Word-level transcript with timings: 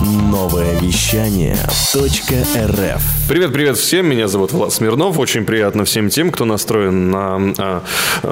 Новое 0.00 0.78
вещание 0.78 1.56
.рф 1.56 3.02
Привет, 3.28 3.52
привет 3.52 3.76
всем, 3.76 4.06
меня 4.06 4.28
зовут 4.28 4.52
Влад 4.52 4.72
Смирнов. 4.72 5.18
Очень 5.18 5.44
приятно 5.44 5.84
всем 5.84 6.08
тем, 6.08 6.30
кто 6.30 6.44
настроен 6.44 7.10
на 7.10 7.52
а, 7.58 7.82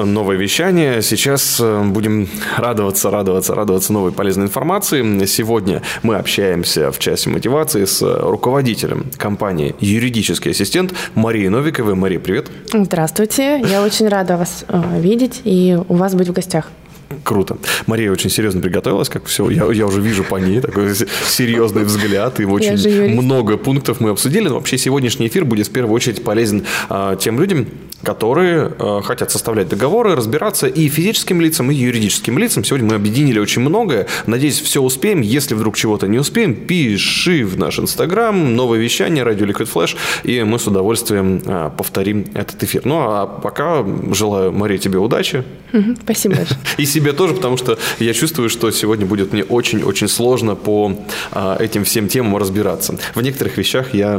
новое 0.05 0.37
вещание. 0.37 1.03
Сейчас 1.03 1.59
а, 1.61 1.83
будем 1.83 2.29
радоваться, 2.57 3.11
радоваться, 3.11 3.57
радоваться 3.57 3.93
новой 3.93 4.13
полезной 4.13 4.47
информации. 4.47 5.27
Сегодня 5.27 5.83
мы 6.05 6.15
общаемся 6.15 6.93
в 6.93 7.01
части 7.01 7.29
мотивации 7.29 7.85
с 7.85 8.01
руководителем 8.01 9.11
компании 9.17 9.75
«Юридический 9.81 10.53
ассистент» 10.53 10.95
Марией 11.17 11.49
Новиковой. 11.49 11.97
Мария, 11.97 12.21
привет. 12.21 12.47
Здравствуйте, 12.73 13.61
я 13.61 13.83
очень 13.83 14.07
рада 14.07 14.37
вас 14.37 14.65
э, 14.69 15.01
видеть 15.01 15.41
и 15.43 15.77
у 15.89 15.95
вас 15.95 16.15
быть 16.15 16.29
в 16.29 16.33
гостях. 16.33 16.71
Круто. 17.27 17.57
Мария 17.87 18.13
очень 18.13 18.31
серьезно 18.31 18.61
приготовилась, 18.61 19.09
как 19.09 19.25
все. 19.27 19.51
Я, 19.51 19.65
я 19.73 19.87
уже 19.87 20.01
вижу 20.01 20.23
по 20.23 20.37
ней 20.37 20.61
такой 20.61 20.95
серьезный 21.27 21.83
взгляд, 21.83 22.39
и 22.39 22.45
очень 22.45 23.21
много 23.21 23.57
пунктов 23.57 23.99
мы 23.99 24.11
обсудили. 24.11 24.47
Но 24.47 24.55
вообще 24.55 24.79
сегодняшний 24.79 25.27
эфир 25.27 25.45
будет 25.45 25.67
в 25.67 25.73
первую 25.73 25.93
очередь 25.93 26.23
полезен 26.23 26.65
а, 26.89 27.17
тем 27.17 27.41
людям, 27.41 27.67
которые 28.03 28.73
а, 28.79 29.01
хотят 29.03 29.31
составлять 29.31 29.69
договоры, 29.69 30.15
разбираться 30.15 30.67
и 30.67 30.89
физическим 30.89 31.41
лицам, 31.41 31.71
и 31.71 31.75
юридическим 31.75 32.39
лицам. 32.39 32.65
Сегодня 32.65 32.89
мы 32.89 32.95
объединили 32.95 33.39
очень 33.39 33.63
многое. 33.63 34.07
Надеюсь, 34.27 34.61
все 34.61 34.83
успеем. 34.83 35.21
Если 35.21 35.55
вдруг 35.55 35.77
чего-то 35.77 36.07
не 36.07 36.19
успеем, 36.19 36.55
пиши 36.55 37.45
в 37.45 37.59
наш 37.59 37.79
инстаграм, 37.79 38.55
новое 38.55 38.79
вещание, 38.79 39.23
радио 39.25 39.47
Liquid 39.47 39.69
Flash, 39.73 39.97
и 40.25 40.43
мы 40.43 40.59
с 40.59 40.67
удовольствием 40.67 41.43
а, 41.47 41.71
повторим 41.71 42.27
этот 42.35 42.63
эфир. 42.63 42.83
Ну, 42.85 42.99
а 43.01 43.27
пока 43.27 43.85
желаю, 44.13 44.53
Мария, 44.53 44.79
тебе 44.79 44.99
удачи. 44.99 45.45
Спасибо 46.03 46.37
большое. 46.37 46.61
И 46.79 46.87
себе 46.87 47.13
тоже, 47.13 47.35
потому 47.35 47.57
что 47.57 47.79
я 47.99 48.15
чувствую, 48.15 48.49
что 48.49 48.71
сегодня 48.71 49.07
будет 49.07 49.33
мне 49.33 49.45
очень-очень 49.45 50.09
сложно 50.09 50.55
по 50.55 50.93
а, 51.33 51.57
этим 51.59 51.85
всем 51.85 52.09
темам 52.09 52.37
разбираться. 52.37 52.99
В 53.15 53.23
некоторых 53.23 53.57
вещах 53.57 53.95
я 53.95 54.17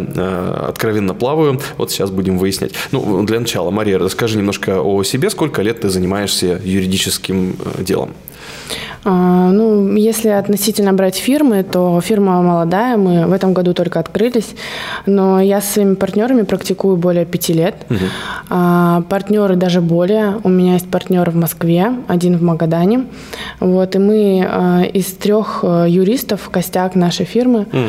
откровенно 0.67 1.13
плаваю. 1.13 1.61
Вот 1.77 1.91
сейчас 1.91 2.09
будем 2.09 2.37
выяснять. 2.37 2.73
Ну, 2.91 3.23
для 3.23 3.39
начала, 3.39 3.66
Мария, 3.71 3.97
расскажи 3.97 4.37
немножко 4.37 4.81
о 4.81 5.03
себе. 5.03 5.29
Сколько 5.29 5.61
лет 5.61 5.81
ты 5.81 5.89
занимаешься 5.89 6.61
юридическим 6.63 7.55
э, 7.63 7.83
делом? 7.83 8.13
А, 9.03 9.51
ну, 9.51 9.95
если 9.95 10.29
относительно 10.29 10.93
брать 10.93 11.15
фирмы, 11.15 11.63
то 11.63 11.99
фирма 12.01 12.41
молодая, 12.41 12.97
мы 12.97 13.25
в 13.27 13.31
этом 13.31 13.53
году 13.53 13.73
только 13.73 13.99
открылись, 13.99 14.55
но 15.05 15.39
я 15.39 15.61
с 15.61 15.71
своими 15.71 15.95
партнерами 15.95 16.43
практикую 16.43 16.97
более 16.97 17.25
пяти 17.25 17.53
лет. 17.53 17.75
Угу. 17.89 17.99
А, 18.49 19.01
партнеры 19.09 19.55
даже 19.55 19.81
более. 19.81 20.39
У 20.43 20.49
меня 20.49 20.73
есть 20.73 20.89
партнер 20.89 21.29
в 21.29 21.35
Москве, 21.35 21.93
один 22.07 22.37
в 22.37 22.41
Магадане. 22.41 23.05
Вот, 23.59 23.95
и 23.95 23.99
мы 23.99 24.45
а, 24.47 24.83
из 24.83 25.05
трех 25.13 25.59
а, 25.63 25.85
юристов, 25.85 26.49
костяк 26.49 26.95
нашей 26.95 27.25
фирмы, 27.25 27.61
угу. 27.61 27.79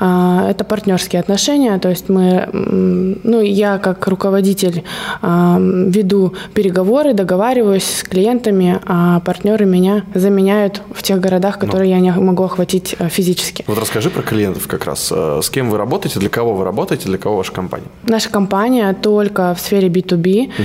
а, 0.00 0.48
это 0.50 0.64
партнерские 0.64 1.20
отношения, 1.20 1.78
то 1.78 1.88
есть 1.88 2.08
мы, 2.08 2.48
ну, 2.52 3.40
я 3.40 3.78
как 3.78 4.06
руководитель 4.06 4.82
а, 5.22 5.58
веду 5.58 6.34
переговоры, 6.54 7.14
договариваюсь 7.14 7.84
с 7.84 8.02
клиентами, 8.02 8.80
а 8.86 9.20
партнеры 9.20 9.66
меня 9.66 10.04
заменяют 10.14 10.54
меняют 10.54 10.82
в 10.92 11.02
тех 11.02 11.20
городах, 11.20 11.58
которые 11.58 11.88
ну. 11.96 12.04
я 12.04 12.12
не 12.12 12.20
могу 12.20 12.44
охватить 12.44 12.96
э, 12.98 13.08
физически. 13.08 13.64
Вот 13.66 13.78
расскажи 13.78 14.10
про 14.10 14.22
клиентов 14.22 14.66
как 14.66 14.84
раз. 14.84 15.12
Э, 15.14 15.40
с 15.42 15.50
кем 15.50 15.70
вы 15.70 15.78
работаете, 15.78 16.20
для 16.20 16.28
кого 16.28 16.54
вы 16.54 16.64
работаете, 16.64 17.08
для 17.08 17.18
кого 17.18 17.36
ваша 17.36 17.52
компания? 17.52 17.86
Наша 18.04 18.30
компания 18.30 18.92
только 18.94 19.54
в 19.54 19.60
сфере 19.60 19.88
B2B. 19.88 20.46
Угу. 20.46 20.62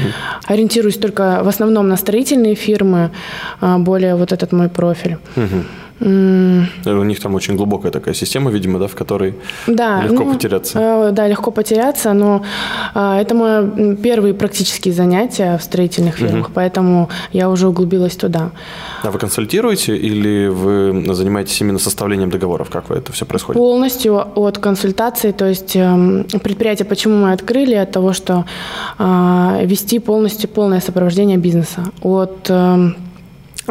Ориентируюсь 0.47 0.97
только 0.97 1.42
в 1.44 1.47
основном 1.47 1.88
на 1.88 1.97
строительные 1.97 2.55
фирмы, 2.55 3.11
э, 3.61 3.77
более 3.77 4.16
вот 4.16 4.31
этот 4.31 4.52
мой 4.52 4.70
профиль. 4.70 5.17
Угу. 5.36 5.64
У 6.00 7.03
них 7.03 7.19
там 7.19 7.36
очень 7.36 7.55
глубокая 7.55 7.92
такая 7.92 8.14
система, 8.14 8.52
видимо, 8.52 8.80
да, 8.80 8.88
в 8.88 8.95
которой 8.95 9.36
да, 9.67 10.03
легко 10.03 10.23
ну, 10.23 10.33
потеряться. 10.33 10.80
Э, 10.80 11.11
да, 11.11 11.28
легко 11.28 11.52
потеряться, 11.52 12.14
но 12.14 12.44
э, 12.95 13.19
это 13.22 13.36
мои 13.36 13.95
первые 13.95 14.33
практические 14.33 14.94
занятия 14.94 15.58
в 15.58 15.64
строительных 15.64 16.15
фирмах, 16.15 16.48
угу. 16.48 16.52
поэтому 16.54 17.09
я 17.33 17.49
уже 17.49 17.67
углубилась 17.67 18.15
туда. 18.15 18.52
А 19.04 19.11
вы 19.11 19.20
консультируете 19.20 19.95
или 19.98 20.48
вы 20.48 21.14
занимаетесь 21.14 21.59
именно 21.61 21.80
составлением 21.80 22.30
договоров? 22.30 22.70
Как 22.70 22.89
это 22.92 23.11
все 23.11 23.26
происходит? 23.26 23.59
Полностью 23.59 24.26
от 24.36 24.58
консультации, 24.58 25.32
то 25.32 25.45
есть 25.45 25.76
э, 25.76 26.23
предприятие, 26.42 26.86
почему 26.86 27.15
мы 27.15 27.33
открыли, 27.33 27.76
от 27.76 27.92
того, 27.92 28.14
что 28.14 28.45
э, 28.98 29.65
вести 29.65 29.99
полностью 29.99 30.49
полное 30.49 30.80
сопровождение 30.80 31.38
бизнеса. 31.38 31.83
От 32.02 32.49
э, 32.49 32.92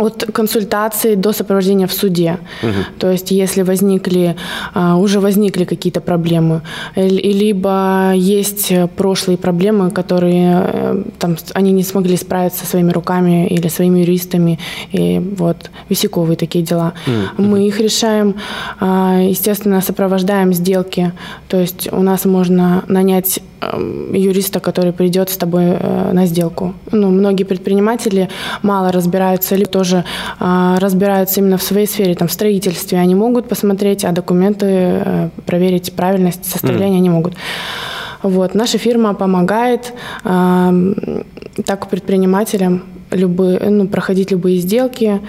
от 0.01 0.25
консультации 0.33 1.15
до 1.15 1.33
сопровождения 1.33 1.87
в 1.87 1.93
суде. 1.93 2.39
Угу. 2.63 2.99
То 2.99 3.11
есть, 3.11 3.31
если 3.31 3.63
возникли, 3.63 4.37
а, 4.75 4.97
уже 4.97 5.21
возникли 5.21 5.65
какие-то 5.65 6.01
проблемы, 6.01 6.63
либо 6.97 8.13
есть 8.15 8.73
прошлые 8.97 9.39
проблемы, 9.39 9.91
которые 9.91 10.63
э, 10.65 11.03
там, 11.19 11.37
они 11.55 11.73
не 11.73 11.83
смогли 11.83 12.17
справиться 12.17 12.67
своими 12.67 12.93
руками 12.93 13.47
или 13.47 13.69
своими 13.69 14.01
юристами, 14.01 14.59
и 14.93 15.19
вот 15.19 15.71
висяковые 15.89 16.37
такие 16.37 16.65
дела. 16.65 16.95
Угу. 17.07 17.43
Мы 17.43 17.67
их 17.67 17.81
решаем, 17.81 18.35
а, 18.81 19.21
естественно, 19.21 19.81
сопровождаем 19.81 20.53
сделки. 20.53 21.13
То 21.49 21.57
есть, 21.57 21.93
у 21.93 22.03
нас 22.03 22.25
можно 22.25 22.85
нанять 22.89 23.41
эм, 23.61 24.13
юриста, 24.15 24.61
который 24.61 24.93
придет 24.93 25.31
с 25.31 25.37
тобой 25.37 25.65
э, 25.65 26.13
на 26.13 26.27
сделку. 26.27 26.75
Ну, 26.93 27.11
многие 27.11 27.45
предприниматели 27.45 28.29
мало 28.63 28.93
разбираются, 28.93 29.55
или 29.55 29.65
тоже 29.65 29.88
тоже 29.89 30.05
а, 30.39 30.79
разбираются 30.81 31.41
именно 31.41 31.57
в 31.57 31.63
своей 31.63 31.87
сфере, 31.87 32.15
там, 32.15 32.29
в 32.29 32.33
строительстве, 32.33 32.99
они 32.99 33.15
могут 33.15 33.49
посмотреть, 33.49 34.05
а 34.05 34.13
документы 34.13 34.67
а, 34.67 35.31
проверить 35.47 35.93
правильность 35.93 36.45
составления 36.45 36.99
mm. 36.99 37.03
не 37.03 37.11
могут. 37.11 37.35
Вот. 38.23 38.55
Наша 38.55 38.79
фирма 38.79 39.15
помогает 39.15 39.93
а, 40.25 40.73
так 41.65 41.89
предпринимателям 41.89 42.83
любые, 43.11 43.59
ну, 43.71 43.89
проходить 43.89 44.31
любые 44.31 44.59
сделки. 44.59 45.21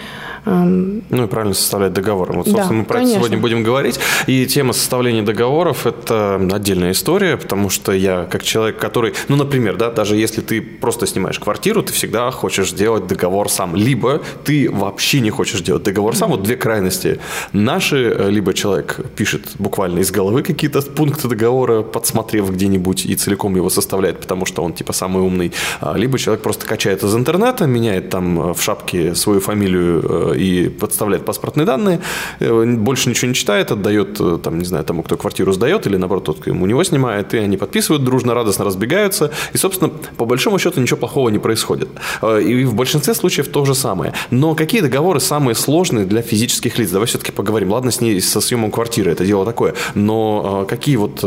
Ну 0.46 1.24
и 1.24 1.28
правильно 1.28 1.54
составлять 1.54 1.94
договоры. 1.94 2.34
Вот, 2.34 2.46
собственно, 2.46 2.70
да, 2.70 2.76
мы 2.76 2.86
про 2.86 2.96
конечно. 2.96 3.12
это 3.12 3.20
сегодня 3.20 3.38
будем 3.38 3.64
говорить. 3.64 4.00
И 4.28 4.46
тема 4.46 4.74
составления 4.74 5.22
договоров– 5.22 5.86
это 5.86 6.36
отдельная 6.52 6.92
история, 6.92 7.38
потому 7.38 7.70
что 7.70 7.92
я 7.92 8.28
как 8.30 8.44
человек, 8.44 8.78
который, 8.78 9.14
ну, 9.28 9.36
например, 9.36 9.78
да, 9.78 9.92
даже 9.92 10.16
если 10.16 10.42
ты 10.42 10.62
просто 10.62 11.06
снимаешь 11.08 11.40
квартиру, 11.40 11.84
ты 11.84 11.94
всегда 11.94 12.32
хочешь 12.32 12.70
сделать 12.72 13.08
договор 13.08 13.50
сам. 13.50 13.76
Либо 13.76 14.22
ты 14.44 14.70
вообще 14.72 15.20
не 15.20 15.30
хочешь 15.30 15.62
делать 15.62 15.84
договор 15.84 16.16
сам. 16.16 16.32
Вот 16.32 16.44
две 16.44 16.56
крайности. 16.56 17.20
Наши, 17.54 17.98
э, 17.98 18.30
либо 18.30 18.54
человек 18.54 19.00
пишет 19.16 19.52
буквально 19.60 20.00
из 20.00 20.12
головы 20.12 20.44
какие-то 20.44 20.82
пункты 20.82 21.28
договора, 21.28 21.82
подсмотрев 21.84 22.50
где-нибудь 22.52 23.06
и 23.06 23.16
целиком 23.16 23.56
его 23.56 23.70
составляет, 23.70 24.20
потому 24.20 24.46
что 24.46 24.64
он 24.64 24.74
типа 24.74 24.94
самый 24.94 25.24
умный. 25.24 25.52
А, 25.82 25.98
либо 25.98 26.18
человек 26.18 26.42
просто 26.42 26.66
качает 26.66 27.04
из 27.04 27.16
интернета, 27.16 27.66
меняет 27.70 28.10
там 28.10 28.40
э, 28.40 28.54
в 28.54 28.62
шапке 28.62 29.16
свою 29.16 29.40
фамилию 29.40 30.34
э, 30.34 30.38
и 30.38 30.70
подставляет 30.70 31.26
паспортные 31.26 31.66
данные, 31.66 32.02
э, 32.40 32.66
больше 32.66 33.10
ничего 33.10 33.30
не 33.30 33.34
читает, 33.34 33.72
отдает, 33.72 34.20
там, 34.44 34.60
не 34.60 34.66
знаю, 34.66 34.84
тому, 34.84 35.04
кто 35.04 35.18
квартиру 35.18 35.54
сдает, 35.54 35.88
или 35.88 35.98
наоборот, 35.98 36.26
тот, 36.26 36.40
кто 36.40 36.50
ему 36.50 36.66
него 36.66 36.84
снимает, 36.84 37.34
и 37.34 37.38
они 37.38 37.58
подписывают 37.58 38.04
дружно, 38.04 38.34
радостно 38.34 38.66
разбегаются, 38.66 39.32
и, 39.54 39.58
собственно, 39.58 39.92
по 40.18 40.26
большому 40.26 40.60
счету 40.60 40.82
ничего 40.82 40.98
плохого 40.98 41.30
не 41.30 41.40
происходит. 41.40 41.90
И 42.24 42.64
в 42.64 42.76
большинстве 42.76 43.14
случаев 43.14 43.48
то 43.48 43.66
же 43.66 43.76
самое. 43.76 44.14
Но 44.32 44.56
какие 44.56 44.82
договоры 44.82 45.20
самые 45.20 45.56
сложные 45.56 46.06
для 46.06 46.22
физических 46.22 46.78
лиц? 46.78 46.92
Давай 46.92 47.08
все-таки 47.08 47.32
поговорим. 47.32 47.72
Ладно, 47.72 47.92
с 47.92 48.02
ней, 48.02 48.22
со 48.22 48.42
съемом 48.42 48.72
квартиры, 48.72 49.12
это 49.12 49.26
дело 49.26 49.46
такое, 49.46 49.74
но 49.96 50.66
какие 50.68 50.96
вот 50.98 51.24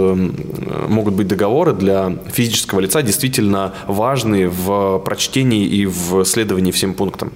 могут 0.89 1.15
быть 1.15 1.29
договоры 1.29 1.73
для 1.73 2.19
физического 2.33 2.81
лица 2.81 3.03
действительно 3.03 3.75
важные 3.87 4.49
в 4.49 4.99
прочтении 4.99 5.65
и 5.65 5.87
в 5.87 6.25
следовании 6.33 6.73
всем 6.73 6.95
пунктам? 6.95 7.33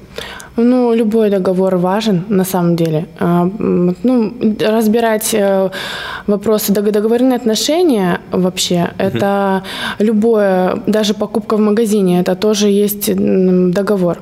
Ну, 0.57 0.95
любой 0.95 1.31
договор 1.31 1.77
важен 1.77 2.25
на 2.29 2.45
самом 2.45 2.77
деле. 2.77 3.07
А, 3.19 3.51
ну, 3.59 4.35
разбирать 4.61 5.35
э, 5.35 5.71
вопросы 6.27 6.73
договорные 6.73 7.37
отношения 7.37 8.21
вообще, 8.33 8.91
это 8.97 9.63
любое, 9.99 10.83
даже 10.87 11.13
покупка 11.13 11.57
в 11.57 11.61
магазине, 11.61 12.21
это 12.21 12.35
тоже 12.35 12.69
есть 12.69 13.15
договор. 13.15 14.19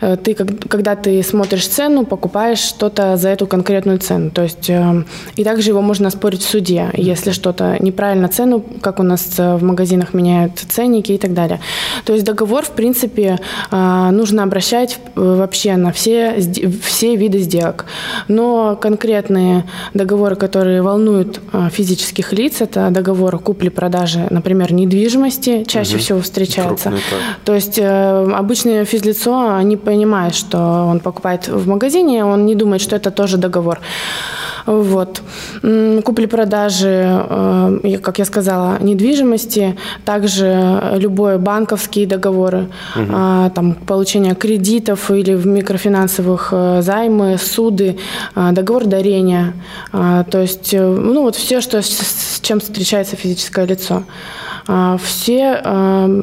Э, 0.00 0.16
ты, 0.16 0.34
когда 0.34 0.96
ты 0.96 1.22
смотришь 1.22 1.68
цену, 1.68 2.04
покупаешь 2.04 2.58
что-то 2.58 3.16
за 3.16 3.28
эту 3.28 3.46
конкретную 3.46 3.98
цену. 3.98 4.30
То 4.30 4.42
есть, 4.42 4.68
э, 4.68 5.04
и 5.36 5.44
также 5.44 5.70
его 5.70 5.82
можно 5.82 6.10
спорить 6.10 6.42
в 6.42 6.50
суде, 6.50 6.90
если 6.94 7.30
что-то 7.30 7.76
неправильно 7.78 8.28
цену, 8.28 8.64
как 8.80 8.98
у 8.98 9.04
нас 9.04 9.38
в 9.38 9.62
магазинах 9.62 10.14
меняют 10.14 10.58
ценники 10.58 11.12
и 11.12 11.18
так 11.18 11.32
далее. 11.32 11.60
То 12.04 12.12
есть 12.12 12.24
договор, 12.24 12.64
в 12.64 12.70
принципе, 12.70 13.38
нужно 14.16 14.42
обращать 14.42 14.98
вообще 15.14 15.76
на 15.76 15.92
все, 15.92 16.36
все 16.82 17.16
виды 17.16 17.38
сделок. 17.38 17.86
Но 18.28 18.76
конкретные 18.76 19.64
договоры, 19.94 20.36
которые 20.36 20.82
волнуют 20.82 21.40
а, 21.52 21.68
физических 21.70 22.32
лиц, 22.32 22.60
это 22.60 22.90
договор 22.90 23.38
купли-продажи, 23.38 24.26
например, 24.30 24.72
недвижимости, 24.72 25.64
чаще 25.64 25.94
угу. 25.94 26.00
всего 26.00 26.20
встречается. 26.20 26.90
Крупный, 26.90 27.00
То 27.44 27.54
есть 27.54 27.78
э, 27.78 28.32
обычное 28.32 28.84
физлицо 28.84 29.60
не 29.62 29.76
понимает, 29.76 30.34
что 30.34 30.86
он 30.88 31.00
покупает 31.00 31.48
в 31.48 31.68
магазине, 31.68 32.24
он 32.24 32.46
не 32.46 32.54
думает, 32.54 32.82
что 32.82 32.96
это 32.96 33.10
тоже 33.10 33.36
договор. 33.36 33.80
Вот. 34.66 35.22
Купли-продажи, 35.62 37.24
э, 37.28 37.98
как 38.02 38.18
я 38.18 38.24
сказала, 38.24 38.78
недвижимости, 38.82 39.76
также 40.04 40.96
любое 40.96 41.38
банковские 41.38 42.06
договоры, 42.06 42.68
угу. 42.96 43.50
там, 43.54 43.74
получение 43.86 44.34
кредитов 44.34 45.10
или 45.10 45.34
в 45.34 45.46
микрофинансовых 45.46 46.48
э, 46.52 46.82
займы, 46.82 47.38
суды, 47.38 47.96
э, 48.34 48.52
договор 48.52 48.86
дарения. 48.86 49.54
То 49.92 50.40
есть, 50.40 50.72
ну 50.72 51.22
вот 51.22 51.36
все, 51.36 51.60
что, 51.60 51.80
с 51.82 52.40
чем 52.42 52.60
встречается 52.60 53.16
физическое 53.16 53.66
лицо. 53.66 54.02
Все, 55.02 55.62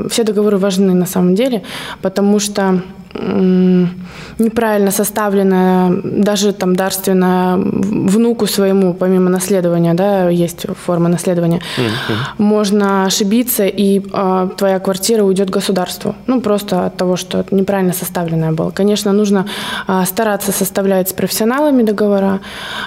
все 0.09 0.23
договоры 0.23 0.57
важны 0.57 0.93
на 0.93 1.05
самом 1.05 1.35
деле, 1.35 1.63
потому 2.01 2.39
что 2.39 2.81
неправильно 3.13 4.91
составленная, 4.91 6.01
даже 6.03 6.53
там 6.53 6.75
дарственная 6.75 7.57
внуку 7.57 8.47
своему, 8.47 8.93
помимо 8.93 9.29
наследования, 9.29 9.93
да, 9.93 10.29
есть 10.29 10.65
форма 10.85 11.09
наследования, 11.09 11.61
mm-hmm. 11.77 12.13
можно 12.37 13.05
ошибиться, 13.05 13.65
и 13.65 13.99
э, 13.99 14.49
твоя 14.57 14.79
квартира 14.79 15.23
уйдет 15.23 15.49
государству. 15.49 16.15
Ну, 16.27 16.41
просто 16.41 16.87
от 16.87 16.97
того, 16.97 17.15
что 17.15 17.45
неправильно 17.51 17.93
составленная 17.93 18.51
была. 18.51 18.71
Конечно, 18.71 19.13
нужно 19.13 19.45
э, 19.87 20.03
стараться 20.05 20.51
составлять 20.51 21.09
с 21.09 21.13
профессионалами 21.13 21.83
договора, 21.83 22.39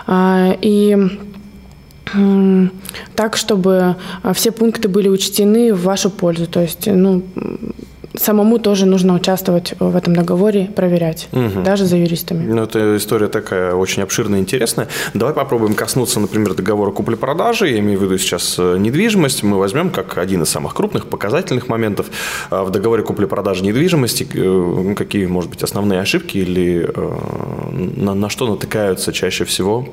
э, 0.06 0.56
и 0.60 1.18
так, 3.16 3.36
чтобы 3.36 3.96
все 4.32 4.52
пункты 4.52 4.88
были 4.88 5.08
учтены 5.08 5.74
в 5.74 5.82
вашу 5.82 6.08
пользу. 6.08 6.46
То 6.46 6.60
есть, 6.60 6.86
ну, 6.86 7.22
самому 8.14 8.58
тоже 8.58 8.86
нужно 8.86 9.14
участвовать 9.14 9.74
в 9.78 9.96
этом 9.96 10.14
договоре, 10.14 10.68
проверять, 10.74 11.28
угу. 11.32 11.62
даже 11.64 11.84
за 11.84 11.96
юристами. 11.96 12.44
Ну, 12.46 12.62
эта 12.62 12.96
история 12.96 13.28
такая 13.28 13.74
очень 13.74 14.02
обширная 14.02 14.38
и 14.38 14.42
интересная. 14.42 14.88
Давай 15.14 15.34
попробуем 15.34 15.74
коснуться, 15.74 16.20
например, 16.20 16.54
договора 16.54 16.90
купли-продажи. 16.90 17.68
Я 17.68 17.78
имею 17.78 17.98
в 17.98 18.02
виду 18.02 18.18
сейчас 18.18 18.56
э, 18.58 18.76
недвижимость. 18.78 19.42
Мы 19.42 19.58
возьмем 19.58 19.90
как 19.90 20.18
один 20.18 20.42
из 20.42 20.48
самых 20.48 20.74
крупных 20.74 21.06
показательных 21.06 21.68
моментов 21.68 22.06
э, 22.50 22.62
в 22.62 22.70
договоре 22.70 23.02
купли-продажи 23.02 23.64
недвижимости. 23.64 24.26
Э, 24.34 24.94
какие, 24.96 25.26
может 25.26 25.50
быть, 25.50 25.62
основные 25.62 26.00
ошибки 26.00 26.38
или 26.38 26.90
на, 27.96 28.14
на 28.14 28.28
что 28.28 28.48
натыкаются 28.48 29.12
чаще 29.12 29.44
всего 29.44 29.88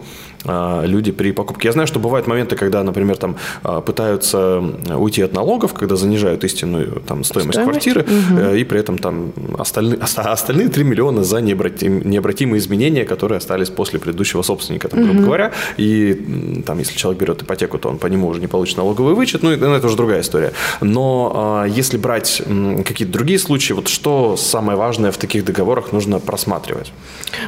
люди 0.46 1.14
при 1.14 1.32
покупке. 1.32 1.70
Я 1.70 1.72
знаю, 1.72 1.88
что 1.88 2.00
бывают 2.00 2.28
моменты, 2.28 2.58
когда, 2.58 2.84
например, 2.84 3.16
там 3.16 3.38
пытаются 3.86 4.62
уйти 4.94 5.22
от 5.22 5.34
налогов, 5.34 5.74
когда 5.74 5.96
занижают 5.96 6.44
истинную 6.44 7.02
там, 7.08 7.24
стоимость, 7.24 7.60
стоимость? 7.60 7.86
квартиры, 7.86 8.06
угу. 8.14 8.56
и 8.56 8.64
при 8.64 8.80
этом 8.80 8.98
там 8.98 9.34
остальные, 9.58 10.00
остальные 10.00 10.70
3 10.70 10.84
миллиона 10.84 11.24
за 11.24 11.42
необратим, 11.42 12.02
необратимые 12.10 12.60
изменения, 12.60 13.06
которые 13.06 13.38
остались 13.38 13.70
после 13.70 14.00
предыдущего 14.00 14.42
собственника, 14.42 14.88
там, 14.88 15.04
грубо 15.04 15.18
угу. 15.18 15.26
говоря. 15.26 15.52
И 15.78 16.64
там, 16.66 16.80
если 16.80 16.98
человек 16.98 17.22
берет 17.22 17.42
ипотеку, 17.44 17.78
то 17.78 17.90
он 17.90 17.98
по 17.98 18.08
нему 18.08 18.28
уже 18.28 18.40
не 18.42 18.48
получит 18.48 18.78
налоговый 18.78 19.16
вычет, 19.16 19.44
ну, 19.44 19.52
это 19.52 19.88
уже 19.88 19.96
другая 19.96 20.22
история. 20.22 20.52
Но 20.82 21.32
а, 21.36 21.66
если 21.66 21.98
брать 21.98 22.42
какие-то 22.86 23.14
другие 23.14 23.40
случаи, 23.40 23.74
вот 23.74 23.88
что 23.88 24.38
самое 24.38 24.78
важное 24.78 25.12
в 25.12 25.18
таких 25.18 25.46
договорах 25.46 25.92
нужно 25.94 26.20
просматривать? 26.20 26.92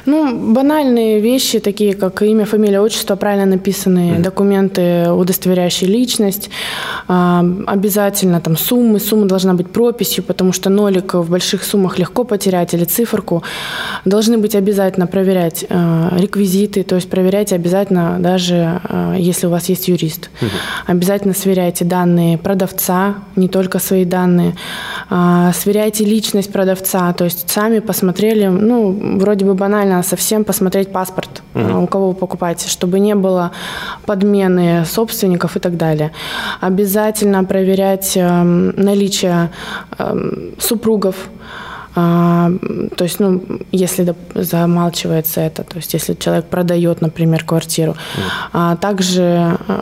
Ну, 0.05 0.53
банальные 0.53 1.19
вещи, 1.19 1.59
такие 1.59 1.93
как 1.93 2.21
имя, 2.21 2.45
фамилия, 2.45 2.81
отчество, 2.81 3.15
правильно 3.15 3.45
написанные 3.45 4.13
mm 4.13 4.25
документы, 4.25 5.11
удостоверяющие 5.11 5.89
личность, 5.89 6.49
а, 7.07 7.45
обязательно 7.67 8.41
там 8.41 8.57
суммы, 8.57 8.99
сумма 8.99 9.27
должна 9.27 9.53
быть 9.53 9.69
прописью, 9.69 10.23
потому 10.23 10.44
что 10.53 10.69
нолик 10.69 11.13
в 11.13 11.29
больших 11.29 11.63
суммах 11.63 11.99
легко 11.99 12.23
потерять 12.23 12.73
или 12.73 12.83
циферку. 12.83 13.43
Должны 14.05 14.37
быть 14.37 14.55
обязательно 14.55 15.07
проверять 15.07 15.65
э, 15.67 16.09
реквизиты, 16.17 16.83
то 16.83 16.95
есть 16.95 17.09
проверяйте 17.09 17.55
обязательно 17.55 18.17
даже, 18.19 18.81
э, 18.89 19.15
если 19.19 19.47
у 19.47 19.49
вас 19.49 19.69
есть 19.69 19.87
юрист. 19.87 20.29
Угу. 20.41 20.49
Обязательно 20.87 21.33
сверяйте 21.33 21.85
данные 21.85 22.37
продавца, 22.37 23.15
не 23.35 23.47
только 23.47 23.79
свои 23.79 24.05
данные. 24.05 24.55
Э, 25.09 25.51
сверяйте 25.53 26.05
личность 26.05 26.51
продавца, 26.51 27.13
то 27.13 27.25
есть 27.25 27.49
сами 27.49 27.79
посмотрели, 27.79 28.47
ну, 28.47 29.17
вроде 29.19 29.45
бы 29.45 29.53
банально, 29.53 30.03
совсем 30.03 30.43
посмотреть 30.43 30.91
паспорт, 30.91 31.41
угу. 31.53 31.83
у 31.83 31.87
кого 31.87 32.09
вы 32.09 32.15
покупаете, 32.15 32.69
чтобы 32.69 32.99
не 32.99 33.15
было 33.15 33.51
подмены 34.05 34.85
собственников 34.85 35.57
и 35.57 35.59
так 35.59 35.77
далее. 35.77 36.11
Обязательно 36.61 37.43
проверять 37.43 38.17
эм, 38.17 38.73
наличие 38.75 39.49
Эм, 39.97 40.53
супругов. 40.59 41.15
А, 41.95 42.51
то 42.95 43.03
есть, 43.03 43.19
ну, 43.19 43.41
если 43.71 44.13
замалчивается 44.33 45.41
это, 45.41 45.63
то 45.63 45.77
есть, 45.77 45.93
если 45.93 46.13
человек 46.13 46.45
продает, 46.45 47.01
например, 47.01 47.43
квартиру, 47.43 47.93
mm. 47.93 48.21
а 48.53 48.75
также 48.75 49.57
э, 49.67 49.81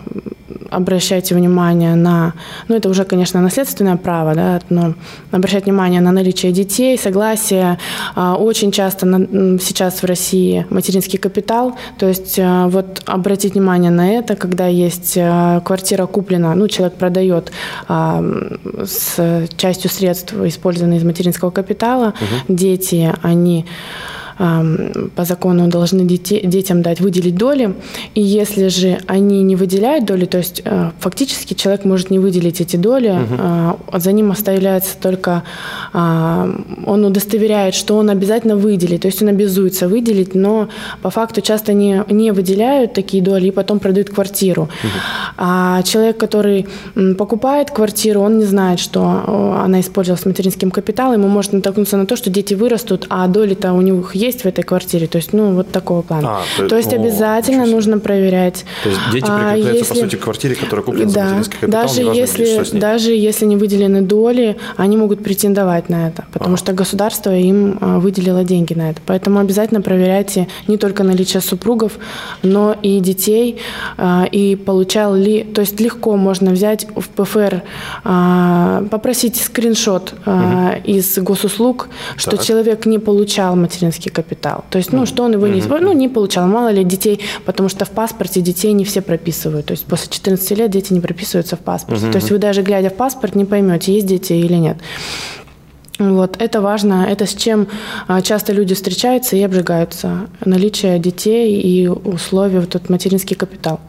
обращайте 0.74 1.36
внимание 1.36 1.96
на, 1.96 2.34
ну 2.68 2.76
это 2.76 2.90
уже, 2.90 3.06
конечно, 3.06 3.42
наследственное 3.42 3.98
право, 3.98 4.34
да, 4.36 4.60
но 4.70 4.96
обращать 5.32 5.66
внимание 5.66 6.02
на 6.02 6.12
наличие 6.12 6.52
детей, 6.52 6.98
согласие. 6.98 7.78
А, 8.16 8.36
очень 8.36 8.72
часто 8.72 9.06
на, 9.06 9.60
сейчас 9.60 10.02
в 10.02 10.06
России 10.06 10.66
материнский 10.70 11.20
капитал, 11.20 11.76
то 11.98 12.08
есть 12.08 12.40
а, 12.40 12.68
вот 12.68 13.02
обратить 13.06 13.54
внимание 13.54 13.92
на 13.92 14.10
это, 14.10 14.36
когда 14.36 14.68
есть 14.68 15.18
а, 15.18 15.62
квартира 15.62 16.06
куплена, 16.06 16.56
ну 16.56 16.68
человек 16.68 16.98
продает 16.98 17.52
с 17.88 19.48
частью 19.58 19.90
средств, 19.90 20.34
использованных 20.34 21.00
из 21.00 21.04
материнского 21.04 21.52
капитала, 21.52 22.03
угу. 22.10 22.54
дети, 22.54 23.14
они 23.22 23.66
по 24.38 25.26
закону 25.26 25.68
должны 25.68 26.06
дети, 26.06 26.42
детям 26.46 26.82
дать, 26.82 27.00
выделить 27.00 27.36
доли. 27.36 27.76
И 28.16 28.22
если 28.22 28.68
же 28.68 29.00
они 29.08 29.44
не 29.44 29.56
выделяют 29.56 30.06
доли, 30.06 30.26
то 30.26 30.38
есть 30.38 30.62
э, 30.66 30.92
фактически 31.00 31.54
человек 31.54 31.86
может 31.86 32.10
не 32.10 32.20
выделить 32.20 32.62
эти 32.62 32.76
доли, 32.76 33.10
угу. 33.10 34.00
за 34.00 34.12
ним 34.12 34.32
оставляется 34.32 34.98
только, 35.02 35.44
а, 35.94 36.50
он 36.86 37.06
удостоверяет, 37.06 37.76
что 37.76 37.98
он 37.98 38.10
обязательно 38.10 38.56
выделит, 38.56 39.02
то 39.02 39.08
есть 39.08 39.22
он 39.22 39.30
обязуется 39.30 39.88
выделить, 39.88 40.36
но 40.36 40.70
по 41.02 41.10
факту 41.10 41.42
часто 41.42 41.74
не, 41.74 42.04
не 42.10 42.32
выделяют 42.32 42.94
такие 42.94 43.22
доли 43.24 43.48
и 43.48 43.52
потом 43.52 43.80
продают 43.80 44.10
квартиру. 44.10 44.64
Угу. 44.64 44.92
А 45.38 45.84
человек, 45.84 46.18
который 46.18 46.68
покупает 47.18 47.72
квартиру, 47.72 48.22
он 48.22 48.40
не 48.40 48.46
знает, 48.46 48.80
что 48.80 49.60
она 49.64 49.80
использовалась 49.80 50.26
материнским 50.26 50.72
капиталом, 50.72 51.22
ему 51.22 51.28
может 51.28 51.54
натолкнуться 51.54 51.98
на 51.98 52.06
то, 52.06 52.16
что 52.16 52.30
дети 52.30 52.54
вырастут, 52.54 53.06
а 53.10 53.28
доли-то 53.28 53.74
у 53.74 53.82
них 53.82 54.16
есть 54.24 54.42
в 54.42 54.46
этой 54.46 54.64
квартире. 54.64 55.08
То 55.08 55.18
есть, 55.18 55.34
ну, 55.34 55.54
вот 55.54 55.72
такого 55.72 56.02
плана. 56.02 56.38
А, 56.38 56.42
то, 56.58 56.70
то 56.70 56.78
есть, 56.78 56.94
о, 56.94 56.96
обязательно 56.96 57.66
нужно 57.66 58.00
проверять. 58.00 58.66
То 58.84 58.90
есть, 58.90 59.02
дети 59.12 59.26
а, 59.28 59.54
прикрепляются, 59.54 59.70
а, 59.70 59.78
если... 59.78 59.94
по 59.94 59.96
сути, 59.96 60.16
к 60.16 60.24
квартире, 60.24 60.56
которая 60.56 60.86
куплена 60.86 61.12
да, 61.12 61.12
за 61.12 61.24
материнский 61.24 61.60
капитал, 61.60 61.82
даже 61.82 62.02
если, 62.02 62.78
даже 62.78 63.12
если 63.12 63.46
не 63.46 63.56
выделены 63.56 64.02
доли, 64.02 64.58
они 64.78 64.98
могут 64.98 65.24
претендовать 65.24 65.90
на 65.90 66.08
это, 66.08 66.26
потому 66.32 66.56
а. 66.56 66.58
что 66.58 66.74
государство 66.74 67.36
им 67.36 67.78
а, 67.82 68.00
выделило 68.00 68.44
деньги 68.44 68.74
на 68.74 68.92
это. 68.92 69.02
Поэтому 69.06 69.40
обязательно 69.40 69.82
проверяйте 69.82 70.48
не 70.68 70.78
только 70.78 71.04
наличие 71.04 71.42
супругов, 71.42 71.94
но 72.42 72.76
и 72.82 73.00
детей, 73.00 73.60
а, 73.98 74.26
и 74.32 74.56
получал 74.56 75.16
ли... 75.16 75.44
То 75.44 75.62
есть, 75.62 75.80
легко 75.80 76.16
можно 76.16 76.52
взять 76.52 76.88
в 76.96 77.10
ПФР, 77.10 77.64
попросить 78.04 79.38
скриншот 79.38 80.14
угу. 80.26 80.34
из 80.84 81.18
госуслуг, 81.18 81.90
что 82.16 82.32
так. 82.32 82.46
человек 82.46 82.86
не 82.86 83.00
получал 83.00 83.56
материнский 83.56 84.12
капитал. 84.14 84.64
То 84.70 84.78
есть, 84.78 84.94
ну, 84.94 85.06
что 85.06 85.24
он 85.24 85.34
его 85.34 85.48
не, 85.48 85.62
ну, 85.62 85.94
не 85.94 86.08
получал. 86.08 86.48
Мало 86.48 86.72
ли 86.72 86.84
детей, 86.84 87.20
потому 87.46 87.70
что 87.70 87.86
в 87.86 87.90
паспорте 87.90 88.42
детей 88.42 88.72
не 88.74 88.86
все 88.86 89.02
прописывают. 89.02 89.66
То 89.66 89.72
есть 89.74 89.86
после 89.86 90.10
14 90.12 90.58
лет 90.58 90.72
дети 90.72 90.94
не 90.94 91.02
прописываются 91.02 91.56
в 91.56 91.60
паспорте. 91.60 92.12
То 92.12 92.18
есть 92.18 92.32
вы 92.32 92.38
даже 92.38 92.62
глядя 92.62 92.90
в 92.90 92.94
паспорт 92.94 93.36
не 93.36 93.46
поймете, 93.46 93.94
есть 93.94 94.08
дети 94.08 94.34
или 94.34 94.56
нет. 94.56 94.78
Вот, 96.12 96.36
это 96.40 96.62
важно, 96.62 97.06
это 97.10 97.26
с 97.26 97.34
чем 97.34 97.68
а, 98.08 98.22
часто 98.22 98.54
люди 98.54 98.76
встречаются 98.76 99.36
и 99.36 99.42
обжигаются. 99.42 100.28
Наличие 100.44 101.00
детей 101.00 101.62
и 101.62 101.88
условия, 101.88 102.60
вот 102.60 102.76
этот 102.76 102.90
материнский 102.90 103.36
капитал. 103.36 103.80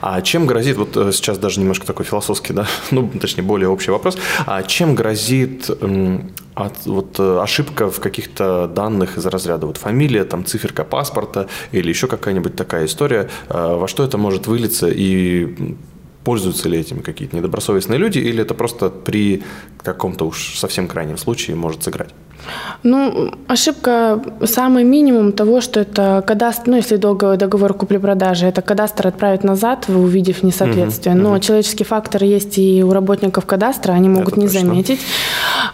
А 0.00 0.22
чем 0.22 0.46
грозит, 0.46 0.76
вот 0.78 0.96
э, 0.96 1.12
сейчас 1.12 1.38
даже 1.38 1.60
немножко 1.60 1.86
такой 1.86 2.06
философский, 2.06 2.54
да, 2.54 2.66
ну, 2.90 3.10
точнее, 3.20 3.42
более 3.42 3.68
общий 3.68 3.90
вопрос, 3.90 4.16
а 4.46 4.62
чем 4.62 4.94
грозит 4.94 5.68
от, 6.54 6.86
вот, 6.86 7.16
э, 7.18 7.40
ошибка 7.42 7.90
в 7.90 8.00
каких-то 8.00 8.66
данных 8.68 9.18
из 9.18 9.26
разряда? 9.26 9.66
Вот 9.66 9.76
фамилия, 9.76 10.24
там 10.24 10.44
циферка 10.44 10.84
паспорта 10.84 11.48
или 11.72 11.88
еще 11.88 12.06
какая-нибудь 12.06 12.56
такая 12.56 12.86
история, 12.86 13.28
э, 13.48 13.76
во 13.76 13.86
что 13.86 14.02
это 14.02 14.16
может 14.16 14.46
вылиться? 14.46 14.88
И 14.88 15.76
пользуются 16.24 16.68
ли 16.68 16.78
этим 16.78 17.02
какие-то 17.02 17.36
недобросовестные 17.36 17.98
люди, 17.98 18.18
или 18.18 18.42
это 18.42 18.54
просто 18.54 18.90
при 18.90 19.42
каком-то 19.78 20.26
уж 20.26 20.58
совсем 20.58 20.88
крайнем 20.88 21.16
случае 21.16 21.56
может 21.56 21.82
сыграть? 21.82 22.10
Ну, 22.82 23.32
ошибка 23.46 24.22
самый 24.44 24.84
минимум 24.84 25.32
того, 25.32 25.60
что 25.60 25.80
это 25.80 26.22
кадастр, 26.26 26.70
ну, 26.70 26.76
если 26.76 26.96
долго 26.96 27.36
договор 27.36 27.74
купли-продажи, 27.74 28.46
это 28.46 28.62
кадастр 28.62 29.08
отправить 29.08 29.44
назад, 29.44 29.86
увидев 29.88 30.42
несоответствие. 30.42 31.14
Uh-huh. 31.14 31.20
Но 31.20 31.38
человеческий 31.38 31.84
фактор 31.84 32.24
есть 32.24 32.58
и 32.58 32.82
у 32.82 32.92
работников 32.92 33.46
кадастра, 33.46 33.92
они 33.92 34.08
могут 34.08 34.32
это 34.32 34.40
не 34.40 34.46
точно. 34.46 34.60
заметить. 34.60 35.00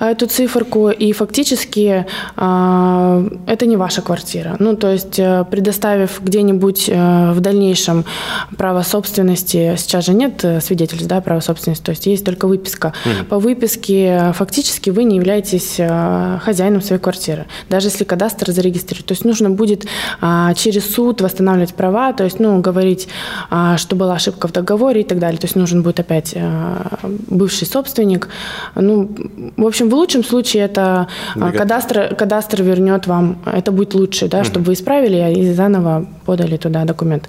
эту 0.00 0.26
циферку, 0.26 0.90
и 0.90 1.12
фактически 1.12 2.06
э, 2.36 3.30
это 3.46 3.66
не 3.66 3.76
ваша 3.76 4.02
квартира. 4.02 4.56
Ну, 4.58 4.76
то 4.76 4.90
есть, 4.90 5.18
э, 5.18 5.44
предоставив 5.50 6.20
где-нибудь 6.20 6.88
э, 6.88 7.32
в 7.32 7.40
дальнейшем 7.40 8.04
право 8.56 8.82
собственности, 8.82 9.74
сейчас 9.76 10.06
же 10.06 10.14
нет 10.14 10.44
э, 10.44 10.60
свидетельств, 10.60 11.06
да, 11.06 11.20
права 11.20 11.40
собственности, 11.40 11.84
то 11.84 11.90
есть 11.90 12.06
есть 12.06 12.24
только 12.24 12.46
выписка. 12.46 12.92
Mm. 13.04 13.24
По 13.24 13.38
выписке 13.38 14.32
фактически 14.34 14.90
вы 14.90 15.04
не 15.04 15.16
являетесь 15.16 15.76
э, 15.78 16.38
хозяином 16.56 16.80
своей 16.80 17.00
квартиры, 17.00 17.44
даже 17.68 17.88
если 17.88 18.04
кадастр 18.04 18.50
зарегистрирует. 18.50 19.06
То 19.06 19.12
есть 19.12 19.24
нужно 19.24 19.50
будет 19.50 19.86
э, 20.22 20.54
через 20.56 20.94
суд 20.94 21.20
восстанавливать 21.20 21.74
права, 21.74 22.12
то 22.12 22.24
есть, 22.24 22.40
ну, 22.40 22.60
говорить, 22.60 23.08
э, 23.50 23.76
что 23.76 23.96
была 23.96 24.14
ошибка 24.14 24.48
в 24.48 24.52
договоре 24.52 25.00
и 25.00 25.04
так 25.04 25.18
далее. 25.18 25.38
То 25.38 25.46
есть 25.46 25.56
нужен 25.56 25.82
будет 25.82 26.00
опять 26.00 26.32
э, 26.34 26.76
бывший 27.28 27.66
собственник. 27.66 28.28
Ну, 28.74 29.10
в 29.56 29.66
общем, 29.66 29.90
в 29.90 29.94
лучшем 29.94 30.24
случае 30.24 30.64
это 30.64 31.08
э, 31.36 31.52
кадастр, 31.52 32.14
кадастр 32.14 32.62
вернет 32.62 33.06
вам, 33.06 33.38
это 33.44 33.70
будет 33.72 33.94
лучше, 33.94 34.28
да, 34.28 34.40
mm 34.40 34.46
чтобы 34.46 34.66
вы 34.66 34.72
исправили 34.74 35.34
и 35.40 35.52
заново 35.52 36.06
подали 36.24 36.56
туда 36.56 36.84
документ. 36.84 37.28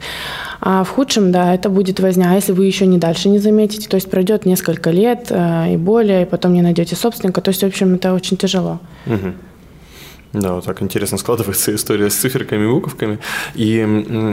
А 0.59 0.83
в 0.83 0.89
худшем, 0.89 1.31
да, 1.31 1.53
это 1.53 1.69
будет 1.69 1.99
возня. 1.99 2.31
А 2.31 2.35
если 2.35 2.51
вы 2.51 2.65
еще 2.65 2.85
не 2.87 2.97
дальше 2.97 3.29
не 3.29 3.39
заметите, 3.39 3.87
то 3.87 3.95
есть 3.95 4.09
пройдет 4.09 4.45
несколько 4.45 4.91
лет 4.91 5.27
э, 5.29 5.73
и 5.73 5.77
более, 5.77 6.23
и 6.23 6.25
потом 6.25 6.53
не 6.53 6.61
найдете 6.61 6.95
собственника, 6.95 7.41
то 7.41 7.49
есть, 7.49 7.61
в 7.61 7.65
общем, 7.65 7.95
это 7.95 8.13
очень 8.13 8.37
тяжело. 8.37 8.79
Угу. 9.05 9.33
Да, 10.33 10.53
вот 10.53 10.65
так 10.65 10.81
интересно 10.81 11.17
складывается 11.17 11.73
история 11.73 12.09
с 12.09 12.15
циферками 12.15 12.65
и 12.65 12.67
буковками. 12.67 13.19
И 13.55 13.77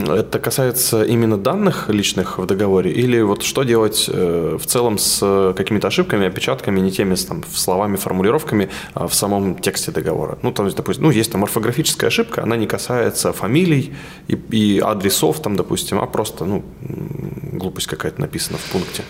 это 0.09 0.39
касается 0.39 1.03
именно 1.03 1.37
данных 1.37 1.89
личных 1.89 2.37
в 2.37 2.45
договоре 2.45 2.91
или 2.91 3.21
вот 3.21 3.43
что 3.43 3.63
делать 3.63 4.09
э, 4.11 4.57
в 4.59 4.65
целом 4.65 4.97
с 4.97 5.53
какими-то 5.55 5.87
ошибками, 5.87 6.27
опечатками, 6.27 6.79
не 6.79 6.91
теми 6.91 7.15
там, 7.15 7.43
словами, 7.53 7.95
формулировками 7.95 8.69
а 8.93 9.07
в 9.07 9.13
самом 9.13 9.55
тексте 9.55 9.91
договора. 9.91 10.37
Ну, 10.41 10.51
там, 10.51 10.69
допустим, 10.69 11.03
ну, 11.05 11.11
есть 11.11 11.31
там 11.31 11.43
орфографическая 11.43 12.09
ошибка, 12.09 12.43
она 12.43 12.57
не 12.57 12.67
касается 12.67 13.31
фамилий 13.31 13.93
и, 14.27 14.35
и 14.51 14.79
адресов, 14.79 15.41
там, 15.41 15.55
допустим, 15.55 15.99
а 15.99 16.05
просто, 16.05 16.45
ну, 16.45 16.63
глупость 17.53 17.87
какая-то 17.87 18.21
написана 18.21 18.57
в 18.57 18.71
пункте. 18.71 19.03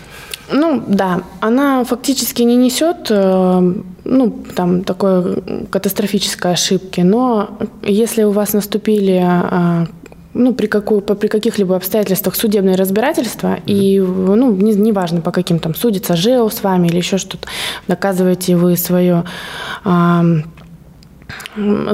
Ну, 0.52 0.82
да, 0.86 1.22
она 1.40 1.84
фактически 1.84 2.42
не 2.42 2.56
несет 2.56 3.08
э, 3.10 3.74
ну, 4.04 4.30
там, 4.54 4.84
такой 4.84 5.42
катастрофической 5.70 6.52
ошибки, 6.52 7.00
но 7.00 7.58
если 7.82 8.22
у 8.22 8.30
вас 8.30 8.52
наступили 8.52 9.20
а, 9.24 9.86
ну, 10.34 10.54
при, 10.54 10.66
какой, 10.66 11.00
при 11.00 11.28
каких-либо 11.28 11.76
обстоятельствах 11.76 12.36
судебное 12.36 12.76
разбирательство, 12.76 13.58
и, 13.66 13.98
ну, 13.98 14.52
неважно, 14.52 15.16
не 15.16 15.22
по 15.22 15.32
каким 15.32 15.58
там 15.58 15.74
судится 15.74 16.14
ЖЭО 16.14 16.48
с 16.48 16.62
вами 16.62 16.88
или 16.88 16.98
еще 16.98 17.18
что-то, 17.18 17.48
доказываете 17.88 18.56
вы 18.56 18.76
свое 18.76 19.24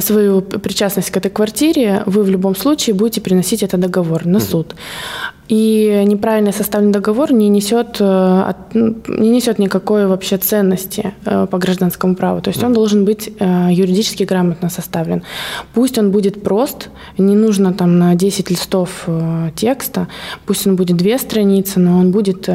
свою 0.01 0.43
причастность 0.43 1.11
к 1.11 1.17
этой 1.17 1.31
квартире, 1.31 2.03
вы 2.07 2.23
в 2.23 2.31
любом 2.31 2.57
случае 2.57 2.95
будете 2.95 3.21
приносить 3.21 3.63
этот 3.63 3.81
договор 3.81 4.27
на 4.27 4.41
суд. 4.41 4.75
И 5.53 6.05
неправильно 6.07 6.53
составленный 6.53 6.93
договор 6.93 7.33
не 7.33 7.49
несет, 7.49 7.97
э, 8.01 8.53
не 8.73 9.31
несет 9.31 9.59
никакой 9.59 10.07
вообще 10.07 10.39
ценности 10.39 11.13
э, 11.27 11.47
по 11.51 11.59
гражданскому 11.59 12.15
праву. 12.15 12.41
То 12.41 12.51
есть 12.51 12.63
он 12.63 12.73
должен 12.73 13.05
быть 13.05 13.31
э, 13.39 13.69
юридически 13.71 14.23
грамотно 14.25 14.71
составлен. 14.71 15.23
Пусть 15.75 15.99
он 15.99 16.11
будет 16.11 16.43
прост, 16.43 16.89
не 17.19 17.35
нужно 17.35 17.75
там 17.75 17.99
на 17.99 18.15
10 18.15 18.51
листов 18.51 19.07
текста, 19.55 20.09
пусть 20.47 20.67
он 20.67 20.77
будет 20.77 20.97
две 20.97 21.19
страницы, 21.19 21.81
но 21.81 21.99
он 21.99 22.13
будет 22.13 22.49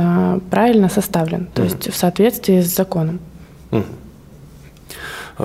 правильно 0.49 0.89
составлен, 0.89 1.47
то 1.53 1.63
есть 1.63 1.91
в 1.91 1.95
соответствии 1.95 2.61
с 2.61 2.75
законом. 2.75 3.19
А, 3.71 3.83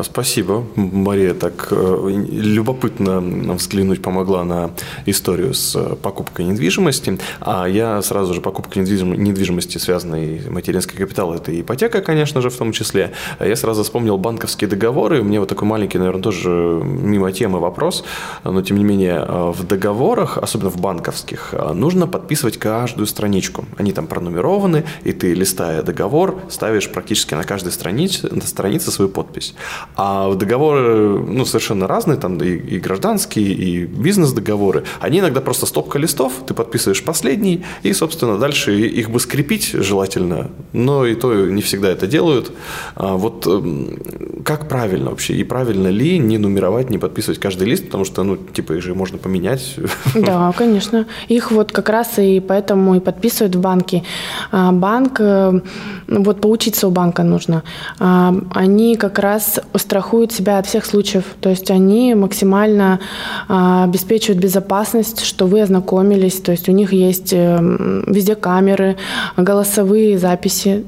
спасибо, 0.03 0.65
Мария. 0.75 1.35
Так 1.35 1.69
э, 1.71 2.25
любопытно 2.31 3.21
взглянуть 3.55 4.01
помогла 4.01 4.43
на 4.43 4.71
историю 5.05 5.53
с 5.53 5.77
э, 5.77 5.97
покупкой 5.97 6.47
недвижимости. 6.47 7.19
А 7.41 7.67
я 7.67 8.01
сразу 8.01 8.33
же 8.33 8.41
покупка 8.41 8.79
недвижимости, 8.79 9.77
связанной 9.77 10.41
материнский 10.49 10.97
капитал, 10.97 11.35
это 11.35 11.59
ипотека, 11.61 12.01
конечно 12.01 12.41
же, 12.41 12.49
в 12.49 12.57
том 12.57 12.73
числе. 12.73 13.13
А 13.39 13.47
я 13.47 13.55
сразу 13.55 13.83
вспомнил 13.83 14.17
банковские 14.17 14.71
договоры. 14.71 15.23
Меня 15.23 15.41
вот 15.41 15.51
такой 15.51 15.69
маленький, 15.69 15.99
наверное, 15.99 16.23
тоже 16.23 16.49
мимо 16.49 17.31
темы 17.31 17.61
вопрос. 17.61 18.03
Но, 18.45 18.63
тем 18.63 18.79
не 18.79 18.85
менее, 18.85 19.23
э, 19.29 19.53
в 19.55 19.63
договорах, 19.65 20.39
особенно 20.39 20.71
в 20.71 20.81
банковских, 20.81 21.55
нужно 21.75 22.07
подписывать 22.07 22.57
каждую 22.57 23.07
страничку. 23.07 23.67
Они 23.77 23.93
там 23.93 24.07
пронумерованы, 24.07 24.85
и 25.05 25.13
ты, 25.13 25.35
листая 25.35 25.83
договор, 25.83 26.41
ставишь 26.49 26.91
практически 26.91 27.35
на 27.35 27.45
каждой 27.45 27.73
странице, 27.73 28.35
на 28.35 28.47
странице 28.47 28.91
свою 28.91 29.11
подпись. 29.11 29.55
А 29.97 30.35
договоры, 30.35 31.19
ну, 31.19 31.45
совершенно 31.45 31.87
разные, 31.87 32.17
там 32.17 32.39
и, 32.39 32.51
и 32.51 32.79
гражданские, 32.79 33.53
и 33.53 33.85
бизнес-договоры, 33.85 34.85
они 35.01 35.19
иногда 35.21 35.41
просто 35.41 35.67
стопка 35.67 35.99
листов, 35.99 36.33
ты 36.47 36.55
подписываешь 36.55 37.03
последний, 37.03 37.65
и, 37.83 37.93
собственно, 37.93 38.39
дальше 38.39 38.79
их 38.79 39.11
бы 39.11 39.21
скрепить 39.21 39.71
желательно, 39.73 40.51
но 40.73 41.07
и 41.07 41.15
то 41.15 41.33
не 41.47 41.63
всегда 41.63 41.91
это 41.91 42.07
делают. 42.07 42.53
А 42.95 43.17
вот 43.17 43.47
эм, 43.47 44.43
как 44.45 44.69
правильно 44.69 45.11
вообще, 45.11 45.35
и 45.35 45.45
правильно 45.45 45.89
ли 45.89 46.19
не 46.19 46.39
нумеровать, 46.39 46.91
не 46.91 46.99
подписывать 46.99 47.39
каждый 47.39 47.69
лист, 47.69 47.87
потому 47.87 48.05
что, 48.05 48.23
ну, 48.23 48.37
типа, 48.37 48.75
их 48.75 48.83
же 48.83 48.95
можно 48.95 49.19
поменять. 49.19 49.77
Да, 50.15 50.53
конечно. 50.57 51.07
Их 51.29 51.51
вот 51.51 51.73
как 51.73 51.89
раз 51.89 52.19
и 52.19 52.41
поэтому 52.41 52.97
и 52.97 53.01
подписывают 53.01 53.55
в 53.57 53.61
банке. 53.61 54.05
А 54.51 54.73
банк, 54.73 55.21
э, 55.21 55.61
вот 56.09 56.41
поучиться 56.41 56.87
у 56.87 56.91
банка 56.91 57.23
нужно. 57.23 57.63
А, 57.99 58.35
они 58.55 58.97
как 58.97 59.19
раз 59.19 59.61
страхуют 59.75 60.33
себя 60.33 60.59
от 60.59 60.67
всех 60.67 60.85
случаев. 60.85 61.25
То 61.41 61.49
есть 61.49 61.71
они 61.71 62.15
максимально 62.15 63.01
а, 63.49 63.85
обеспечивают 63.85 64.43
безопасность, 64.43 65.25
что 65.25 65.47
вы 65.47 65.63
ознакомились. 65.63 66.41
То 66.41 66.53
есть 66.53 66.69
у 66.69 66.73
них 66.73 66.93
есть 66.93 67.33
эм, 67.33 68.05
везде 68.07 68.35
камеры, 68.35 68.97
голосовые 69.37 70.19
записи. 70.19 70.85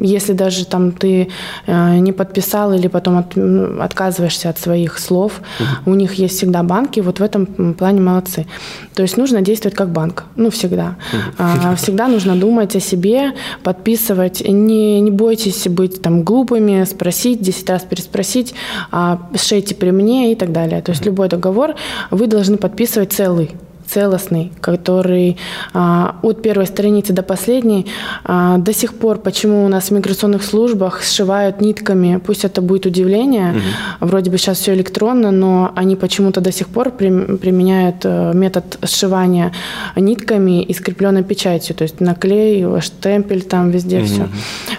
Если 0.00 0.32
даже 0.32 0.66
там 0.66 0.92
ты 0.92 1.28
э, 1.66 1.98
не 1.98 2.12
подписал 2.12 2.72
или 2.72 2.88
потом 2.88 3.18
от, 3.18 3.36
отказываешься 3.80 4.48
от 4.48 4.58
своих 4.58 4.98
слов, 4.98 5.40
угу. 5.58 5.92
у 5.92 5.94
них 5.94 6.14
есть 6.14 6.36
всегда 6.36 6.62
банки. 6.62 7.00
Вот 7.00 7.20
в 7.20 7.22
этом 7.22 7.74
плане 7.74 8.00
молодцы. 8.00 8.46
То 8.94 9.02
есть 9.02 9.16
нужно 9.16 9.42
действовать 9.42 9.76
как 9.76 9.90
банк. 9.90 10.24
Ну, 10.36 10.50
всегда. 10.50 10.96
Угу. 11.12 11.76
Всегда 11.76 12.08
нужно 12.08 12.36
думать 12.36 12.76
о 12.76 12.80
себе, 12.80 13.32
подписывать. 13.62 14.42
Не, 14.46 15.00
не 15.00 15.10
бойтесь 15.10 15.68
быть 15.68 16.02
там 16.02 16.22
глупыми, 16.22 16.84
спросить, 16.84 17.40
10 17.40 17.70
раз 17.70 17.82
переспросить 17.82 18.22
просить 18.22 18.54
а, 18.90 19.18
шейте 19.34 19.74
при 19.74 19.90
мне 19.90 20.32
и 20.32 20.34
так 20.34 20.52
далее. 20.52 20.82
То 20.82 20.92
есть 20.92 21.04
любой 21.04 21.28
договор 21.28 21.74
вы 22.10 22.26
должны 22.26 22.56
подписывать 22.56 23.12
целый 23.12 23.50
целостный, 23.92 24.52
который 24.60 25.36
а, 25.74 26.16
от 26.22 26.42
первой 26.42 26.66
страницы 26.66 27.12
до 27.12 27.22
последней 27.22 27.86
а, 28.24 28.58
до 28.58 28.72
сих 28.72 28.94
пор, 28.94 29.18
почему 29.18 29.64
у 29.64 29.68
нас 29.68 29.88
в 29.88 29.90
миграционных 29.90 30.42
службах 30.42 31.02
сшивают 31.02 31.60
нитками, 31.60 32.20
пусть 32.24 32.44
это 32.44 32.62
будет 32.62 32.86
удивление, 32.86 33.50
угу. 33.50 34.08
вроде 34.08 34.30
бы 34.30 34.38
сейчас 34.38 34.58
все 34.58 34.74
электронно, 34.74 35.30
но 35.30 35.72
они 35.76 35.96
почему-то 35.96 36.40
до 36.40 36.52
сих 36.52 36.68
пор 36.68 36.90
применяют 36.90 37.96
э, 38.04 38.32
метод 38.34 38.78
сшивания 38.84 39.52
нитками 39.96 40.62
и 40.62 40.74
скрепленной 40.74 41.22
печатью, 41.22 41.74
то 41.74 41.82
есть 41.82 42.00
наклей, 42.00 42.80
штемпель 42.80 43.42
там 43.42 43.70
везде 43.70 43.98
угу. 43.98 44.06
все. 44.06 44.28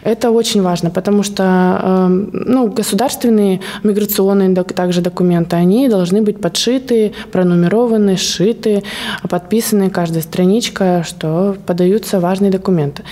Это 0.04 0.32
очень 0.32 0.62
важно, 0.62 0.90
потому 0.90 1.24
что 1.24 1.80
э, 1.84 2.08
ну, 2.32 2.68
государственные 2.68 3.60
миграционные 3.84 4.54
также 4.56 5.02
документы, 5.02 5.56
они 5.56 5.88
должны 5.88 6.22
быть 6.22 6.42
подшиты, 6.42 7.14
пронумерованы, 7.32 8.18
сшиты, 8.18 8.84
подписаны, 9.30 9.90
каждая 9.90 10.22
страничка, 10.22 11.04
что 11.06 11.56
подаются 11.66 12.20
важные 12.20 12.52
документы. 12.52 13.04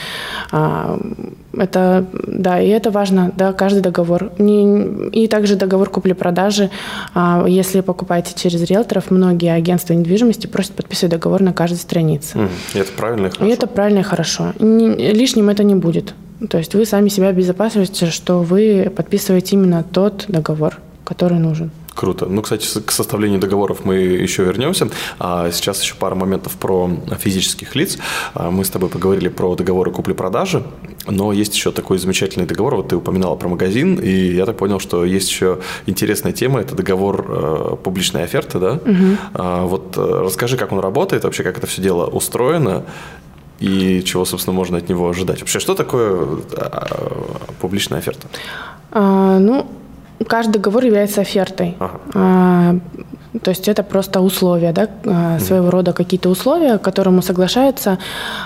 А, 0.51 0.99
это, 1.53 2.05
да, 2.13 2.61
и 2.61 2.69
это 2.69 2.91
важно, 2.91 3.31
да, 3.35 3.53
каждый 3.53 3.81
договор. 3.81 4.31
И 4.37 5.27
также 5.29 5.55
договор 5.55 5.89
купли-продажи. 5.89 6.69
А, 7.13 7.45
если 7.47 7.81
покупаете 7.81 8.33
через 8.35 8.61
риэлторов, 8.63 9.11
многие 9.11 9.53
агентства 9.53 9.93
недвижимости 9.93 10.47
просят 10.47 10.73
подписывать 10.73 11.11
договор 11.11 11.41
на 11.41 11.53
каждой 11.53 11.77
странице. 11.77 12.49
И 12.73 12.79
это 12.79 12.91
правильно 12.93 13.27
и 13.27 13.29
хорошо. 13.29 13.45
И 13.45 13.53
это 13.53 13.67
правильно 13.67 13.99
и 13.99 14.03
хорошо. 14.03 14.53
Лишним 14.59 15.49
это 15.49 15.63
не 15.63 15.75
будет. 15.75 16.13
То 16.49 16.57
есть 16.57 16.73
вы 16.73 16.85
сами 16.85 17.09
себя 17.09 17.27
обезопасиваете, 17.27 18.07
что 18.07 18.39
вы 18.39 18.91
подписываете 18.95 19.55
именно 19.55 19.83
тот 19.83 20.25
договор, 20.27 20.79
который 21.03 21.37
нужен. 21.37 21.71
Круто. 21.93 22.25
Ну, 22.25 22.41
кстати, 22.41 22.79
к 22.79 22.91
составлению 22.91 23.39
договоров 23.39 23.83
мы 23.83 23.95
еще 23.95 24.43
вернемся. 24.43 24.89
А 25.19 25.51
сейчас 25.51 25.81
еще 25.83 25.95
пара 25.95 26.15
моментов 26.15 26.53
про 26.53 26.89
физических 27.19 27.75
лиц. 27.75 27.97
А, 28.33 28.49
мы 28.49 28.63
с 28.63 28.69
тобой 28.69 28.89
поговорили 28.89 29.27
про 29.27 29.55
договоры 29.55 29.91
купли-продажи, 29.91 30.63
но 31.07 31.33
есть 31.33 31.53
еще 31.53 31.71
такой 31.71 31.97
замечательный 31.97 32.45
договор. 32.45 32.75
Вот 32.75 32.89
ты 32.89 32.95
упоминала 32.95 33.35
про 33.35 33.49
магазин, 33.49 33.95
и 33.95 34.09
я 34.09 34.45
так 34.45 34.57
понял, 34.57 34.79
что 34.79 35.03
есть 35.03 35.29
еще 35.29 35.59
интересная 35.85 36.31
тема. 36.31 36.61
Это 36.61 36.75
договор 36.75 37.25
э, 37.27 37.75
публичной 37.83 38.23
оферты, 38.23 38.59
да? 38.59 38.73
Угу. 38.73 39.17
А, 39.33 39.65
вот 39.65 39.97
э, 39.97 40.21
расскажи, 40.25 40.57
как 40.57 40.71
он 40.71 40.79
работает, 40.79 41.23
вообще, 41.25 41.43
как 41.43 41.57
это 41.57 41.67
все 41.67 41.81
дело 41.81 42.05
устроено, 42.05 42.85
и 43.59 44.01
чего, 44.03 44.25
собственно, 44.25 44.55
можно 44.55 44.77
от 44.77 44.89
него 44.89 45.09
ожидать. 45.09 45.41
Вообще, 45.41 45.59
что 45.59 45.75
такое 45.75 46.39
а, 46.55 46.87
публичная 47.59 47.99
оферта? 47.99 48.27
А, 48.91 49.39
ну, 49.39 49.69
каждый 50.27 50.53
договор 50.53 50.83
является 50.85 51.21
офертой. 51.21 51.75
Ага. 51.79 51.99
А, 52.13 52.75
то 53.43 53.49
есть 53.49 53.67
это 53.67 53.83
просто 53.83 54.21
условия, 54.21 54.73
да, 54.73 54.89
а, 55.05 55.39
своего 55.39 55.69
рода 55.69 55.93
какие-то 55.93 56.29
условия, 56.29 56.77
к 56.77 56.81
которому 56.81 57.21
соглашается 57.21 57.97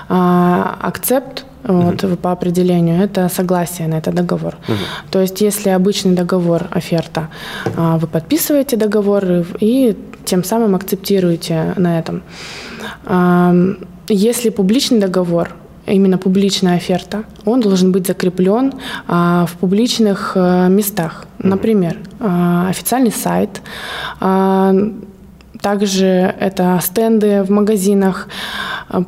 а, 0.10 0.78
акцепт 0.82 1.46
вот, 1.64 2.04
mm 2.04 2.18
по 2.18 2.32
определению, 2.32 3.04
это 3.04 3.28
согласие 3.28 3.88
на 3.88 3.96
этот 3.96 4.14
договор. 4.14 4.56
mm 4.68 4.76
То 5.10 5.22
есть 5.22 5.42
если 5.42 5.70
обычный 5.70 6.14
договор, 6.16 6.68
оферта, 6.72 7.30
а, 7.76 7.98
вы 7.98 8.08
подписываете 8.08 8.78
договор 8.78 9.26
и 9.60 9.98
тем 10.26 10.44
самым 10.44 10.76
акцептируете 10.76 11.74
на 11.76 12.00
этом. 12.00 12.24
Если 14.08 14.50
публичный 14.50 15.00
договор, 15.00 15.50
именно 15.86 16.18
публичная 16.18 16.76
оферта, 16.76 17.24
он 17.46 17.62
должен 17.62 17.92
быть 17.92 18.08
закреплен 18.08 18.74
а, 19.08 19.46
в 19.46 19.54
публичных 19.58 20.34
а, 20.36 20.68
местах. 20.68 21.26
Например, 21.40 21.98
а, 22.20 22.68
официальный 22.70 23.12
сайт, 23.12 23.62
а, 24.20 24.74
также 25.62 26.06
это 26.40 26.80
стенды 26.82 27.44
в 27.44 27.50
магазинах. 27.50 28.28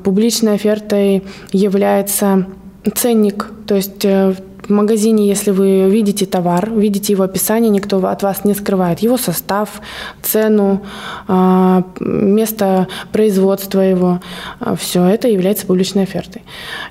Публичной 0.03 0.55
офертой 0.55 1.23
является 1.51 2.47
ценник, 2.95 3.51
то 3.67 3.75
есть 3.75 4.03
э, 4.05 4.33
в 4.67 4.71
магазине, 4.71 5.27
если 5.27 5.51
вы 5.51 5.89
видите 5.89 6.25
товар, 6.25 6.69
видите 6.69 7.13
его 7.13 7.23
описание, 7.23 7.69
никто 7.69 8.05
от 8.05 8.23
вас 8.23 8.43
не 8.43 8.53
скрывает 8.53 8.99
его 8.99 9.17
состав, 9.17 9.81
цену, 10.21 10.81
а, 11.27 11.83
место 11.99 12.87
производства 13.11 13.79
его, 13.79 14.21
а, 14.59 14.75
все 14.75 15.05
это 15.05 15.27
является 15.27 15.65
публичной 15.65 16.03
офертой. 16.03 16.43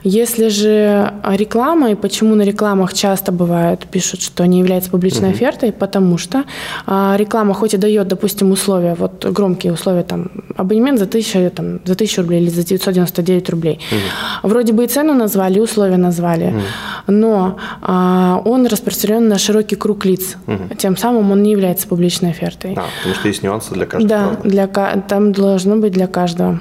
Если 0.05 0.49
же 0.49 1.13
реклама, 1.25 1.91
и 1.91 1.95
почему 1.95 2.35
на 2.35 2.43
рекламах 2.43 2.95
часто 2.95 3.33
бывает, 3.33 3.87
пишут, 3.91 4.23
что 4.23 4.47
не 4.47 4.59
является 4.59 4.91
публичной 4.91 5.29
угу. 5.29 5.37
офертой, 5.37 5.73
потому 5.73 6.19
что 6.19 6.45
а, 6.87 7.17
реклама 7.19 7.55
хоть 7.55 7.75
и 7.75 7.77
дает, 7.77 8.09
допустим, 8.09 8.53
условия, 8.53 8.95
вот 8.95 9.25
громкие 9.27 9.73
условия, 9.73 10.03
там, 10.03 10.31
абонемент 10.57 10.99
за 10.99 11.05
1000, 11.05 11.51
там, 11.51 11.81
за 11.85 11.93
1000 11.93 12.23
рублей 12.23 12.43
или 12.43 12.49
за 12.49 12.65
999 12.65 13.51
рублей. 13.51 13.81
Угу. 13.91 14.49
Вроде 14.49 14.73
бы 14.73 14.85
и 14.85 14.87
цену 14.87 15.15
назвали, 15.15 15.59
и 15.59 15.61
условия 15.61 15.99
назвали, 15.99 16.47
угу. 16.47 17.13
но 17.13 17.57
он 17.83 18.67
распространен 18.67 19.29
на 19.29 19.39
широкий 19.39 19.77
круг 19.77 20.05
лиц. 20.05 20.37
Угу. 20.47 20.77
Тем 20.79 20.97
самым 20.97 21.31
он 21.31 21.43
не 21.43 21.51
является 21.53 21.87
публичной 21.89 22.31
офертой. 22.31 22.75
А, 22.75 22.85
потому 22.99 23.15
что 23.15 23.29
есть 23.29 23.43
нюансы 23.43 23.75
для 23.75 23.87
каждого. 23.87 24.37
Да, 24.43 24.49
для, 24.49 24.67
там 24.67 25.33
должно 25.33 25.77
быть 25.77 25.93
для 25.93 26.07
каждого. 26.07 26.61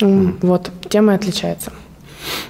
Угу. 0.00 0.34
Вот, 0.42 0.70
тема 0.88 1.14
отличается. 1.14 1.72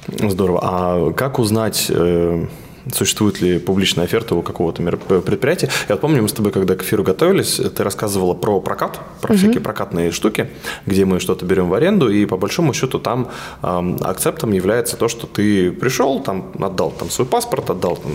Здорово. 0.09 0.61
А 0.63 1.13
как 1.13 1.39
узнать 1.39 1.87
э, 1.89 2.47
существует 2.93 3.41
ли 3.41 3.59
публичная 3.59 4.05
оферта 4.05 4.35
у 4.35 4.43
какого-то 4.43 4.83
предприятия. 4.83 5.69
Я 5.89 5.95
вот 5.95 6.01
помню, 6.01 6.23
мы 6.23 6.29
с 6.29 6.33
тобой, 6.33 6.53
когда 6.53 6.75
к 6.75 6.83
эфиру 6.83 7.03
готовились, 7.03 7.57
ты 7.57 7.85
рассказывала 7.85 8.35
про 8.35 8.61
прокат, 8.61 9.01
про 9.21 9.33
угу. 9.33 9.39
всякие 9.39 9.61
прокатные 9.61 10.11
штуки, 10.11 10.51
где 10.87 11.05
мы 11.05 11.21
что-то 11.21 11.45
берем 11.45 11.69
в 11.69 11.75
аренду, 11.75 12.11
и 12.11 12.27
по 12.27 12.37
большому 12.37 12.75
счету 12.75 12.99
там 12.99 13.31
э, 13.63 13.97
акцептом 14.01 14.53
является 14.53 14.97
то, 14.97 15.09
что 15.09 15.27
ты 15.27 15.71
пришел, 15.71 16.21
там 16.21 16.53
отдал 16.61 16.91
там 16.91 17.11
свой 17.11 17.27
паспорт, 17.27 17.71
отдал 17.71 17.97
там 17.97 18.13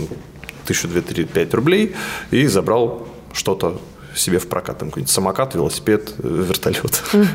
тысячу, 0.66 0.88
две, 0.88 1.02
три, 1.02 1.26
пять 1.26 1.54
рублей 1.54 1.96
и 2.32 2.48
забрал 2.48 3.08
что-то 3.34 3.80
себе 4.16 4.40
в 4.40 4.48
прокат, 4.48 4.80
там 4.80 4.90
какой-нибудь 4.90 5.12
самокат, 5.12 5.56
велосипед, 5.56 6.14
вертолет. 6.18 7.04
Угу. 7.14 7.26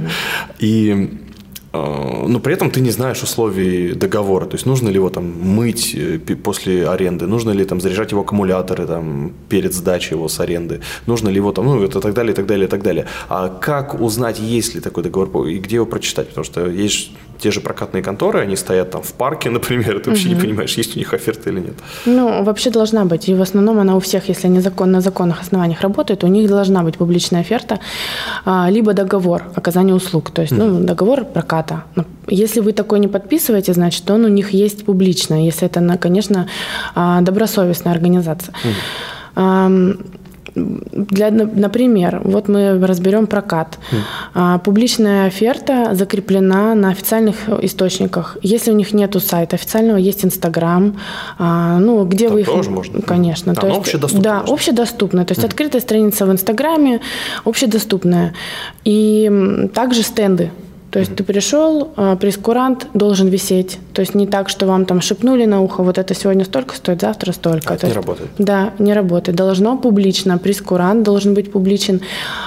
И 0.58 1.18
Э, 1.31 1.31
но 1.72 2.38
при 2.40 2.52
этом 2.52 2.70
ты 2.70 2.80
не 2.80 2.90
знаешь 2.90 3.22
условий 3.22 3.94
договора, 3.94 4.44
то 4.44 4.56
есть 4.56 4.66
нужно 4.66 4.88
ли 4.88 4.96
его 4.96 5.08
там 5.08 5.24
мыть 5.24 5.94
э, 5.94 6.18
после 6.18 6.86
аренды, 6.86 7.26
нужно 7.26 7.50
ли 7.50 7.64
там 7.64 7.80
заряжать 7.80 8.12
его 8.12 8.20
аккумуляторы 8.20 8.86
там 8.86 9.32
перед 9.48 9.72
сдачей 9.72 10.16
его 10.16 10.28
с 10.28 10.38
аренды, 10.40 10.80
нужно 11.06 11.30
ли 11.30 11.36
его 11.36 11.52
там, 11.52 11.64
ну, 11.64 11.82
это 11.82 12.00
так 12.00 12.12
далее, 12.12 12.32
и 12.32 12.36
так 12.36 12.46
далее, 12.46 12.66
и 12.66 12.70
так 12.70 12.82
далее. 12.82 13.06
А 13.28 13.48
как 13.48 14.00
узнать, 14.00 14.38
есть 14.38 14.74
ли 14.74 14.80
такой 14.80 15.02
договор 15.02 15.46
и 15.46 15.58
где 15.58 15.76
его 15.76 15.86
прочитать? 15.86 16.28
Потому 16.28 16.44
что 16.44 16.68
есть 16.68 17.12
те 17.42 17.50
же 17.50 17.61
прокатные 17.61 18.02
конторы, 18.02 18.40
они 18.40 18.56
стоят 18.56 18.90
там 18.90 19.02
в 19.02 19.12
парке, 19.12 19.50
например, 19.54 20.00
ты 20.00 20.11
вообще 20.11 20.28
угу. 20.28 20.34
не 20.34 20.40
понимаешь, 20.40 20.78
есть 20.78 20.96
у 20.96 20.99
них 20.99 21.14
оферта 21.14 21.50
или 21.50 21.61
нет. 21.61 21.75
Ну, 22.06 22.44
вообще 22.44 22.70
должна 22.70 23.04
быть. 23.04 23.28
И 23.28 23.34
в 23.34 23.42
основном 23.42 23.78
она 23.78 23.96
у 23.96 23.98
всех, 23.98 24.28
если 24.28 24.48
они 24.48 24.61
закон, 24.61 24.92
на 24.92 25.00
законных 25.00 25.40
основаниях 25.40 25.81
работают, 25.81 26.24
у 26.24 26.28
них 26.28 26.48
должна 26.48 26.83
быть 26.83 26.96
публичная 26.96 27.40
оферта, 27.40 27.78
а, 28.44 28.70
либо 28.70 28.92
договор 28.92 29.42
оказания 29.55 29.94
услуг. 29.94 30.31
То 30.31 30.42
есть, 30.42 30.52
угу. 30.52 30.62
ну, 30.62 30.81
договор 30.87 31.24
проката. 31.24 31.85
Если 32.28 32.61
вы 32.61 32.72
такой 32.72 33.00
не 33.00 33.09
подписываете, 33.09 33.72
значит, 33.72 34.11
он 34.11 34.24
у 34.24 34.28
них 34.28 34.55
есть 34.55 34.85
публично, 34.85 35.46
если 35.46 35.66
это, 35.66 35.98
конечно, 35.98 36.46
а, 36.94 37.20
добросовестная 37.20 37.92
организация. 37.94 38.55
Угу 39.35 40.21
для, 40.54 41.30
например, 41.30 42.20
вот 42.24 42.48
мы 42.48 42.78
разберем 42.86 43.26
прокат. 43.26 43.78
Mm. 44.34 44.58
Публичная 44.60 45.26
оферта 45.26 45.94
закреплена 45.94 46.74
на 46.74 46.90
официальных 46.90 47.48
источниках. 47.62 48.36
Если 48.42 48.70
у 48.70 48.74
них 48.74 48.92
нету 48.92 49.20
сайта 49.20 49.56
официального, 49.56 49.96
есть 49.96 50.24
Инстаграм, 50.24 50.98
а, 51.38 51.78
ну, 51.78 52.04
где 52.04 52.26
Там 52.26 52.34
вы 52.34 52.40
их... 52.42 52.46
тоже 52.46 52.70
можно. 52.70 53.00
Конечно. 53.02 53.52
А, 53.52 53.54
то 53.54 53.66
есть, 53.66 53.78
общедоступно. 53.78 54.22
Да, 54.22 54.38
можно. 54.40 54.54
общедоступная. 54.54 55.24
То 55.24 55.32
есть 55.32 55.42
mm. 55.42 55.46
открытая 55.46 55.80
страница 55.80 56.26
в 56.26 56.32
Инстаграме, 56.32 57.00
общедоступная. 57.44 58.34
И 58.84 59.68
также 59.74 60.02
стенды. 60.02 60.50
То 60.92 60.98
есть 60.98 61.16
ты 61.16 61.24
пришел, 61.24 61.88
а, 61.96 62.16
прескурант 62.16 62.87
должен 62.92 63.28
висеть. 63.28 63.78
То 63.94 64.02
есть 64.02 64.14
не 64.14 64.26
так, 64.26 64.50
что 64.50 64.66
вам 64.66 64.85
там 64.85 65.00
шепнули 65.00 65.46
на 65.46 65.62
ухо, 65.62 65.83
вот 65.83 65.96
это 65.96 66.14
сегодня 66.14 66.44
столько 66.44 66.76
стоит, 66.76 67.00
завтра 67.00 67.33
столько. 67.33 67.72
А 67.72 67.76
это 67.76 67.87
не 67.87 67.92
есть, 67.92 67.96
работает? 67.96 68.31
Да, 68.37 68.72
не 68.78 68.92
работает. 68.92 69.37
Должно 69.37 69.78
публично, 69.78 70.37
прескурант 70.37 71.02
должен 71.02 71.33
быть 71.33 71.50
публичен. 71.50 72.02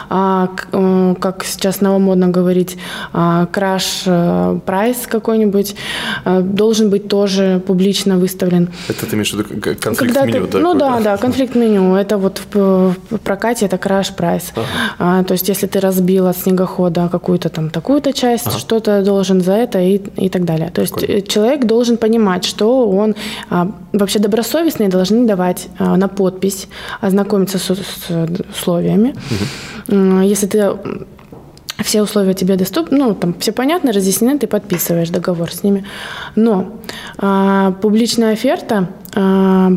А, 0.10 0.50
э, 0.72 1.16
как 1.20 1.44
сейчас 1.44 1.82
новомодно 1.82 2.28
говорить, 2.28 2.78
а, 3.14 3.48
краш 3.48 4.04
а, 4.06 4.60
прайс 4.64 5.08
какой-нибудь 5.08 5.76
а, 6.24 6.42
должен 6.42 6.92
быть 6.92 7.08
тоже 7.08 7.64
публично 7.66 8.18
выставлен. 8.18 8.70
Это 8.88 9.08
ты 9.08 9.16
имеешь 9.16 9.34
в 9.34 9.40
виду 9.40 9.76
конфликт 9.82 10.14
Когда 10.14 10.26
меню? 10.26 10.48
Ты, 10.48 10.60
ну 10.60 10.76
да, 10.76 11.00
да, 11.00 11.18
конфликт 11.18 11.56
меню. 11.56 11.96
Это 11.96 12.20
вот 12.20 12.42
в, 12.54 12.96
в 13.10 13.18
прокате 13.24 13.66
это 13.66 13.80
краш 13.80 14.14
прайс. 14.14 14.54
Ага. 14.56 14.66
А, 15.00 15.24
то 15.24 15.34
есть 15.34 15.50
если 15.50 15.66
ты 15.66 15.80
разбил 15.80 16.28
от 16.28 16.38
снегохода 16.38 17.10
какую-то 17.12 17.50
там 17.50 17.72
такую-то 17.72 18.14
часть, 18.14 18.35
часть, 18.36 18.48
ага. 18.48 18.60
что-то 18.60 19.04
должен 19.04 19.42
за 19.42 19.54
это 19.54 19.80
и, 19.80 19.98
и 20.18 20.30
так 20.30 20.46
далее. 20.46 20.70
То 20.70 20.82
есть 20.82 20.94
Прикольно. 20.94 21.20
Э, 21.20 21.22
человек 21.22 21.66
должен 21.66 21.98
понимать, 21.98 22.46
что 22.46 22.90
он 22.90 23.16
а, 23.50 23.72
вообще 23.94 24.20
добросовестные 24.20 24.90
должны 24.90 25.28
давать 25.28 25.68
а, 25.80 25.98
на 25.98 26.08
подпись, 26.08 26.68
ознакомиться 27.02 27.58
с, 27.58 27.76
с 27.76 28.30
условиями. 28.50 29.16
Угу. 29.88 30.22
Если 30.22 30.48
ты 30.48 30.78
все 31.84 32.02
условия 32.02 32.34
тебе 32.34 32.56
доступны, 32.56 32.98
ну, 32.98 33.16
там 33.16 33.34
все 33.40 33.52
понятно, 33.52 33.92
разъяснены, 33.92 34.40
ты 34.40 34.48
подписываешь 34.48 35.10
договор 35.10 35.52
с 35.52 35.64
ними. 35.64 35.86
Но 36.36 36.66
а, 37.18 37.72
публичная 37.82 38.34
оферта 38.34 38.90
а, 39.14 39.72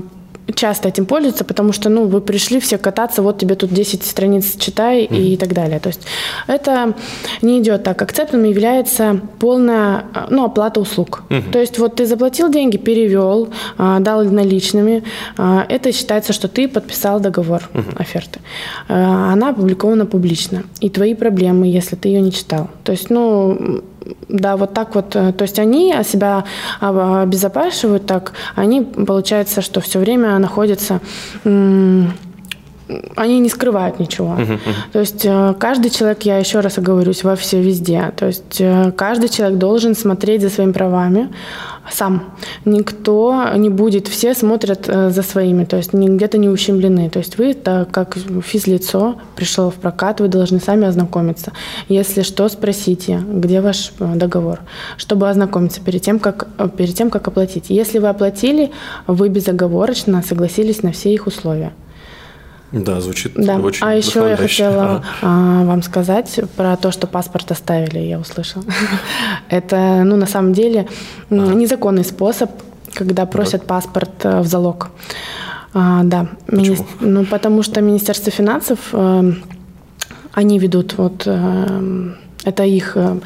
часто 0.54 0.88
этим 0.88 1.06
пользуются, 1.06 1.44
потому 1.44 1.72
что, 1.72 1.88
ну, 1.88 2.06
вы 2.06 2.20
пришли 2.20 2.60
все 2.60 2.78
кататься, 2.78 3.22
вот 3.22 3.38
тебе 3.38 3.54
тут 3.54 3.72
10 3.72 4.04
страниц 4.04 4.56
читай 4.58 5.04
mm-hmm. 5.04 5.20
и 5.20 5.36
так 5.36 5.52
далее. 5.52 5.80
То 5.80 5.88
есть 5.88 6.00
это 6.46 6.94
не 7.42 7.60
идет 7.60 7.84
так. 7.84 8.00
Акцептом 8.02 8.44
является 8.44 9.20
полная, 9.38 10.04
ну, 10.30 10.44
оплата 10.44 10.80
услуг. 10.80 11.22
Mm-hmm. 11.28 11.50
То 11.50 11.58
есть 11.58 11.78
вот 11.78 11.96
ты 11.96 12.06
заплатил 12.06 12.50
деньги, 12.50 12.76
перевел, 12.76 13.48
а, 13.76 14.00
дал 14.00 14.24
наличными, 14.24 15.02
а, 15.36 15.66
это 15.68 15.92
считается, 15.92 16.32
что 16.32 16.48
ты 16.48 16.68
подписал 16.68 17.20
договор 17.20 17.68
mm-hmm. 17.72 18.00
оферты. 18.00 18.40
Она 18.88 19.50
опубликована 19.50 20.06
публично. 20.06 20.64
И 20.80 20.90
твои 20.90 21.14
проблемы, 21.14 21.66
если 21.66 21.96
ты 21.96 22.08
ее 22.08 22.20
не 22.20 22.32
читал. 22.32 22.68
То 22.84 22.92
есть, 22.92 23.10
ну, 23.10 23.82
да, 24.28 24.56
вот 24.56 24.74
так 24.74 24.94
вот. 24.94 25.16
Э, 25.16 25.32
то 25.32 25.42
есть 25.42 25.58
они 25.58 25.94
себя 26.04 26.44
обезопасивают 26.80 28.06
так, 28.06 28.32
они, 28.54 28.82
получается, 28.82 29.62
что 29.62 29.80
все 29.80 29.98
время 29.98 30.38
находятся 30.38 31.00
они 33.16 33.40
не 33.40 33.48
скрывают 33.48 34.00
ничего. 34.00 34.34
Uh-huh, 34.38 34.54
uh-huh. 34.54 34.92
То 34.92 35.00
есть 35.00 35.24
э, 35.24 35.54
каждый 35.58 35.90
человек, 35.90 36.22
я 36.22 36.38
еще 36.38 36.60
раз 36.60 36.78
оговорюсь, 36.78 37.24
во 37.24 37.36
все 37.36 37.60
везде. 37.60 38.12
То 38.16 38.26
есть 38.26 38.60
э, 38.60 38.92
каждый 38.92 39.28
человек 39.28 39.58
должен 39.58 39.94
смотреть 39.94 40.42
за 40.42 40.48
своими 40.48 40.72
правами 40.72 41.28
сам. 41.90 42.34
Никто 42.64 43.44
не 43.56 43.70
будет, 43.70 44.08
все 44.08 44.34
смотрят 44.34 44.86
за 44.86 45.22
своими, 45.22 45.64
то 45.64 45.78
есть 45.78 45.94
где-то 45.94 46.36
не 46.36 46.48
ущемлены. 46.48 47.08
То 47.08 47.18
есть 47.18 47.38
вы, 47.38 47.54
так 47.54 47.90
как 47.90 48.16
физлицо, 48.44 49.16
пришло 49.36 49.70
в 49.70 49.74
прокат, 49.74 50.20
вы 50.20 50.28
должны 50.28 50.60
сами 50.60 50.86
ознакомиться. 50.86 51.52
Если 51.88 52.22
что, 52.22 52.48
спросите, 52.48 53.22
где 53.26 53.62
ваш 53.62 53.92
договор, 53.98 54.60
чтобы 54.98 55.30
ознакомиться 55.30 55.80
перед 55.80 56.02
тем, 56.02 56.18
как, 56.18 56.46
перед 56.76 56.94
тем, 56.94 57.08
как 57.08 57.26
оплатить. 57.26 57.70
Если 57.70 57.98
вы 57.98 58.08
оплатили, 58.08 58.70
вы 59.06 59.30
безоговорочно 59.30 60.22
согласились 60.22 60.82
на 60.82 60.92
все 60.92 61.14
их 61.14 61.26
условия. 61.26 61.72
Да, 62.72 63.00
звучит 63.00 63.32
да. 63.34 63.58
очень 63.58 63.86
А 63.86 63.94
еще 63.94 64.28
я 64.28 64.36
хотела 64.36 65.02
а, 65.22 65.64
вам 65.64 65.82
сказать 65.82 66.40
про 66.56 66.76
то, 66.76 66.90
что 66.90 67.06
паспорт 67.06 67.50
оставили, 67.50 67.98
я 67.98 68.18
услышала. 68.18 68.64
Это, 69.48 70.02
ну, 70.04 70.16
на 70.16 70.26
самом 70.26 70.52
деле, 70.52 70.86
незаконный 71.30 72.04
способ, 72.04 72.50
когда 72.92 73.24
просят 73.26 73.64
паспорт 73.64 74.24
э, 74.24 74.40
в 74.40 74.46
залог. 74.46 74.90
А, 75.72 76.02
да. 76.04 76.28
Почему? 76.46 76.76
Мини... 76.76 76.86
Ну, 77.00 77.24
потому 77.24 77.62
что 77.62 77.80
Министерство 77.80 78.32
финансов, 78.32 78.78
э, 78.92 79.32
они 80.32 80.58
ведут, 80.58 80.94
вот, 80.98 81.22
э, 81.26 82.12
это 82.44 82.64
их 82.64 82.96
э, 82.96 83.20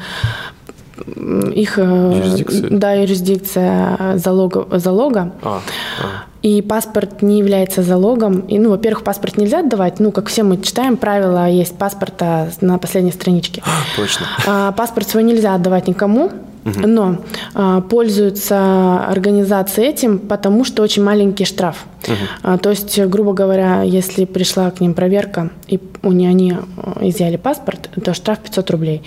их 1.53 1.77
юрисдикция. 1.77 2.69
да 2.69 2.93
юрисдикция 2.93 4.17
залога 4.17 4.79
залога 4.79 5.33
а, 5.41 5.61
а. 6.01 6.23
И 6.43 6.61
паспорт 6.61 7.21
не 7.21 7.39
является 7.39 7.81
залогом. 7.81 8.41
И 8.41 8.59
ну 8.59 8.69
во-первых 8.69 9.03
паспорт 9.03 9.37
нельзя 9.37 9.61
отдавать 9.61 9.99
ну 9.99 10.11
как 10.11 10.27
все 10.27 10.43
мы 10.43 10.61
читаем 10.61 10.97
правила 10.97 11.49
есть 11.49 11.75
паспорта 11.77 12.51
на 12.61 12.77
последней 12.77 13.11
страничке. 13.11 13.63
Точно. 13.95 14.27
А, 14.45 14.71
паспорт 14.73 15.09
свой 15.09 15.23
нельзя 15.23 15.55
отдавать 15.55 15.87
никому 15.87 16.31
но 16.63 17.17
а, 17.53 17.81
пользуются 17.81 19.05
организации 19.05 19.85
этим, 19.85 20.19
потому 20.19 20.63
что 20.63 20.83
очень 20.83 21.03
маленький 21.03 21.45
штраф. 21.45 21.85
Угу. 22.07 22.15
А, 22.43 22.57
то 22.57 22.69
есть, 22.69 22.99
грубо 23.05 23.33
говоря, 23.33 23.81
если 23.83 24.25
пришла 24.25 24.71
к 24.71 24.81
ним 24.81 24.93
проверка, 24.93 25.49
и 25.67 25.79
у 26.03 26.11
них 26.11 26.29
они 26.29 26.53
э, 26.53 27.07
изъяли 27.07 27.37
паспорт, 27.37 27.89
то 28.03 28.13
штраф 28.13 28.39
500 28.39 28.71
рублей. 28.71 29.03